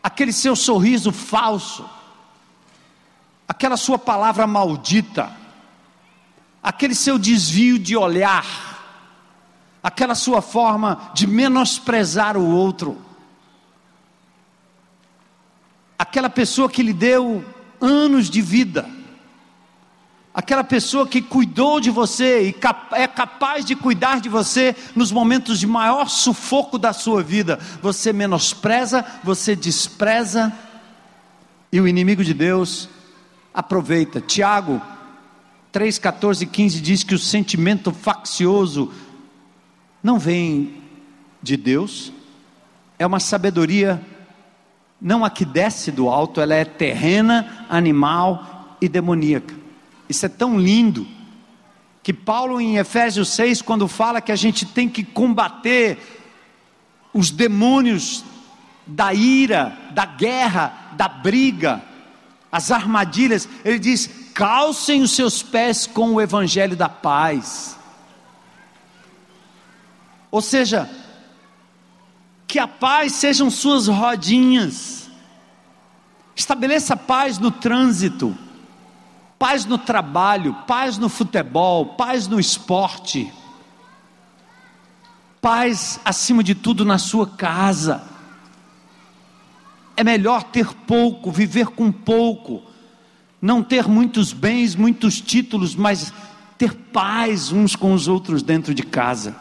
Aquele 0.03 0.31
seu 0.31 0.55
sorriso 0.55 1.11
falso, 1.11 1.89
aquela 3.47 3.75
sua 3.75 3.97
palavra 3.97 4.45
maldita 4.45 5.44
aquele 6.65 6.95
seu 6.95 7.19
desvio 7.19 7.77
de 7.77 7.95
olhar, 7.95 8.43
aquela 9.83 10.15
sua 10.15 10.41
forma 10.41 11.11
de 11.13 11.27
menosprezar 11.27 12.35
o 12.35 12.43
outro, 12.43 12.99
aquela 15.97 16.27
pessoa 16.27 16.67
que 16.67 16.81
lhe 16.81 16.91
deu 16.91 17.45
anos 17.79 18.31
de 18.31 18.41
vida, 18.41 18.89
aquela 20.33 20.63
pessoa 20.63 21.07
que 21.07 21.21
cuidou 21.21 21.79
de 21.79 21.91
você 21.91 22.49
e 22.49 22.55
é 22.93 23.07
capaz 23.07 23.63
de 23.63 23.75
cuidar 23.75 24.19
de 24.19 24.27
você 24.27 24.75
nos 24.95 25.11
momentos 25.11 25.59
de 25.59 25.67
maior 25.67 26.09
sufoco 26.09 26.79
da 26.79 26.93
sua 26.93 27.21
vida, 27.21 27.59
você 27.79 28.11
menospreza, 28.11 29.05
você 29.23 29.55
despreza, 29.55 30.51
e 31.71 31.79
o 31.79 31.87
inimigo 31.87 32.23
de 32.23 32.33
Deus 32.33 32.89
aproveita. 33.53 34.19
Tiago 34.19 34.81
3, 35.75 35.99
14 35.99 36.45
e 36.45 36.47
15 36.47 36.79
diz 36.79 37.03
que 37.03 37.13
o 37.13 37.19
sentimento 37.19 37.91
faccioso 37.91 38.93
não 40.01 40.17
vem 40.17 40.81
de 41.43 41.57
Deus, 41.57 42.13
é 42.97 43.05
uma 43.05 43.19
sabedoria 43.19 44.01
não 45.01 45.25
a 45.25 45.29
que 45.29 45.43
desce 45.43 45.91
do 45.91 46.07
alto, 46.07 46.39
ela 46.39 46.55
é 46.55 46.63
terrena, 46.63 47.67
animal 47.69 48.77
e 48.79 48.87
demoníaca. 48.87 49.53
Isso 50.07 50.25
é 50.25 50.29
tão 50.29 50.57
lindo 50.57 51.05
que 52.01 52.13
Paulo 52.13 52.61
em 52.61 52.77
Efésios 52.77 53.27
6, 53.31 53.61
quando 53.61 53.85
fala 53.89 54.21
que 54.21 54.31
a 54.31 54.37
gente 54.37 54.65
tem 54.65 54.87
que 54.87 55.03
combater 55.03 55.97
os 57.13 57.29
demônios 57.31 58.23
da 58.87 59.13
ira, 59.13 59.77
da 59.91 60.05
guerra, 60.05 60.91
da 60.93 61.09
briga, 61.09 61.83
as 62.49 62.71
armadilhas, 62.71 63.49
ele 63.65 63.77
diz: 63.77 64.24
calcem 64.35 65.01
os 65.01 65.11
seus 65.11 65.41
pés 65.41 65.87
com 65.87 66.13
o 66.13 66.21
evangelho 66.21 66.75
da 66.75 66.89
paz. 66.89 67.79
Ou 70.29 70.41
seja, 70.41 70.89
que 72.45 72.59
a 72.59 72.67
paz 72.67 73.13
sejam 73.13 73.49
suas 73.49 73.87
rodinhas. 73.87 75.09
Estabeleça 76.35 76.97
paz 76.97 77.39
no 77.39 77.49
trânsito, 77.49 78.37
paz 79.39 79.63
no 79.63 79.77
trabalho, 79.77 80.53
paz 80.67 80.97
no 80.97 81.07
futebol, 81.07 81.95
paz 81.95 82.27
no 82.27 82.37
esporte, 82.37 83.31
paz 85.39 85.97
acima 86.03 86.43
de 86.43 86.53
tudo 86.53 86.83
na 86.83 86.97
sua 86.97 87.25
casa. 87.25 88.03
É 89.95 90.03
melhor 90.03 90.43
ter 90.43 90.73
pouco, 90.73 91.31
viver 91.31 91.67
com 91.67 91.89
pouco, 91.89 92.74
não 93.45 93.61
ter 93.61 93.87
muitos 93.87 94.33
bens, 94.33 94.75
muitos 94.75 95.21
títulos, 95.21 95.75
mas 95.75 96.11
ter 96.57 96.73
paz 96.73 97.51
uns 97.51 97.75
com 97.75 97.93
os 97.93 98.07
outros 98.07 98.41
dentro 98.41 98.73
de 98.73 98.81
casa. 98.81 99.35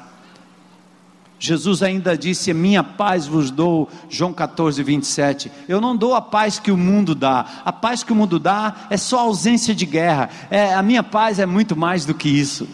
Jesus 1.38 1.82
ainda 1.82 2.16
disse: 2.16 2.52
Minha 2.52 2.84
paz 2.84 3.26
vos 3.26 3.50
dou, 3.50 3.88
João 4.11 4.30
14, 4.30 4.82
27. 4.82 5.50
Eu 5.66 5.80
não 5.80 5.96
dou 5.96 6.14
a 6.14 6.20
paz 6.20 6.59
que 6.59 6.70
o 6.70 6.76
mundo 6.76 7.14
dá, 7.14 7.46
a 7.64 7.72
paz 7.72 8.02
que 8.02 8.12
o 8.12 8.14
mundo 8.14 8.38
dá 8.38 8.74
é 8.90 8.98
só 8.98 9.20
ausência 9.20 9.74
de 9.74 9.86
guerra, 9.86 10.28
é, 10.50 10.74
a 10.74 10.82
minha 10.82 11.02
paz 11.02 11.38
é 11.38 11.46
muito 11.46 11.74
mais 11.74 12.05
do 12.05 12.12
que 12.12 12.28
isso. 12.28 12.68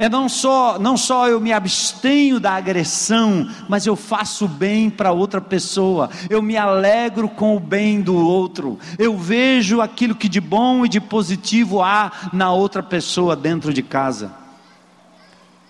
É 0.00 0.08
não 0.08 0.28
só, 0.28 0.78
não 0.78 0.96
só 0.96 1.28
eu 1.28 1.40
me 1.40 1.52
abstenho 1.52 2.38
da 2.38 2.52
agressão, 2.52 3.50
mas 3.68 3.84
eu 3.84 3.96
faço 3.96 4.46
bem 4.46 4.88
para 4.88 5.10
outra 5.10 5.40
pessoa, 5.40 6.08
eu 6.30 6.40
me 6.40 6.56
alegro 6.56 7.28
com 7.28 7.56
o 7.56 7.60
bem 7.60 8.00
do 8.00 8.14
outro, 8.14 8.78
eu 8.96 9.18
vejo 9.18 9.80
aquilo 9.80 10.14
que 10.14 10.28
de 10.28 10.40
bom 10.40 10.86
e 10.86 10.88
de 10.88 11.00
positivo 11.00 11.82
há 11.82 12.12
na 12.32 12.52
outra 12.52 12.80
pessoa 12.80 13.34
dentro 13.34 13.74
de 13.74 13.82
casa. 13.82 14.47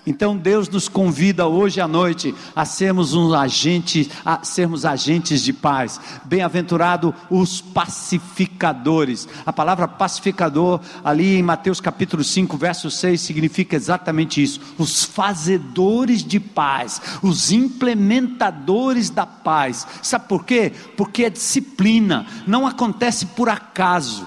Então 0.08 0.38
Deus 0.38 0.70
nos 0.70 0.88
convida 0.88 1.46
hoje 1.46 1.82
à 1.82 1.86
noite 1.86 2.34
a 2.56 2.64
sermos 2.64 3.12
um 3.12 3.34
agente, 3.34 4.10
a 4.24 4.42
sermos 4.42 4.86
agentes 4.86 5.42
de 5.42 5.52
paz. 5.52 6.00
Bem-aventurado 6.24 7.14
os 7.28 7.60
pacificadores. 7.60 9.28
A 9.44 9.52
palavra 9.52 9.86
pacificador 9.86 10.80
ali 11.04 11.36
em 11.36 11.42
Mateus 11.42 11.78
capítulo 11.78 12.24
5, 12.24 12.56
verso 12.56 12.90
6 12.90 13.20
significa 13.20 13.76
exatamente 13.76 14.42
isso. 14.42 14.62
Os 14.78 15.04
fazedores 15.04 16.24
de 16.24 16.40
paz, 16.40 17.02
os 17.22 17.52
implementadores 17.52 19.10
da 19.10 19.26
paz. 19.26 19.86
Sabe 20.02 20.26
por 20.26 20.46
quê? 20.46 20.72
Porque 20.96 21.24
é 21.24 21.30
disciplina, 21.30 22.26
não 22.46 22.66
acontece 22.66 23.26
por 23.26 23.50
acaso. 23.50 24.26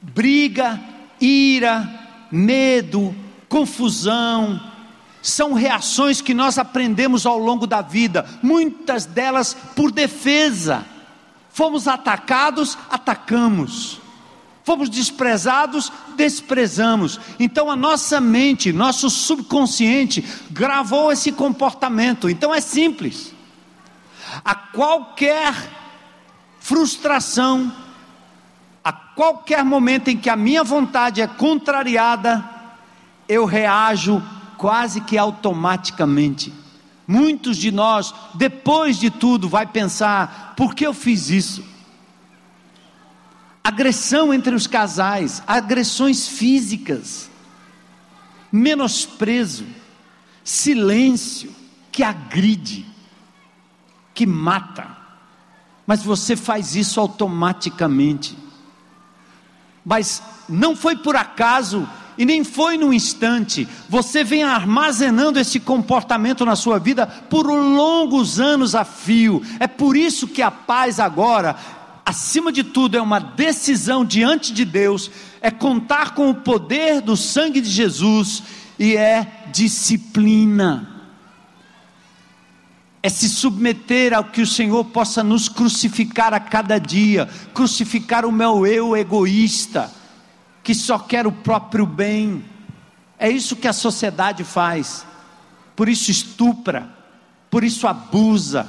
Briga, 0.00 0.78
ira, 1.20 2.03
medo, 2.34 3.14
confusão, 3.48 4.60
são 5.22 5.52
reações 5.52 6.20
que 6.20 6.34
nós 6.34 6.58
aprendemos 6.58 7.24
ao 7.24 7.38
longo 7.38 7.66
da 7.66 7.80
vida, 7.80 8.26
muitas 8.42 9.06
delas 9.06 9.56
por 9.74 9.90
defesa. 9.90 10.84
Fomos 11.50 11.86
atacados, 11.86 12.76
atacamos. 12.90 14.00
Fomos 14.64 14.88
desprezados, 14.88 15.92
desprezamos. 16.16 17.20
Então 17.38 17.70
a 17.70 17.76
nossa 17.76 18.20
mente, 18.20 18.72
nosso 18.72 19.08
subconsciente 19.08 20.24
gravou 20.50 21.12
esse 21.12 21.30
comportamento. 21.30 22.28
Então 22.28 22.52
é 22.52 22.60
simples. 22.60 23.32
A 24.44 24.54
qualquer 24.54 25.54
frustração, 26.58 27.72
a 28.84 28.92
qualquer 28.92 29.64
momento 29.64 30.08
em 30.08 30.16
que 30.16 30.28
a 30.28 30.36
minha 30.36 30.62
vontade 30.62 31.22
é 31.22 31.26
contrariada, 31.26 32.44
eu 33.26 33.46
reajo 33.46 34.22
quase 34.58 35.00
que 35.00 35.16
automaticamente. 35.16 36.52
Muitos 37.06 37.56
de 37.56 37.72
nós, 37.72 38.14
depois 38.34 38.98
de 38.98 39.10
tudo, 39.10 39.48
vai 39.48 39.66
pensar: 39.66 40.52
por 40.54 40.74
que 40.74 40.86
eu 40.86 40.92
fiz 40.92 41.30
isso? 41.30 41.64
Agressão 43.62 44.34
entre 44.34 44.54
os 44.54 44.66
casais, 44.66 45.42
agressões 45.46 46.28
físicas, 46.28 47.30
menosprezo, 48.52 49.64
silêncio 50.42 51.54
que 51.90 52.02
agride, 52.02 52.84
que 54.12 54.26
mata. 54.26 54.86
Mas 55.86 56.02
você 56.02 56.36
faz 56.36 56.76
isso 56.76 57.00
automaticamente. 57.00 58.43
Mas 59.84 60.22
não 60.48 60.74
foi 60.74 60.96
por 60.96 61.14
acaso 61.14 61.86
e 62.16 62.24
nem 62.24 62.44
foi 62.44 62.76
num 62.76 62.92
instante. 62.92 63.68
Você 63.88 64.22
vem 64.22 64.42
armazenando 64.42 65.38
esse 65.38 65.60
comportamento 65.60 66.44
na 66.44 66.56
sua 66.56 66.78
vida 66.78 67.06
por 67.06 67.46
longos 67.46 68.40
anos 68.40 68.74
a 68.74 68.84
fio. 68.84 69.42
É 69.58 69.66
por 69.66 69.96
isso 69.96 70.28
que 70.28 70.42
a 70.42 70.50
paz 70.50 71.00
agora, 71.00 71.56
acima 72.04 72.52
de 72.52 72.62
tudo, 72.62 72.96
é 72.96 73.02
uma 73.02 73.18
decisão 73.18 74.04
diante 74.04 74.52
de 74.52 74.64
Deus, 74.64 75.10
é 75.40 75.50
contar 75.50 76.14
com 76.14 76.30
o 76.30 76.34
poder 76.34 77.00
do 77.00 77.16
sangue 77.16 77.60
de 77.60 77.70
Jesus 77.70 78.42
e 78.78 78.96
é 78.96 79.46
disciplina. 79.52 80.93
É 83.04 83.10
se 83.10 83.28
submeter 83.28 84.14
ao 84.14 84.24
que 84.24 84.40
o 84.40 84.46
Senhor 84.46 84.82
possa 84.86 85.22
nos 85.22 85.46
crucificar 85.46 86.32
a 86.32 86.40
cada 86.40 86.78
dia, 86.78 87.28
crucificar 87.52 88.24
o 88.24 88.32
meu 88.32 88.66
eu 88.66 88.96
egoísta 88.96 89.92
que 90.62 90.74
só 90.74 90.98
quer 90.98 91.26
o 91.26 91.30
próprio 91.30 91.84
bem. 91.84 92.42
É 93.18 93.28
isso 93.28 93.56
que 93.56 93.68
a 93.68 93.74
sociedade 93.74 94.42
faz. 94.42 95.06
Por 95.76 95.86
isso 95.86 96.10
estupra, 96.10 96.88
por 97.50 97.62
isso 97.62 97.86
abusa, 97.86 98.66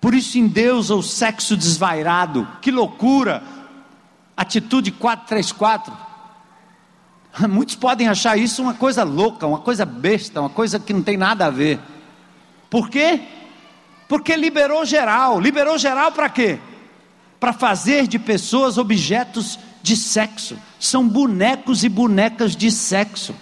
por 0.00 0.12
isso 0.12 0.36
endeusa 0.36 0.96
o 0.96 1.02
sexo 1.02 1.56
desvairado. 1.56 2.48
Que 2.60 2.72
loucura! 2.72 3.44
Atitude 4.36 4.90
434. 4.90 5.96
Muitos 7.48 7.76
podem 7.76 8.08
achar 8.08 8.36
isso 8.36 8.60
uma 8.60 8.74
coisa 8.74 9.04
louca, 9.04 9.46
uma 9.46 9.60
coisa 9.60 9.84
besta, 9.84 10.40
uma 10.40 10.50
coisa 10.50 10.80
que 10.80 10.92
não 10.92 11.02
tem 11.02 11.16
nada 11.16 11.46
a 11.46 11.50
ver. 11.50 11.78
Por 12.68 12.90
quê? 12.90 13.35
Porque 14.08 14.36
liberou 14.36 14.84
geral. 14.84 15.40
Liberou 15.40 15.78
geral 15.78 16.12
para 16.12 16.28
quê? 16.28 16.58
Para 17.40 17.52
fazer 17.52 18.06
de 18.06 18.18
pessoas 18.18 18.78
objetos 18.78 19.58
de 19.82 19.96
sexo, 19.96 20.58
são 20.80 21.06
bonecos 21.06 21.84
e 21.84 21.88
bonecas 21.88 22.56
de 22.56 22.72
sexo. 22.72 23.34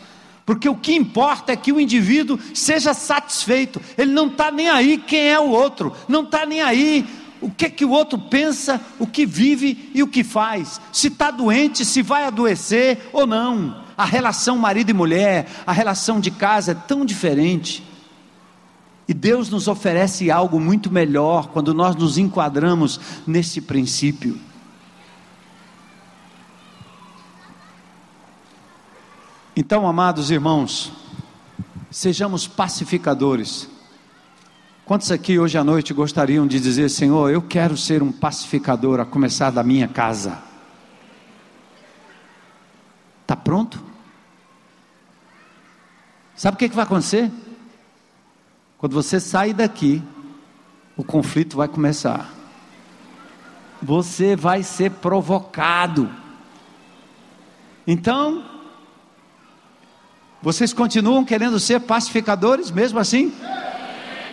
Porque 0.44 0.68
o 0.68 0.76
que 0.76 0.94
importa 0.94 1.52
é 1.52 1.56
que 1.56 1.72
o 1.72 1.80
indivíduo 1.80 2.38
seja 2.52 2.92
satisfeito, 2.92 3.80
ele 3.96 4.12
não 4.12 4.26
está 4.26 4.50
nem 4.50 4.68
aí 4.68 4.98
quem 4.98 5.30
é 5.30 5.40
o 5.40 5.48
outro, 5.48 5.96
não 6.06 6.22
está 6.22 6.44
nem 6.44 6.60
aí 6.60 7.06
o 7.40 7.50
que 7.50 7.70
que 7.70 7.84
o 7.84 7.90
outro 7.90 8.18
pensa, 8.18 8.80
o 8.98 9.06
que 9.06 9.24
vive 9.24 9.90
e 9.94 10.02
o 10.02 10.06
que 10.06 10.22
faz, 10.22 10.80
se 10.92 11.08
está 11.08 11.30
doente, 11.30 11.84
se 11.84 12.02
vai 12.02 12.24
adoecer 12.24 13.08
ou 13.12 13.26
não. 13.26 13.82
A 13.96 14.04
relação 14.04 14.58
marido 14.58 14.90
e 14.90 14.94
mulher, 14.94 15.46
a 15.66 15.72
relação 15.72 16.20
de 16.20 16.30
casa 16.30 16.72
é 16.72 16.74
tão 16.74 17.06
diferente. 17.06 17.82
E 19.06 19.12
Deus 19.12 19.50
nos 19.50 19.68
oferece 19.68 20.30
algo 20.30 20.58
muito 20.58 20.90
melhor 20.90 21.48
quando 21.48 21.74
nós 21.74 21.94
nos 21.94 22.16
enquadramos 22.16 22.98
nesse 23.26 23.60
princípio. 23.60 24.38
Então, 29.56 29.86
amados 29.86 30.30
irmãos, 30.30 30.90
sejamos 31.90 32.48
pacificadores. 32.48 33.68
Quantos 34.84 35.10
aqui 35.12 35.38
hoje 35.38 35.56
à 35.56 35.62
noite 35.62 35.94
gostariam 35.94 36.46
de 36.46 36.58
dizer, 36.58 36.88
Senhor, 36.88 37.30
eu 37.30 37.40
quero 37.40 37.76
ser 37.76 38.02
um 38.02 38.10
pacificador, 38.10 39.00
a 39.00 39.04
começar 39.04 39.50
da 39.50 39.62
minha 39.62 39.86
casa? 39.86 40.38
Está 43.22 43.36
pronto? 43.36 43.82
Sabe 46.34 46.56
o 46.56 46.58
que, 46.58 46.68
que 46.68 46.74
vai 46.74 46.84
acontecer? 46.84 47.30
Quando 48.84 48.92
você 48.92 49.18
sair 49.18 49.54
daqui, 49.54 50.02
o 50.94 51.02
conflito 51.02 51.56
vai 51.56 51.66
começar. 51.66 52.28
Você 53.80 54.36
vai 54.36 54.62
ser 54.62 54.90
provocado. 54.90 56.10
Então, 57.86 58.44
vocês 60.42 60.74
continuam 60.74 61.24
querendo 61.24 61.58
ser 61.58 61.80
pacificadores 61.80 62.70
mesmo 62.70 62.98
assim? 62.98 63.32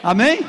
Amém? 0.03 0.41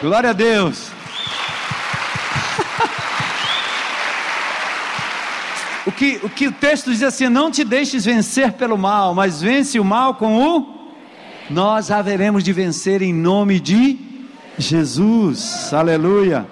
Glória 0.00 0.30
a 0.30 0.32
Deus. 0.32 0.88
o, 5.86 5.92
que, 5.92 6.20
o 6.22 6.30
que 6.30 6.48
o 6.48 6.52
texto 6.52 6.90
diz 6.90 7.02
assim: 7.02 7.28
não 7.28 7.50
te 7.50 7.64
deixes 7.64 8.06
vencer 8.06 8.54
pelo 8.54 8.78
mal, 8.78 9.14
mas 9.14 9.42
vence 9.42 9.78
o 9.78 9.84
mal 9.84 10.14
com 10.14 10.38
o. 10.38 10.79
Nós 11.50 11.90
haveremos 11.90 12.44
de 12.44 12.52
vencer 12.52 13.02
em 13.02 13.12
nome 13.12 13.58
de 13.58 13.98
Jesus. 14.56 15.74
Aleluia. 15.74 16.46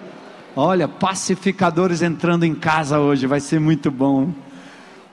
Olha, 0.57 0.88
pacificadores 0.88 2.03
entrando 2.03 2.42
em 2.42 2.53
casa 2.53 2.99
hoje, 2.99 3.24
vai 3.24 3.38
ser 3.38 3.61
muito 3.61 3.92
bom. 3.92 4.32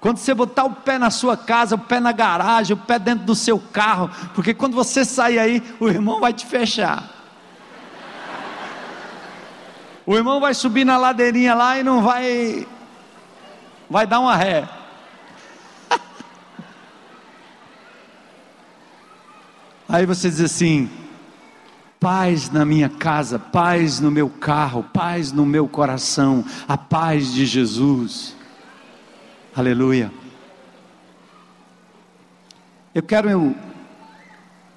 Quando 0.01 0.17
você 0.17 0.33
botar 0.33 0.63
o 0.65 0.73
pé 0.73 0.97
na 0.97 1.11
sua 1.11 1.38
casa, 1.38 1.75
o 1.75 1.79
pé 1.79 1.99
na 1.99 2.11
garagem, 2.11 2.75
o 2.75 2.79
pé 2.79 2.97
dentro 2.97 3.25
do 3.25 3.36
seu 3.36 3.59
carro, 3.59 4.09
porque 4.33 4.55
quando 4.55 4.73
você 4.73 5.05
sair 5.05 5.38
aí, 5.38 5.63
o 5.79 5.88
irmão 5.88 6.19
vai 6.19 6.33
te 6.33 6.47
fechar. 6.47 7.11
O 10.03 10.15
irmão 10.15 10.39
vai 10.39 10.55
subir 10.55 10.83
na 10.83 10.97
ladeirinha 10.97 11.53
lá 11.53 11.77
e 11.77 11.83
não 11.83 12.01
vai 12.01 12.67
vai 13.88 14.07
dar 14.07 14.19
uma 14.19 14.36
ré. 14.36 14.67
Aí 19.88 20.05
você 20.05 20.29
diz 20.29 20.41
assim: 20.41 20.89
paz 21.99 22.49
na 22.49 22.65
minha 22.65 22.89
casa, 22.89 23.38
paz 23.38 23.99
no 23.99 24.09
meu 24.09 24.29
carro, 24.29 24.83
paz 24.83 25.31
no 25.31 25.45
meu 25.45 25.67
coração, 25.67 26.43
a 26.67 26.77
paz 26.77 27.33
de 27.33 27.45
Jesus. 27.45 28.36
Aleluia. 29.55 30.11
Eu 32.93 33.03
quero 33.03 33.55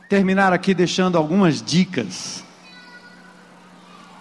terminar 0.08 0.52
aqui 0.52 0.74
deixando 0.74 1.16
algumas 1.16 1.62
dicas. 1.62 2.44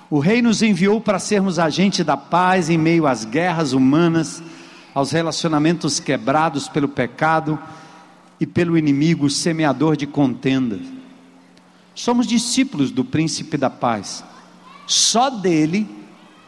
O 0.10 0.20
Rei 0.20 0.42
nos 0.42 0.62
enviou 0.62 1.02
para 1.02 1.20
sermos 1.20 1.60
agente 1.60 2.02
da 2.02 2.16
paz 2.16 2.70
em 2.70 2.78
meio 2.78 3.06
às 3.06 3.26
guerras 3.26 3.74
humanas, 3.74 4.42
aos 4.94 5.12
relacionamentos 5.12 6.00
quebrados 6.00 6.70
pelo 6.70 6.88
pecado 6.88 7.60
e 8.40 8.46
pelo 8.46 8.78
inimigo 8.78 9.30
semeador 9.30 9.98
de 9.98 10.06
contenda. 10.06 10.80
Somos 11.96 12.28
discípulos 12.28 12.92
do 12.92 13.04
príncipe 13.04 13.58
da 13.58 13.70
paz. 13.70 14.24
Só 14.86 15.30
dele 15.30 15.88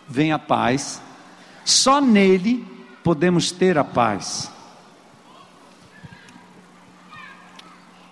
vem 0.07 0.31
a 0.31 0.39
paz, 0.39 1.01
só 1.65 1.99
nele 1.99 2.65
podemos 3.03 3.51
ter 3.51 3.77
a 3.77 3.83
paz. 3.83 4.51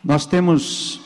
Nós 0.03 0.25
temos 0.25 1.01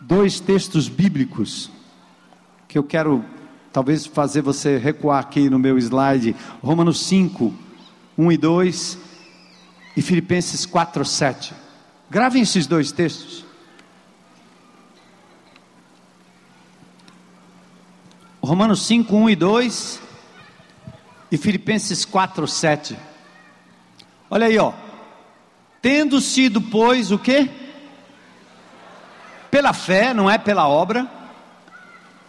dois 0.00 0.40
textos 0.40 0.88
bíblicos 0.88 1.70
que 2.68 2.78
eu 2.78 2.84
quero 2.84 3.24
talvez 3.72 4.06
fazer 4.06 4.40
você 4.40 4.78
recuar 4.78 5.20
aqui 5.20 5.50
no 5.50 5.58
meu 5.58 5.76
slide, 5.78 6.34
Romanos 6.62 7.00
5, 7.00 7.52
1 8.16 8.32
e 8.32 8.36
2 8.36 8.98
e 9.96 10.02
Filipenses 10.02 10.66
4, 10.66 11.04
7. 11.04 11.54
Gravem 12.10 12.42
esses 12.42 12.66
dois 12.66 12.92
textos. 12.92 13.44
Romanos 18.42 18.82
5, 18.86 19.16
1 19.16 19.30
e 19.30 19.36
2 19.36 20.00
e 21.30 21.36
Filipenses 21.38 22.04
4, 22.04 22.46
7. 22.46 22.96
Olha 24.28 24.46
aí, 24.46 24.58
ó. 24.58 24.72
Tendo 25.80 26.20
sido, 26.20 26.60
pois, 26.60 27.10
o 27.10 27.18
que? 27.18 27.50
Pela 29.50 29.72
fé, 29.72 30.12
não 30.12 30.30
é 30.30 30.36
pela 30.36 30.68
obra. 30.68 31.10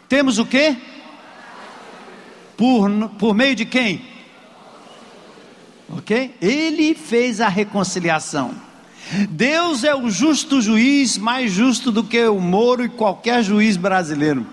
Temos 0.08 0.38
o 0.38 0.46
que? 0.46 0.78
Por, 2.56 3.10
por 3.20 3.34
meio 3.34 3.56
de 3.56 3.66
quem? 3.66 4.15
Ok? 5.90 6.36
Ele 6.42 6.96
fez 6.96 7.40
a 7.42 7.48
reconciliação. 7.48 8.52
Deus 9.30 9.84
é 9.84 9.96
o 9.96 10.10
justo 10.10 10.62
juiz, 10.62 11.18
mais 11.18 11.52
justo 11.52 11.92
do 11.92 12.04
que 12.04 12.26
o 12.26 12.40
Moro 12.40 12.84
e 12.84 12.90
qualquer 12.90 13.44
juiz 13.44 13.78
brasileiro. 13.78 14.46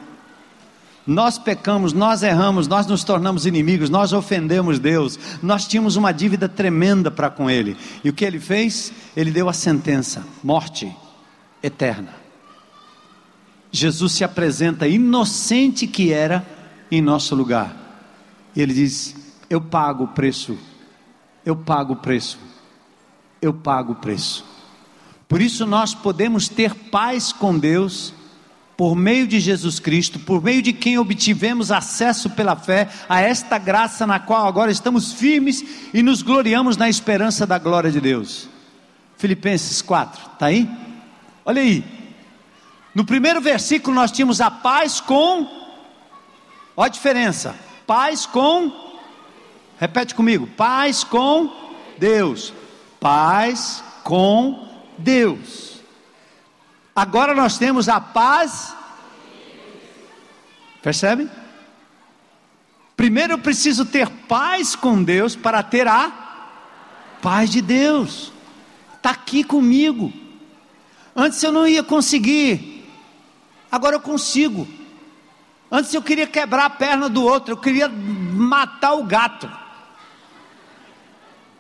Nós 1.07 1.37
pecamos, 1.37 1.93
nós 1.93 2.23
erramos, 2.23 2.69
nós 2.69 2.87
nos 2.87 3.03
tornamos 3.03 3.45
inimigos, 3.45 3.91
nós 3.91 4.13
ofendemos 4.13 4.79
Deus, 4.79 5.19
nós 5.43 5.67
tínhamos 5.67 5.97
uma 5.97 6.13
dívida 6.13 6.49
tremenda 6.49 7.11
para 7.11 7.29
com 7.29 7.51
Ele. 7.51 7.77
E 8.05 8.11
o 8.11 8.13
que 8.13 8.25
Ele 8.25 8.39
fez? 8.39 8.93
Ele 9.17 9.31
deu 9.31 9.49
a 9.49 9.53
sentença: 9.53 10.25
morte 10.45 10.95
eterna. 11.63 12.15
Jesus 13.73 14.13
se 14.13 14.23
apresenta 14.23 14.87
inocente 14.87 15.87
que 15.87 16.13
era 16.13 16.47
em 16.91 17.01
nosso 17.01 17.35
lugar. 17.35 17.75
E 18.55 18.61
Ele 18.61 18.75
diz: 18.75 19.17
Eu 19.51 19.61
pago 19.61 20.05
o 20.05 20.09
preço 20.09 20.57
eu 21.45 21.57
pago 21.57 21.95
o 21.95 21.97
preço. 21.97 22.39
Eu 23.41 23.53
pago 23.53 23.93
o 23.93 23.97
preço. 23.97 24.45
Por 25.29 25.41
isso 25.41 25.67
nós 25.67 25.95
podemos 25.95 26.49
ter 26.49 26.75
paz 26.75 27.33
com 27.33 27.59
Deus 27.59 28.15
por 28.77 28.95
meio 28.95 29.27
de 29.27 29.39
Jesus 29.39 29.79
Cristo, 29.79 30.19
por 30.19 30.43
meio 30.43 30.63
de 30.63 30.73
quem 30.73 30.99
obtivemos 30.99 31.71
acesso 31.71 32.31
pela 32.31 32.57
fé 32.57 32.89
a 33.09 33.21
esta 33.21 33.59
graça 33.59 34.07
na 34.07 34.19
qual 34.19 34.47
agora 34.47 34.71
estamos 34.71 35.13
firmes 35.13 35.65
e 35.93 36.03
nos 36.03 36.23
gloriamos 36.23 36.77
na 36.77 36.89
esperança 36.89 37.47
da 37.47 37.59
glória 37.59 37.91
de 37.91 38.01
Deus. 38.01 38.49
Filipenses 39.17 39.81
4, 39.83 40.33
está 40.33 40.47
aí? 40.47 40.69
Olha 41.45 41.63
aí. 41.63 41.85
No 42.95 43.05
primeiro 43.05 43.41
versículo 43.41 43.95
nós 43.95 44.11
tínhamos 44.11 44.41
a 44.41 44.51
paz 44.51 45.01
com, 45.01 45.47
olha 46.77 46.87
a 46.87 46.89
diferença: 46.89 47.55
paz 47.87 48.27
com 48.27 48.92
Repete 49.83 50.15
comigo: 50.15 50.47
paz 50.47 51.03
com 51.03 51.53
Deus. 51.99 52.55
Paz 53.01 53.83
com 54.05 54.69
Deus. 54.97 55.81
Agora 56.95 57.35
nós 57.35 57.59
temos 57.59 57.89
a 57.89 58.01
paz. 58.01 58.77
Percebe? 60.81 61.29
Primeiro 62.97 63.33
eu 63.33 63.39
preciso 63.39 63.85
ter 63.85 64.09
paz 64.09 64.77
com 64.77 65.03
Deus 65.03 65.35
para 65.35 65.65
ter 65.65 65.89
a 65.89 66.13
paz 67.21 67.51
de 67.51 67.61
Deus. 67.61 68.33
Está 68.99 69.11
aqui 69.11 69.43
comigo. 69.43 70.13
Antes 71.17 71.43
eu 71.43 71.51
não 71.51 71.67
ia 71.67 71.83
conseguir, 71.83 72.89
agora 73.69 73.97
eu 73.97 74.01
consigo. 74.01 74.65
Antes 75.69 75.93
eu 75.93 76.03
queria 76.03 76.29
quebrar 76.29 76.67
a 76.67 76.71
perna 76.71 77.09
do 77.09 77.25
outro, 77.25 77.55
eu 77.55 77.57
queria 77.57 77.89
matar 77.89 78.93
o 78.93 79.03
gato 79.03 79.62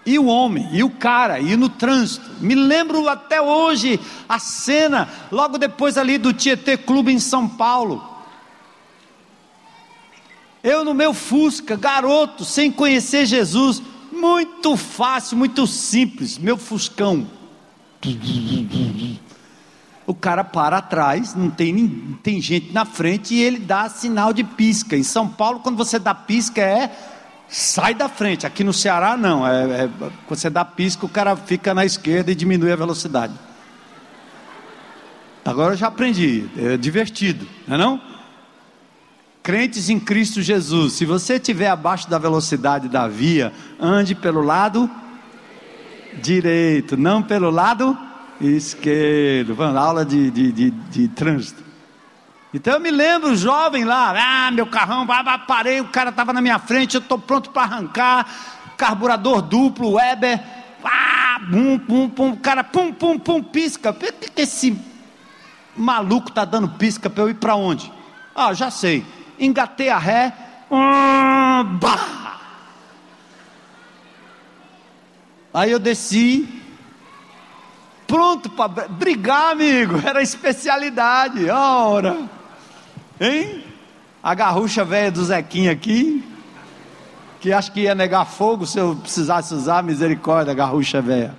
e 0.04 0.18
o 0.18 0.26
homem, 0.26 0.68
e 0.72 0.82
o 0.82 0.90
cara, 0.90 1.38
e 1.38 1.56
no 1.56 1.68
trânsito. 1.68 2.28
Me 2.40 2.54
lembro 2.54 3.08
até 3.08 3.40
hoje 3.40 4.00
a 4.28 4.38
cena, 4.38 5.08
logo 5.30 5.58
depois 5.58 5.96
ali 5.96 6.18
do 6.18 6.32
Tietê 6.32 6.76
Clube 6.76 7.12
em 7.12 7.18
São 7.18 7.48
Paulo. 7.48 8.10
Eu 10.62 10.84
no 10.84 10.94
meu 10.94 11.12
Fusca, 11.12 11.76
garoto, 11.76 12.44
sem 12.44 12.70
conhecer 12.70 13.26
Jesus, 13.26 13.82
muito 14.12 14.76
fácil, 14.76 15.36
muito 15.36 15.66
simples, 15.66 16.38
meu 16.38 16.56
Fuscão. 16.56 17.26
O 20.04 20.14
cara 20.14 20.42
para 20.42 20.78
atrás, 20.78 21.34
não 21.34 21.48
tem, 21.48 22.18
tem 22.22 22.40
gente 22.40 22.72
na 22.72 22.84
frente 22.84 23.34
e 23.34 23.40
ele 23.40 23.58
dá 23.58 23.88
sinal 23.88 24.32
de 24.32 24.42
pisca. 24.42 24.96
Em 24.96 25.02
São 25.04 25.28
Paulo, 25.28 25.60
quando 25.60 25.76
você 25.76 25.98
dá 25.98 26.12
pisca, 26.12 26.60
é 26.60 26.90
sai 27.52 27.94
da 27.94 28.08
frente. 28.08 28.46
Aqui 28.46 28.64
no 28.64 28.72
Ceará, 28.72 29.16
não. 29.16 29.46
É, 29.46 29.84
é, 29.84 29.90
você 30.28 30.48
dá 30.48 30.64
pisca, 30.64 31.04
o 31.04 31.08
cara 31.08 31.36
fica 31.36 31.74
na 31.74 31.84
esquerda 31.84 32.32
e 32.32 32.34
diminui 32.34 32.72
a 32.72 32.76
velocidade. 32.76 33.34
Agora 35.44 35.74
eu 35.74 35.76
já 35.76 35.88
aprendi. 35.88 36.48
É 36.56 36.76
divertido, 36.76 37.46
não 37.68 37.74
é 37.74 37.78
não? 37.78 38.00
Crentes 39.42 39.90
em 39.90 40.00
Cristo 40.00 40.40
Jesus. 40.40 40.94
Se 40.94 41.04
você 41.04 41.34
estiver 41.34 41.68
abaixo 41.68 42.08
da 42.08 42.16
velocidade 42.16 42.88
da 42.88 43.06
via, 43.06 43.52
ande 43.78 44.14
pelo 44.14 44.40
lado 44.40 44.90
direito, 46.22 46.96
não 46.96 47.22
pelo 47.22 47.50
lado 47.50 47.98
esquerdo. 48.40 49.54
Vamos, 49.54 49.76
aula 49.76 50.04
de, 50.04 50.30
de, 50.30 50.52
de, 50.52 50.70
de 50.70 51.08
trânsito. 51.08 51.62
Então 52.54 52.74
eu 52.74 52.80
me 52.80 52.90
lembro, 52.90 53.34
jovem 53.34 53.82
lá, 53.84 54.12
ah, 54.46 54.50
meu 54.50 54.66
carrão, 54.66 55.06
parei, 55.46 55.80
o 55.80 55.88
cara 55.88 56.10
estava 56.10 56.34
na 56.34 56.42
minha 56.42 56.58
frente, 56.58 56.96
eu 56.96 57.00
estou 57.00 57.18
pronto 57.18 57.50
para 57.50 57.62
arrancar, 57.62 58.26
carburador 58.76 59.40
duplo, 59.40 59.92
Weber, 59.92 60.38
ah, 60.84 61.40
pum, 61.50 61.78
pum, 61.78 62.10
pum, 62.10 62.30
o 62.32 62.36
cara, 62.36 62.62
pum, 62.62 62.92
pum, 62.92 63.18
pum, 63.18 63.42
pisca. 63.42 63.90
Por 63.90 64.12
que, 64.12 64.30
que 64.30 64.42
esse 64.42 64.78
maluco 65.74 66.30
tá 66.30 66.44
dando 66.44 66.68
pisca 66.68 67.08
para 67.08 67.22
eu 67.22 67.30
ir 67.30 67.34
para 67.34 67.54
onde? 67.54 67.90
Ah, 68.34 68.52
já 68.52 68.70
sei, 68.70 69.02
engatei 69.38 69.88
a 69.88 69.96
ré, 69.96 70.34
hum, 70.70 71.78
bah. 71.78 72.38
Aí 75.54 75.70
eu 75.70 75.78
desci, 75.78 76.62
pronto 78.06 78.50
para 78.50 78.88
brigar, 78.88 79.52
amigo, 79.52 80.00
era 80.04 80.20
especialidade, 80.20 81.48
ora. 81.48 82.41
Hein? 83.20 83.64
A 84.22 84.34
garrucha 84.34 84.84
velha 84.84 85.10
do 85.10 85.24
Zequinha 85.24 85.72
aqui, 85.72 86.24
que 87.40 87.52
acho 87.52 87.72
que 87.72 87.80
ia 87.80 87.94
negar 87.94 88.24
fogo 88.24 88.66
se 88.66 88.78
eu 88.78 88.94
precisasse 88.96 89.52
usar 89.52 89.82
misericórdia, 89.82 90.54
garrucha 90.54 91.02
velha. 91.02 91.36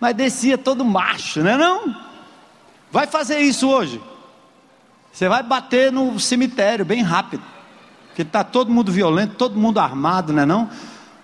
Mas 0.00 0.14
descia 0.14 0.56
todo 0.56 0.84
macho, 0.84 1.40
né 1.40 1.56
não? 1.56 1.94
Vai 2.90 3.06
fazer 3.06 3.40
isso 3.40 3.68
hoje. 3.68 4.00
Você 5.12 5.28
vai 5.28 5.42
bater 5.42 5.92
no 5.92 6.18
cemitério 6.18 6.84
bem 6.84 7.02
rápido. 7.02 7.42
Porque 8.08 8.22
está 8.22 8.44
todo 8.44 8.70
mundo 8.70 8.92
violento, 8.92 9.34
todo 9.36 9.58
mundo 9.58 9.80
armado, 9.80 10.32
né 10.32 10.44
não? 10.44 10.70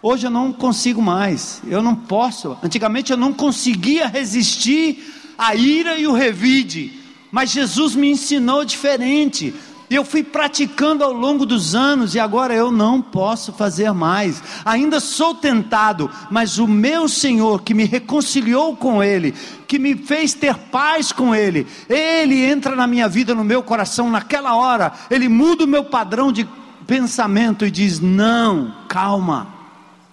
Hoje 0.03 0.27
eu 0.27 0.31
não 0.31 0.53
consigo 0.53 1.03
mais. 1.03 1.63
Eu 1.67 1.83
não 1.83 1.95
posso. 1.95 2.57
Antigamente 2.63 3.11
eu 3.11 3.17
não 3.17 3.33
conseguia 3.33 4.07
resistir 4.07 5.35
à 5.37 5.55
ira 5.55 5.99
e 5.99 6.07
o 6.07 6.13
revide 6.13 6.98
mas 7.31 7.51
Jesus 7.51 7.95
me 7.95 8.11
ensinou 8.11 8.65
diferente. 8.65 9.55
Eu 9.91 10.05
fui 10.05 10.23
praticando 10.23 11.03
ao 11.03 11.13
longo 11.13 11.47
dos 11.47 11.75
anos 11.75 12.15
e 12.15 12.21
agora 12.21 12.55
eu 12.55 12.71
não 12.71 13.01
posso 13.01 13.55
fazer 13.55 13.91
mais. 13.93 14.43
Ainda 14.63 15.01
sou 15.01 15.35
tentado, 15.35 16.11
mas 16.31 16.59
o 16.59 16.67
meu 16.67 17.09
Senhor 17.09 17.63
que 17.63 17.73
me 17.73 17.85
reconciliou 17.85 18.77
com 18.77 19.03
Ele, 19.03 19.35
que 19.67 19.79
me 19.79 19.97
fez 19.97 20.35
ter 20.35 20.55
paz 20.55 21.11
com 21.11 21.35
Ele, 21.35 21.67
Ele 21.89 22.45
entra 22.45 22.77
na 22.77 22.87
minha 22.87 23.09
vida, 23.09 23.35
no 23.35 23.45
meu 23.45 23.63
coração, 23.63 24.11
naquela 24.11 24.55
hora, 24.57 24.93
Ele 25.11 25.29
muda 25.29 25.65
o 25.65 25.69
meu 25.69 25.85
padrão 25.85 26.31
de 26.31 26.47
pensamento 26.87 27.65
e 27.65 27.71
diz: 27.71 27.99
Não, 27.99 28.75
calma, 28.89 29.49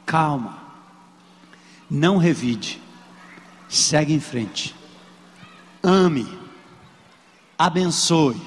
calma, 0.06 0.58
não 1.90 2.16
revide, 2.16 2.82
segue 3.68 4.14
em 4.14 4.22
frente, 4.22 4.74
ame 5.84 6.45
abençoe, 7.58 8.42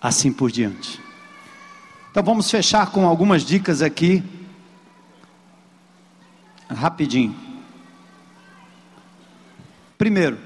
assim 0.00 0.32
por 0.32 0.50
diante. 0.50 1.00
Então 2.10 2.22
vamos 2.22 2.50
fechar 2.50 2.90
com 2.90 3.06
algumas 3.06 3.42
dicas 3.44 3.82
aqui, 3.82 4.22
rapidinho. 6.68 7.34
Primeiro, 9.98 10.38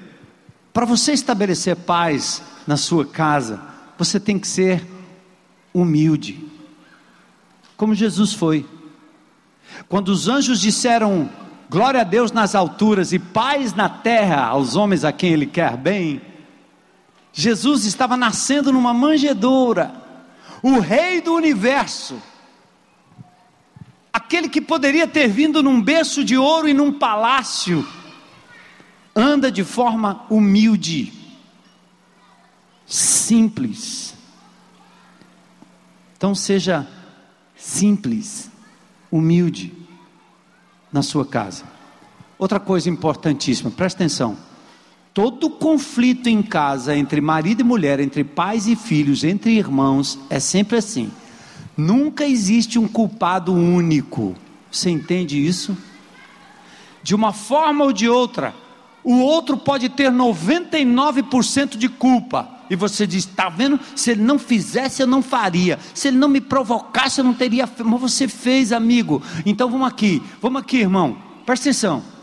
para 0.72 0.84
você 0.84 1.12
estabelecer 1.12 1.76
paz 1.76 2.42
na 2.66 2.76
sua 2.76 3.04
casa, 3.04 3.60
você 3.98 4.18
tem 4.18 4.38
que 4.38 4.48
ser 4.48 4.86
humilde, 5.72 6.44
como 7.76 7.94
Jesus 7.94 8.32
foi. 8.32 8.66
Quando 9.88 10.08
os 10.08 10.28
anjos 10.28 10.60
disseram 10.60 11.30
glória 11.68 12.00
a 12.00 12.04
Deus 12.04 12.32
nas 12.32 12.54
alturas 12.54 13.12
e 13.12 13.18
paz 13.18 13.74
na 13.74 13.88
terra 13.88 14.44
aos 14.44 14.74
homens 14.74 15.04
a 15.04 15.12
quem 15.12 15.32
Ele 15.32 15.46
quer 15.46 15.76
bem, 15.76 16.20
Jesus 17.32 17.84
estava 17.84 18.16
nascendo 18.16 18.72
numa 18.72 18.92
manjedoura, 18.92 19.94
o 20.62 20.78
rei 20.78 21.20
do 21.20 21.34
universo, 21.34 22.20
aquele 24.12 24.48
que 24.48 24.60
poderia 24.60 25.06
ter 25.06 25.28
vindo 25.28 25.62
num 25.62 25.80
berço 25.80 26.24
de 26.24 26.36
ouro 26.36 26.68
e 26.68 26.74
num 26.74 26.92
palácio, 26.92 27.86
anda 29.14 29.50
de 29.50 29.64
forma 29.64 30.24
humilde, 30.28 31.12
simples. 32.86 34.14
Então 36.16 36.34
seja 36.34 36.86
simples, 37.56 38.50
humilde 39.10 39.72
na 40.92 41.02
sua 41.02 41.24
casa. 41.24 41.64
Outra 42.38 42.58
coisa 42.58 42.90
importantíssima, 42.90 43.70
presta 43.70 44.02
atenção. 44.02 44.49
Todo 45.12 45.50
conflito 45.50 46.28
em 46.28 46.40
casa 46.40 46.96
entre 46.96 47.20
marido 47.20 47.60
e 47.60 47.64
mulher, 47.64 47.98
entre 47.98 48.22
pais 48.22 48.68
e 48.68 48.76
filhos, 48.76 49.24
entre 49.24 49.52
irmãos, 49.52 50.18
é 50.30 50.38
sempre 50.38 50.76
assim. 50.76 51.10
Nunca 51.76 52.24
existe 52.24 52.78
um 52.78 52.86
culpado 52.86 53.52
único. 53.52 54.36
Você 54.70 54.88
entende 54.88 55.44
isso? 55.44 55.76
De 57.02 57.14
uma 57.14 57.32
forma 57.32 57.84
ou 57.84 57.92
de 57.92 58.08
outra, 58.08 58.54
o 59.02 59.18
outro 59.18 59.56
pode 59.56 59.88
ter 59.88 60.12
99% 60.12 61.76
de 61.76 61.88
culpa. 61.88 62.48
E 62.68 62.76
você 62.76 63.04
diz: 63.04 63.26
está 63.26 63.48
vendo? 63.48 63.80
Se 63.96 64.12
ele 64.12 64.22
não 64.22 64.38
fizesse, 64.38 65.02
eu 65.02 65.06
não 65.06 65.22
faria. 65.22 65.78
Se 65.92 66.08
ele 66.08 66.18
não 66.18 66.28
me 66.28 66.40
provocasse, 66.40 67.20
eu 67.20 67.24
não 67.24 67.34
teria. 67.34 67.68
Mas 67.84 68.00
você 68.00 68.28
fez, 68.28 68.72
amigo. 68.72 69.20
Então 69.44 69.68
vamos 69.68 69.88
aqui, 69.88 70.22
vamos 70.40 70.62
aqui, 70.62 70.78
irmão. 70.78 71.16
Presta 71.44 71.70
atenção. 71.70 72.19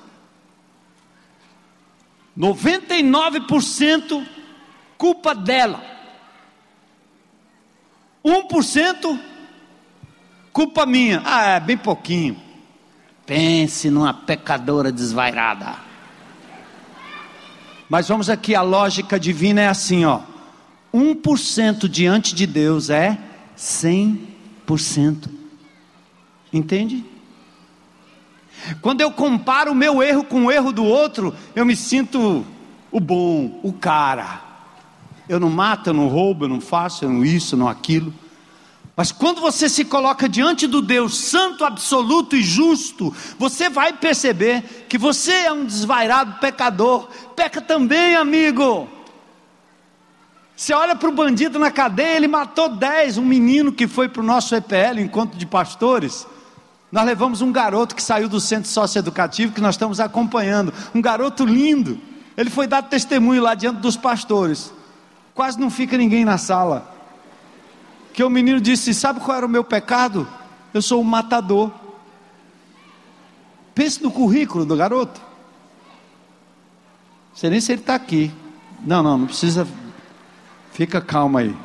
99% 2.37 4.25
culpa 4.97 5.33
dela. 5.33 5.83
1% 8.23 9.19
culpa 10.53 10.85
minha. 10.85 11.21
Ah, 11.25 11.55
é 11.55 11.59
bem 11.59 11.77
pouquinho. 11.77 12.37
Pense 13.25 13.89
numa 13.89 14.13
pecadora 14.13 14.91
desvairada. 14.91 15.75
Mas 17.89 18.07
vamos 18.07 18.29
aqui, 18.29 18.53
a 18.53 18.61
lógica 18.61 19.19
divina 19.19 19.61
é 19.61 19.67
assim, 19.67 20.05
ó. 20.05 20.21
1% 20.93 21.87
diante 21.87 22.35
de 22.35 22.45
Deus 22.45 22.89
é 22.89 23.17
100%. 23.57 25.29
Entende? 26.51 27.16
Quando 28.81 29.01
eu 29.01 29.11
comparo 29.11 29.71
o 29.71 29.75
meu 29.75 30.01
erro 30.01 30.23
com 30.23 30.45
o 30.45 30.51
erro 30.51 30.71
do 30.71 30.83
outro, 30.83 31.33
eu 31.55 31.65
me 31.65 31.75
sinto 31.75 32.45
o 32.91 32.99
bom, 32.99 33.59
o 33.63 33.73
cara. 33.73 34.41
Eu 35.27 35.39
não 35.39 35.49
mato, 35.49 35.89
eu 35.89 35.93
não 35.93 36.07
roubo, 36.07 36.45
eu 36.45 36.49
não 36.49 36.61
faço, 36.61 37.05
eu 37.05 37.09
não 37.09 37.23
isso, 37.23 37.57
não 37.57 37.67
aquilo. 37.67 38.13
Mas 38.95 39.11
quando 39.11 39.39
você 39.39 39.69
se 39.69 39.85
coloca 39.85 40.27
diante 40.27 40.65
do 40.65 40.81
Deus 40.81 41.15
santo, 41.15 41.63
absoluto 41.63 42.35
e 42.35 42.41
justo, 42.41 43.15
você 43.37 43.69
vai 43.69 43.93
perceber 43.93 44.85
que 44.89 44.97
você 44.97 45.31
é 45.31 45.51
um 45.51 45.65
desvairado 45.65 46.39
pecador. 46.39 47.07
Peca 47.35 47.61
também, 47.61 48.15
amigo. 48.15 48.89
Você 50.55 50.73
olha 50.73 50.95
para 50.95 51.07
o 51.07 51.11
bandido 51.11 51.59
na 51.59 51.69
cadeia, 51.69 52.17
ele 52.17 52.27
matou 52.27 52.69
dez, 52.69 53.19
um 53.19 53.23
menino 53.23 53.71
que 53.71 53.87
foi 53.87 54.09
para 54.09 54.23
o 54.23 54.25
nosso 54.25 54.55
EPL, 54.55 54.99
encontro 54.99 55.37
de 55.37 55.45
pastores. 55.45 56.25
Nós 56.91 57.05
levamos 57.05 57.41
um 57.41 57.51
garoto 57.51 57.95
que 57.95 58.01
saiu 58.01 58.29
do 58.29 58.39
centro 58.39 58.69
socioeducativo 58.69 59.51
que 59.51 59.59
nós 59.61 59.75
estamos 59.75 59.99
acompanhando, 59.99 60.73
um 60.95 61.01
garoto 61.01 61.45
lindo. 61.45 61.99
Ele 62.37 62.49
foi 62.49 62.67
dar 62.67 62.83
testemunho 62.83 63.41
lá 63.41 63.55
diante 63.55 63.81
dos 63.81 63.97
pastores. 63.97 64.71
Quase 65.33 65.59
não 65.59 65.69
fica 65.69 65.97
ninguém 65.97 66.23
na 66.23 66.37
sala. 66.37 66.93
Que 68.13 68.23
o 68.23 68.29
menino 68.29 68.61
disse: 68.61 68.93
Sabe 68.93 69.19
qual 69.19 69.37
era 69.37 69.45
o 69.45 69.49
meu 69.49 69.63
pecado? 69.63 70.27
Eu 70.73 70.81
sou 70.81 71.01
um 71.01 71.03
matador. 71.03 71.71
Pense 73.75 74.01
no 74.01 74.11
currículo 74.11 74.65
do 74.65 74.75
garoto. 74.75 75.19
Não 77.29 77.35
sei 77.35 77.49
nem 77.49 77.59
se 77.59 77.71
ele 77.71 77.81
está 77.81 77.95
aqui. 77.95 78.31
Não, 78.85 79.03
não, 79.03 79.17
não 79.17 79.27
precisa. 79.27 79.67
Fica 80.71 81.01
calma 81.01 81.41
aí. 81.41 81.55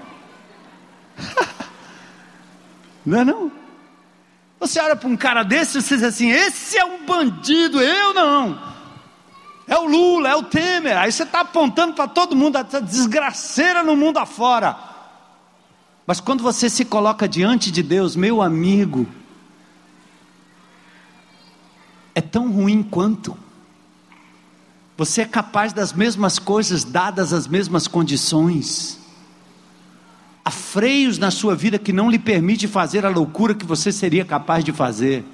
não 3.06 3.20
é 3.20 3.24
não? 3.24 3.61
Você 4.62 4.78
olha 4.78 4.94
para 4.94 5.08
um 5.08 5.16
cara 5.16 5.42
desse 5.42 5.76
e 5.76 5.82
você 5.82 5.96
diz 5.96 6.04
assim: 6.04 6.30
esse 6.30 6.78
é 6.78 6.84
um 6.84 7.04
bandido, 7.04 7.80
eu 7.80 8.14
não. 8.14 8.62
É 9.66 9.76
o 9.76 9.88
Lula, 9.88 10.28
é 10.28 10.36
o 10.36 10.44
Temer. 10.44 10.96
Aí 10.96 11.10
você 11.10 11.24
está 11.24 11.40
apontando 11.40 11.94
para 11.94 12.06
todo 12.06 12.36
mundo, 12.36 12.56
essa 12.56 12.80
desgraceira 12.80 13.82
no 13.82 13.96
mundo 13.96 14.18
afora. 14.18 14.78
Mas 16.06 16.20
quando 16.20 16.44
você 16.44 16.70
se 16.70 16.84
coloca 16.84 17.26
diante 17.26 17.72
de 17.72 17.82
Deus, 17.82 18.14
meu 18.14 18.40
amigo, 18.40 19.08
é 22.14 22.20
tão 22.20 22.48
ruim 22.48 22.84
quanto. 22.84 23.36
Você 24.96 25.22
é 25.22 25.26
capaz 25.26 25.72
das 25.72 25.92
mesmas 25.92 26.38
coisas, 26.38 26.84
dadas 26.84 27.32
as 27.32 27.48
mesmas 27.48 27.88
condições. 27.88 29.01
Há 30.44 30.50
freios 30.50 31.18
na 31.18 31.30
sua 31.30 31.54
vida 31.54 31.78
que 31.78 31.92
não 31.92 32.10
lhe 32.10 32.18
permite 32.18 32.66
fazer 32.66 33.06
a 33.06 33.08
loucura 33.08 33.54
que 33.54 33.64
você 33.64 33.92
seria 33.92 34.24
capaz 34.24 34.64
de 34.64 34.72
fazer. 34.72 35.24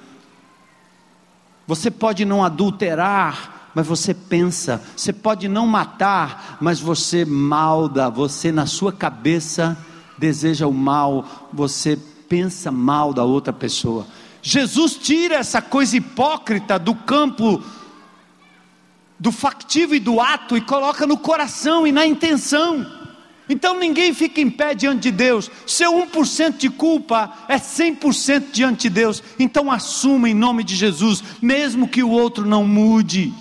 Você 1.67 1.91
pode 1.91 2.25
não 2.25 2.45
adulterar, 2.45 3.71
mas 3.75 3.87
você 3.87 4.13
pensa. 4.13 4.83
Você 4.97 5.13
pode 5.13 5.49
não 5.49 5.67
matar, 5.67 6.59
mas 6.61 6.81
você 6.81 7.25
malda. 7.25 8.11
Você 8.11 8.53
na 8.53 8.67
sua 8.67 8.93
cabeça 8.93 9.77
deseja 10.19 10.67
o 10.67 10.73
mal. 10.73 11.49
Você 11.53 11.99
pensa 12.29 12.71
mal 12.71 13.15
da 13.15 13.25
outra 13.25 13.53
pessoa. 13.53 14.07
Jesus 14.43 14.95
tira 14.95 15.37
essa 15.37 15.63
coisa 15.63 15.97
hipócrita 15.97 16.79
do 16.79 16.95
campo 16.95 17.63
do 19.19 19.33
factivo 19.33 19.95
e 19.95 20.01
do 20.01 20.21
ato 20.21 20.57
e 20.57 20.61
coloca 20.61 21.07
no 21.07 21.17
coração 21.17 21.87
e 21.87 21.93
na 21.93 22.07
intenção. 22.07 22.87
Então 23.49 23.79
ninguém 23.79 24.13
fica 24.13 24.41
em 24.41 24.51
pé 24.51 24.75
diante 24.75 25.03
de 25.03 25.11
Deus. 25.11 25.51
Seu 25.67 25.93
1% 25.93 26.59
de 26.59 26.69
culpa 26.69 27.33
é 27.49 27.57
100% 27.57 28.51
diante 28.53 28.83
de 28.83 28.91
Deus. 28.91 29.23
Então 29.39 29.71
assuma 29.73 30.29
em 30.29 30.35
nome 30.35 30.63
de 30.63 30.77
Jesus, 30.77 31.23
mesmo 31.41 31.89
que 31.89 32.03
o 32.03 32.11
outro 32.11 32.47
não 32.47 32.65
mude. 32.65 33.33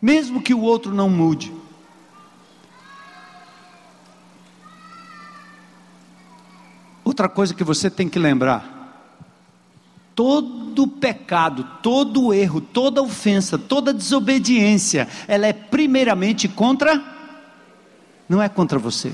Mesmo 0.00 0.40
que 0.40 0.54
o 0.54 0.60
outro 0.60 0.94
não 0.94 1.10
mude. 1.10 1.52
Outra 7.02 7.28
coisa 7.28 7.54
que 7.54 7.64
você 7.64 7.90
tem 7.90 8.08
que 8.08 8.18
lembrar: 8.18 9.12
todo 10.14 10.86
pecado, 10.86 11.66
todo 11.82 12.32
erro, 12.32 12.60
toda 12.60 13.02
ofensa, 13.02 13.58
toda 13.58 13.92
desobediência, 13.92 15.08
ela 15.26 15.46
é 15.46 15.52
primeiramente 15.52 16.46
contra 16.46 17.13
não 18.28 18.42
é 18.42 18.48
contra 18.48 18.78
você. 18.78 19.12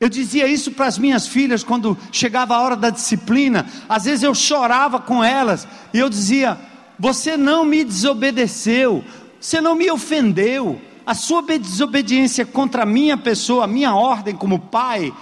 Eu 0.00 0.08
dizia 0.08 0.46
isso 0.46 0.72
para 0.72 0.86
as 0.86 0.98
minhas 0.98 1.26
filhas 1.26 1.62
quando 1.64 1.96
chegava 2.12 2.54
a 2.54 2.60
hora 2.60 2.76
da 2.76 2.90
disciplina. 2.90 3.66
Às 3.88 4.04
vezes 4.04 4.22
eu 4.22 4.34
chorava 4.34 4.98
com 4.98 5.22
elas 5.22 5.66
e 5.92 5.98
eu 5.98 6.10
dizia: 6.10 6.58
Você 6.98 7.36
não 7.36 7.64
me 7.64 7.84
desobedeceu, 7.84 9.04
você 9.40 9.60
não 9.60 9.74
me 9.74 9.90
ofendeu. 9.90 10.80
A 11.06 11.14
sua 11.14 11.42
desobediência 11.42 12.46
contra 12.46 12.82
a 12.82 12.86
minha 12.86 13.16
pessoa, 13.16 13.64
a 13.64 13.66
minha 13.66 13.94
ordem 13.94 14.34
como 14.34 14.58
pai, 14.58 15.12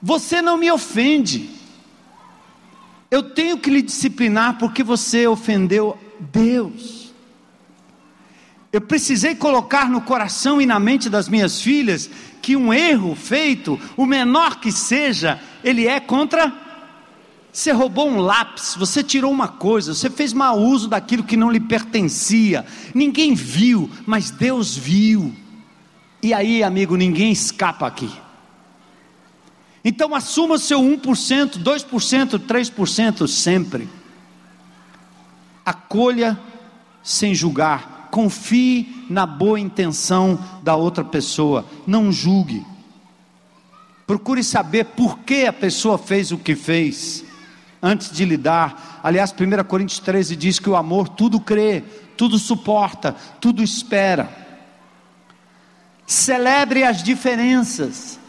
você 0.00 0.40
não 0.40 0.56
me 0.56 0.70
ofende. 0.72 1.50
Eu 3.10 3.22
tenho 3.22 3.58
que 3.58 3.68
lhe 3.68 3.82
disciplinar 3.82 4.58
porque 4.58 4.82
você 4.82 5.26
ofendeu 5.26 5.98
Deus. 6.18 7.01
Eu 8.72 8.80
precisei 8.80 9.34
colocar 9.34 9.90
no 9.90 10.00
coração 10.00 10.58
e 10.58 10.64
na 10.64 10.80
mente 10.80 11.10
das 11.10 11.28
minhas 11.28 11.60
filhas 11.60 12.08
que 12.40 12.56
um 12.56 12.72
erro 12.72 13.14
feito, 13.14 13.78
o 13.98 14.06
menor 14.06 14.60
que 14.60 14.72
seja, 14.72 15.38
ele 15.62 15.86
é 15.86 16.00
contra. 16.00 16.50
Você 17.52 17.70
roubou 17.70 18.08
um 18.08 18.18
lápis, 18.18 18.74
você 18.74 19.02
tirou 19.02 19.30
uma 19.30 19.46
coisa, 19.46 19.92
você 19.92 20.08
fez 20.08 20.32
mau 20.32 20.58
uso 20.58 20.88
daquilo 20.88 21.22
que 21.22 21.36
não 21.36 21.50
lhe 21.50 21.60
pertencia. 21.60 22.64
Ninguém 22.94 23.34
viu, 23.34 23.90
mas 24.06 24.30
Deus 24.30 24.74
viu. 24.74 25.34
E 26.22 26.32
aí, 26.32 26.62
amigo, 26.62 26.96
ninguém 26.96 27.30
escapa 27.30 27.86
aqui. 27.86 28.10
Então 29.84 30.14
assuma 30.14 30.56
seu 30.56 30.80
1%, 30.80 31.62
2%, 31.62 32.38
3% 32.38 33.28
sempre. 33.28 33.86
Acolha 35.62 36.40
sem 37.02 37.34
julgar 37.34 37.91
confie 38.12 39.06
na 39.08 39.24
boa 39.24 39.58
intenção 39.58 40.38
da 40.62 40.76
outra 40.76 41.02
pessoa, 41.02 41.64
não 41.86 42.12
julgue. 42.12 42.62
Procure 44.06 44.44
saber 44.44 44.84
por 44.84 45.20
que 45.20 45.46
a 45.46 45.52
pessoa 45.52 45.96
fez 45.96 46.30
o 46.30 46.36
que 46.36 46.54
fez, 46.54 47.24
antes 47.82 48.12
de 48.12 48.26
lidar. 48.26 49.00
Aliás, 49.02 49.32
1 49.32 49.64
Coríntios 49.64 49.98
13 49.98 50.36
diz 50.36 50.58
que 50.58 50.68
o 50.68 50.76
amor 50.76 51.08
tudo 51.08 51.40
crê, 51.40 51.82
tudo 52.14 52.38
suporta, 52.38 53.16
tudo 53.40 53.62
espera. 53.62 54.28
Celebre 56.06 56.84
as 56.84 57.02
diferenças. 57.02 58.20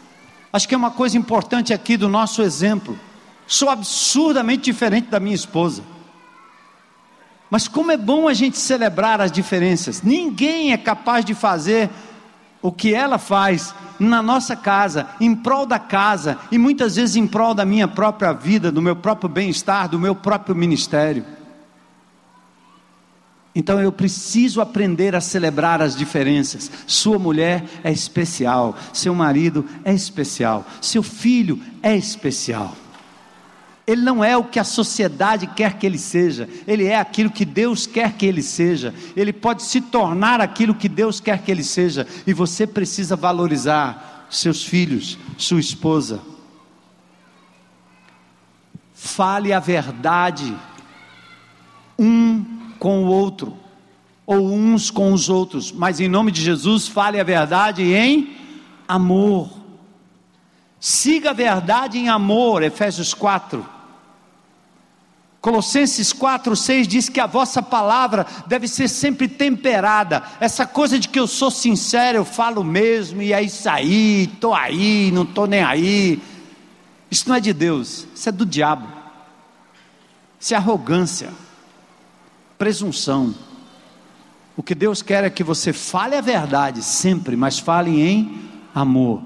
Acho 0.50 0.66
que 0.66 0.74
é 0.74 0.78
uma 0.78 0.92
coisa 0.92 1.18
importante 1.18 1.74
aqui 1.74 1.98
do 1.98 2.08
nosso 2.08 2.40
exemplo. 2.40 2.98
Sou 3.46 3.68
absurdamente 3.68 4.62
diferente 4.62 5.10
da 5.10 5.20
minha 5.20 5.34
esposa. 5.34 5.82
Mas 7.50 7.68
como 7.68 7.92
é 7.92 7.96
bom 7.96 8.26
a 8.26 8.34
gente 8.34 8.58
celebrar 8.58 9.20
as 9.20 9.30
diferenças. 9.30 10.02
Ninguém 10.02 10.72
é 10.72 10.76
capaz 10.76 11.24
de 11.24 11.34
fazer 11.34 11.90
o 12.60 12.72
que 12.72 12.94
ela 12.94 13.18
faz 13.18 13.74
na 14.00 14.22
nossa 14.22 14.56
casa, 14.56 15.06
em 15.20 15.34
prol 15.34 15.66
da 15.66 15.78
casa 15.78 16.38
e 16.50 16.56
muitas 16.56 16.96
vezes 16.96 17.14
em 17.14 17.26
prol 17.26 17.54
da 17.54 17.64
minha 17.64 17.86
própria 17.86 18.32
vida, 18.32 18.72
do 18.72 18.80
meu 18.80 18.96
próprio 18.96 19.28
bem-estar, 19.28 19.88
do 19.88 19.98
meu 19.98 20.14
próprio 20.14 20.56
ministério. 20.56 21.24
Então 23.54 23.80
eu 23.80 23.92
preciso 23.92 24.60
aprender 24.60 25.14
a 25.14 25.20
celebrar 25.20 25.80
as 25.80 25.94
diferenças. 25.94 26.70
Sua 26.86 27.18
mulher 27.18 27.64
é 27.84 27.92
especial, 27.92 28.74
seu 28.92 29.14
marido 29.14 29.64
é 29.84 29.92
especial, 29.92 30.66
seu 30.80 31.02
filho 31.02 31.60
é 31.82 31.94
especial. 31.94 32.74
Ele 33.86 34.00
não 34.00 34.24
é 34.24 34.34
o 34.34 34.44
que 34.44 34.58
a 34.58 34.64
sociedade 34.64 35.46
quer 35.46 35.78
que 35.78 35.84
ele 35.84 35.98
seja, 35.98 36.48
ele 36.66 36.86
é 36.86 36.98
aquilo 36.98 37.30
que 37.30 37.44
Deus 37.44 37.86
quer 37.86 38.14
que 38.14 38.24
ele 38.24 38.42
seja. 38.42 38.94
Ele 39.14 39.32
pode 39.32 39.62
se 39.62 39.80
tornar 39.80 40.40
aquilo 40.40 40.74
que 40.74 40.88
Deus 40.88 41.20
quer 41.20 41.42
que 41.42 41.50
ele 41.50 41.62
seja, 41.62 42.06
e 42.26 42.32
você 42.32 42.66
precisa 42.66 43.14
valorizar 43.14 44.26
seus 44.30 44.64
filhos, 44.64 45.18
sua 45.36 45.60
esposa. 45.60 46.20
Fale 48.94 49.52
a 49.52 49.60
verdade 49.60 50.56
um 51.98 52.42
com 52.78 53.04
o 53.04 53.06
outro, 53.06 53.54
ou 54.26 54.50
uns 54.50 54.90
com 54.90 55.12
os 55.12 55.28
outros, 55.28 55.70
mas 55.70 56.00
em 56.00 56.08
nome 56.08 56.32
de 56.32 56.40
Jesus, 56.40 56.88
fale 56.88 57.20
a 57.20 57.24
verdade 57.24 57.82
em 57.82 58.34
amor. 58.88 59.50
Siga 60.80 61.30
a 61.30 61.34
verdade 61.34 61.98
em 61.98 62.08
amor, 62.08 62.62
Efésios 62.62 63.12
4. 63.12 63.73
Colossenses 65.44 66.10
4, 66.10 66.56
6 66.56 66.88
diz 66.88 67.08
que 67.10 67.20
a 67.20 67.26
vossa 67.26 67.62
palavra 67.62 68.26
deve 68.46 68.66
ser 68.66 68.88
sempre 68.88 69.28
temperada. 69.28 70.22
Essa 70.40 70.64
coisa 70.64 70.98
de 70.98 71.06
que 71.06 71.20
eu 71.20 71.26
sou 71.26 71.50
sincero, 71.50 72.16
eu 72.16 72.24
falo 72.24 72.64
mesmo, 72.64 73.20
e 73.20 73.30
é 73.30 73.42
isso 73.42 73.68
aí, 73.68 74.22
estou 74.22 74.54
aí, 74.54 75.10
não 75.12 75.24
estou 75.24 75.46
nem 75.46 75.62
aí. 75.62 76.22
Isso 77.10 77.28
não 77.28 77.36
é 77.36 77.40
de 77.40 77.52
Deus, 77.52 78.06
isso 78.14 78.26
é 78.26 78.32
do 78.32 78.46
diabo. 78.46 78.88
Isso 80.40 80.54
é 80.54 80.56
arrogância, 80.56 81.28
presunção. 82.56 83.34
O 84.56 84.62
que 84.62 84.74
Deus 84.74 85.02
quer 85.02 85.24
é 85.24 85.28
que 85.28 85.44
você 85.44 85.74
fale 85.74 86.16
a 86.16 86.22
verdade 86.22 86.82
sempre, 86.82 87.36
mas 87.36 87.58
fale 87.58 88.00
em 88.00 88.48
amor, 88.74 89.22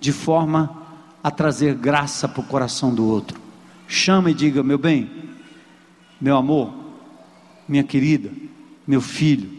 de 0.00 0.10
forma 0.10 0.78
a 1.22 1.30
trazer 1.30 1.76
graça 1.76 2.26
para 2.26 2.40
o 2.40 2.44
coração 2.44 2.92
do 2.92 3.06
outro. 3.06 3.40
Chama 3.86 4.32
e 4.32 4.34
diga: 4.34 4.64
meu 4.64 4.76
bem, 4.76 5.29
meu 6.20 6.36
amor, 6.36 6.72
minha 7.66 7.82
querida, 7.82 8.30
meu 8.86 9.00
filho, 9.00 9.50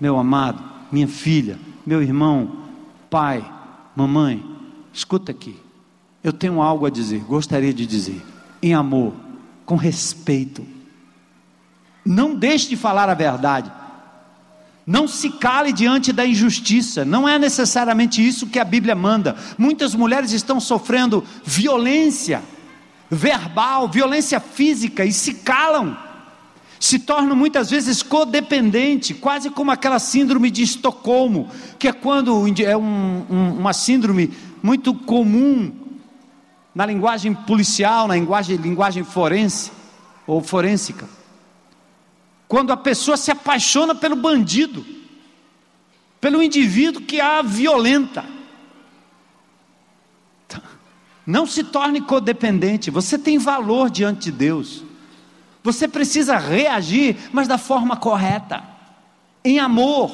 meu 0.00 0.18
amado, 0.18 0.62
minha 0.90 1.08
filha, 1.08 1.58
meu 1.84 2.02
irmão, 2.02 2.56
pai, 3.10 3.44
mamãe, 3.94 4.44
escuta 4.92 5.32
aqui. 5.32 5.56
Eu 6.22 6.32
tenho 6.32 6.62
algo 6.62 6.86
a 6.86 6.90
dizer, 6.90 7.20
gostaria 7.20 7.72
de 7.72 7.84
dizer, 7.84 8.22
em 8.62 8.74
amor, 8.74 9.12
com 9.66 9.76
respeito. 9.76 10.64
Não 12.04 12.34
deixe 12.34 12.68
de 12.68 12.76
falar 12.76 13.08
a 13.08 13.14
verdade. 13.14 13.70
Não 14.86 15.06
se 15.06 15.28
cale 15.30 15.72
diante 15.72 16.12
da 16.12 16.26
injustiça, 16.26 17.04
não 17.04 17.28
é 17.28 17.38
necessariamente 17.38 18.26
isso 18.26 18.46
que 18.46 18.58
a 18.58 18.64
Bíblia 18.64 18.94
manda. 18.94 19.36
Muitas 19.58 19.94
mulheres 19.94 20.32
estão 20.32 20.58
sofrendo 20.58 21.22
violência 21.44 22.42
verbal, 23.10 23.88
violência 23.88 24.40
física 24.40 25.04
e 25.04 25.12
se 25.12 25.34
calam. 25.34 25.96
Se 26.80 27.00
tornam 27.00 27.34
muitas 27.34 27.70
vezes 27.70 28.02
codependente, 28.02 29.12
quase 29.12 29.50
como 29.50 29.70
aquela 29.70 29.98
síndrome 29.98 30.50
de 30.50 30.62
Estocolmo, 30.62 31.50
que 31.78 31.88
é 31.88 31.92
quando 31.92 32.46
é 32.62 32.76
um, 32.76 33.26
um, 33.28 33.52
uma 33.58 33.72
síndrome 33.72 34.32
muito 34.62 34.94
comum 34.94 35.72
na 36.74 36.86
linguagem 36.86 37.34
policial, 37.34 38.06
na 38.06 38.14
linguagem, 38.14 38.56
linguagem 38.56 39.02
forense 39.02 39.72
ou 40.26 40.40
forênsica. 40.40 41.08
Quando 42.46 42.72
a 42.72 42.76
pessoa 42.76 43.16
se 43.16 43.30
apaixona 43.32 43.94
pelo 43.94 44.14
bandido, 44.14 44.86
pelo 46.20 46.42
indivíduo 46.42 47.02
que 47.02 47.20
a 47.20 47.42
violenta. 47.42 48.24
Não 51.28 51.46
se 51.46 51.62
torne 51.62 52.00
codependente, 52.00 52.90
você 52.90 53.18
tem 53.18 53.36
valor 53.36 53.90
diante 53.90 54.30
de 54.30 54.32
Deus. 54.32 54.82
Você 55.62 55.86
precisa 55.86 56.38
reagir, 56.38 57.18
mas 57.30 57.46
da 57.46 57.58
forma 57.58 57.98
correta, 57.98 58.64
em 59.44 59.58
amor, 59.58 60.10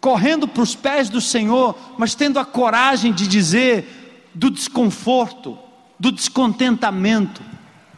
correndo 0.00 0.46
para 0.46 0.62
os 0.62 0.76
pés 0.76 1.08
do 1.08 1.20
Senhor, 1.20 1.76
mas 1.98 2.14
tendo 2.14 2.38
a 2.38 2.44
coragem 2.44 3.12
de 3.12 3.26
dizer 3.26 4.30
do 4.32 4.52
desconforto, 4.52 5.58
do 5.98 6.12
descontentamento, 6.12 7.42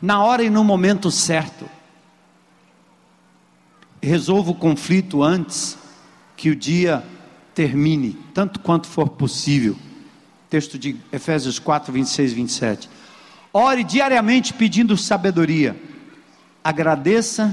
na 0.00 0.24
hora 0.24 0.42
e 0.42 0.48
no 0.48 0.64
momento 0.64 1.10
certo. 1.10 1.68
resolva 4.00 4.52
o 4.52 4.54
conflito 4.54 5.22
antes 5.22 5.76
que 6.34 6.48
o 6.48 6.56
dia 6.56 7.04
termine, 7.54 8.16
tanto 8.32 8.58
quanto 8.60 8.86
for 8.86 9.10
possível. 9.10 9.76
Texto 10.54 10.78
de 10.78 10.94
Efésios 11.10 11.58
4, 11.58 11.92
26 11.92 12.30
e 12.30 12.34
27. 12.36 12.90
Ore 13.52 13.82
diariamente 13.82 14.54
pedindo 14.54 14.96
sabedoria. 14.96 15.76
Agradeça, 16.62 17.52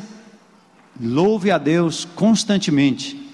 louve 1.02 1.49
a 1.49 1.58
Deus 1.58 2.06
constantemente, 2.06 3.34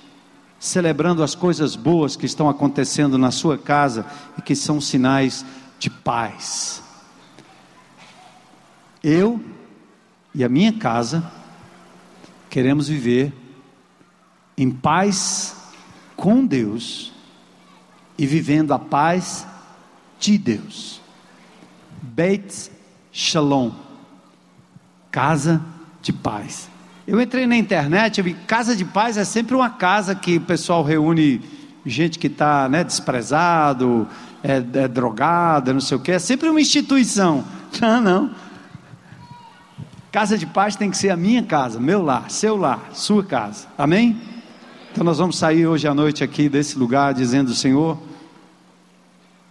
celebrando 0.57 1.21
as 1.21 1.35
coisas 1.35 1.75
boas 1.75 2.15
que 2.15 2.25
estão 2.25 2.47
acontecendo 2.47 3.17
na 3.17 3.29
sua 3.29 3.57
casa 3.57 4.05
e 4.37 4.41
que 4.41 4.55
são 4.55 4.79
sinais 4.79 5.45
de 5.77 5.89
paz. 5.89 6.81
Eu 9.03 9.37
e 10.33 10.45
a 10.45 10.47
minha 10.47 10.71
casa 10.71 11.29
queremos 12.49 12.87
viver 12.87 13.33
em 14.57 14.71
paz 14.71 15.57
com 16.15 16.45
Deus 16.45 17.11
e 18.17 18.25
vivendo 18.25 18.73
a 18.73 18.79
paz 18.79 19.45
de 20.19 20.37
Deus. 20.37 21.01
Beit 22.01 22.71
Shalom, 23.11 23.71
casa 25.11 25.61
de 26.01 26.13
paz. 26.13 26.69
Eu 27.07 27.19
entrei 27.21 27.47
na 27.47 27.55
internet, 27.55 28.17
eu 28.17 28.23
vi 28.23 28.33
casa 28.33 28.75
de 28.75 28.85
paz 28.85 29.17
é 29.17 29.23
sempre 29.23 29.55
uma 29.55 29.69
casa 29.69 30.13
que 30.13 30.37
o 30.37 30.41
pessoal 30.41 30.83
reúne 30.83 31.41
gente 31.85 32.19
que 32.19 32.27
está 32.27 32.67
né, 32.67 32.83
desprezado, 32.83 34.07
é, 34.43 34.57
é 34.57 34.87
drogada, 34.87 35.73
não 35.73 35.79
sei 35.79 35.97
o 35.97 35.99
que, 35.99 36.11
é 36.11 36.19
sempre 36.19 36.49
uma 36.49 36.61
instituição. 36.61 37.43
Não, 37.81 38.01
não. 38.01 38.31
Casa 40.09 40.37
de 40.37 40.45
paz 40.45 40.75
tem 40.75 40.89
que 40.89 40.97
ser 40.97 41.09
a 41.09 41.17
minha 41.17 41.43
casa, 41.43 41.79
meu 41.79 42.01
lar, 42.01 42.31
seu 42.31 42.55
lar, 42.55 42.89
sua 42.93 43.23
casa. 43.23 43.67
Amém? 43.77 44.19
Então 44.91 45.03
nós 45.03 45.17
vamos 45.17 45.37
sair 45.37 45.67
hoje 45.67 45.87
à 45.87 45.93
noite 45.93 46.23
aqui 46.23 46.49
desse 46.49 46.79
lugar 46.79 47.13
dizendo: 47.13 47.53
Senhor, 47.53 47.99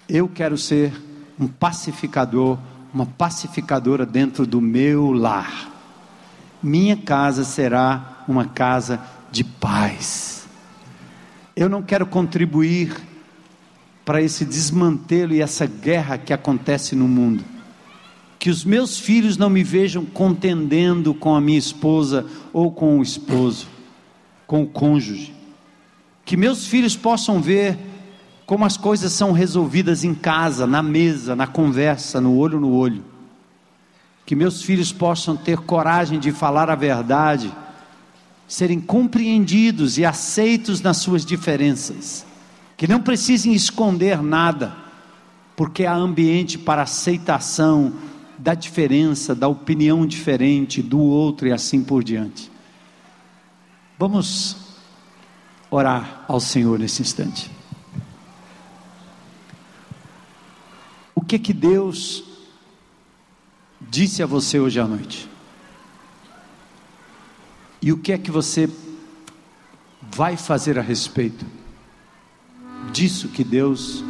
eu 0.09 0.29
quero 0.29 0.57
ser 0.57 0.93
um 1.39 1.47
pacificador, 1.47 2.59
uma 2.93 3.07
pacificadora 3.07 4.07
dentro 4.07 4.47
do 4.47 4.61
meu 4.61 5.13
lar. 5.13 5.73
Minha 6.63 6.97
casa 6.97 7.45
será 7.45 8.25
uma 8.27 8.47
casa 8.47 9.01
de 9.31 9.45
paz. 9.45 10.47
Eu 11.55 11.69
não 11.69 11.83
quero 11.83 12.07
contribuir 12.07 12.97
para 14.05 14.23
esse 14.23 14.45
desmantelo 14.45 15.35
e 15.35 15.43
essa 15.43 15.67
guerra 15.67 16.19
que 16.19 16.33
acontece 16.33 16.95
no 16.95 17.09
mundo 17.09 17.57
que 18.47 18.51
os 18.51 18.65
meus 18.65 19.01
filhos 19.01 19.37
não 19.37 19.51
me 19.51 19.65
vejam 19.65 20.05
contendendo 20.05 21.13
com 21.13 21.35
a 21.35 21.41
minha 21.41 21.59
esposa 21.59 22.25
ou 22.53 22.71
com 22.71 23.01
o 23.01 23.03
esposo, 23.03 23.67
com 24.47 24.63
o 24.63 24.67
cônjuge. 24.69 25.35
Que 26.25 26.37
meus 26.37 26.65
filhos 26.65 26.95
possam 26.95 27.41
ver 27.43 27.77
como 28.47 28.65
as 28.65 28.77
coisas 28.77 29.13
são 29.13 29.33
resolvidas 29.33 30.05
em 30.05 30.15
casa, 30.15 30.69
na 30.69 30.81
mesa, 30.81 31.35
na 31.35 31.49
conversa, 31.49 32.21
no 32.21 32.37
olho 32.37 32.61
no 32.61 32.73
olho. 32.73 33.05
Que 34.25 34.37
meus 34.37 34.63
filhos 34.63 34.93
possam 34.93 35.37
ter 35.37 35.59
coragem 35.59 36.21
de 36.21 36.31
falar 36.31 36.71
a 36.71 36.77
verdade, 36.77 37.53
serem 38.47 38.81
compreendidos 38.81 39.99
e 39.99 40.05
aceitos 40.05 40.81
nas 40.81 40.99
suas 40.99 41.25
diferenças. 41.25 42.25
Que 42.77 42.87
não 42.87 43.03
precisem 43.03 43.53
esconder 43.53 44.23
nada, 44.23 44.77
porque 45.57 45.85
há 45.85 45.95
ambiente 45.95 46.57
para 46.57 46.83
aceitação, 46.83 47.93
da 48.39 48.55
diferença, 48.55 49.35
da 49.35 49.49
opinião 49.49 50.07
diferente 50.07 50.83
do 50.83 51.01
outro 51.01 51.49
e 51.49 51.53
assim 51.53 51.83
por 51.83 52.05
diante. 52.05 52.51
Vamos 53.99 54.57
orar 55.71 56.25
ao 56.29 56.39
Senhor 56.39 56.79
nesse 56.79 57.01
instante. 57.01 57.56
O 61.19 61.23
que 61.23 61.39
que 61.39 61.55
Deus 61.55 62.23
disse 63.81 64.23
a 64.23 64.27
você 64.27 64.61
hoje 64.61 64.79
à 64.79 64.87
noite? 64.87 65.27
E 67.81 67.91
o 67.91 67.97
que 67.97 68.13
é 68.13 68.19
que 68.19 68.31
você 68.31 68.69
vai 70.03 70.37
fazer 70.37 70.79
a 70.79 70.83
respeito 70.83 71.47
disso 72.93 73.29
que 73.29 73.43
Deus 73.43 74.05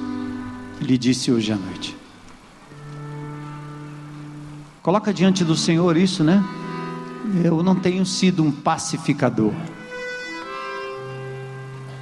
lhe 0.80 0.98
disse 0.98 1.30
hoje 1.30 1.52
à 1.52 1.56
noite? 1.56 1.96
Coloca 4.82 5.14
diante 5.14 5.44
do 5.44 5.54
Senhor 5.54 5.96
isso, 5.96 6.24
né? 6.24 6.44
Eu 7.44 7.62
não 7.62 7.76
tenho 7.76 8.04
sido 8.04 8.42
um 8.42 8.50
pacificador. 8.50 9.52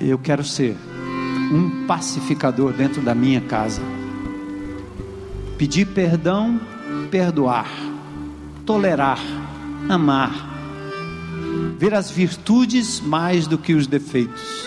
Eu 0.00 0.18
quero 0.18 0.42
ser 0.42 0.76
um 1.52 1.86
pacificador 1.86 2.72
dentro 2.72 3.02
da 3.02 3.14
minha 3.14 3.42
casa. 3.42 3.82
Pedir 5.64 5.86
perdão, 5.86 6.60
perdoar, 7.10 7.70
tolerar, 8.66 9.18
amar, 9.88 10.30
ver 11.78 11.94
as 11.94 12.10
virtudes 12.10 13.00
mais 13.00 13.46
do 13.46 13.56
que 13.56 13.72
os 13.72 13.86
defeitos, 13.86 14.66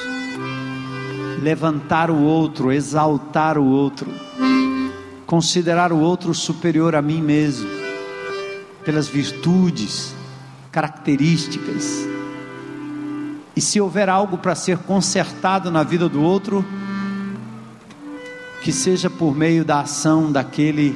levantar 1.39 2.09
o 2.09 2.19
outro, 2.19 2.71
exaltar 2.71 3.59
o 3.59 3.65
outro, 3.67 4.11
considerar 5.27 5.93
o 5.93 5.99
outro 5.99 6.33
superior 6.33 6.95
a 6.95 7.01
mim 7.03 7.21
mesmo 7.21 7.69
pelas 8.83 9.07
virtudes, 9.07 10.15
características. 10.71 12.07
E 13.55 13.61
se 13.61 13.79
houver 13.79 14.09
algo 14.09 14.39
para 14.39 14.55
ser 14.55 14.79
consertado 14.79 15.69
na 15.69 15.83
vida 15.83 16.09
do 16.09 16.23
outro, 16.23 16.65
que 18.68 18.73
seja 18.73 19.10
por 19.10 19.34
meio 19.34 19.64
da 19.64 19.80
ação 19.80 20.30
daquele 20.30 20.94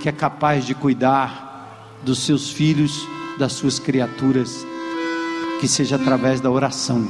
que 0.00 0.08
é 0.08 0.12
capaz 0.12 0.64
de 0.64 0.76
cuidar 0.76 1.98
dos 2.04 2.20
seus 2.20 2.52
filhos, 2.52 3.04
das 3.36 3.52
suas 3.54 3.80
criaturas, 3.80 4.64
que 5.60 5.66
seja 5.66 5.96
através 5.96 6.40
da 6.40 6.48
oração 6.48 7.04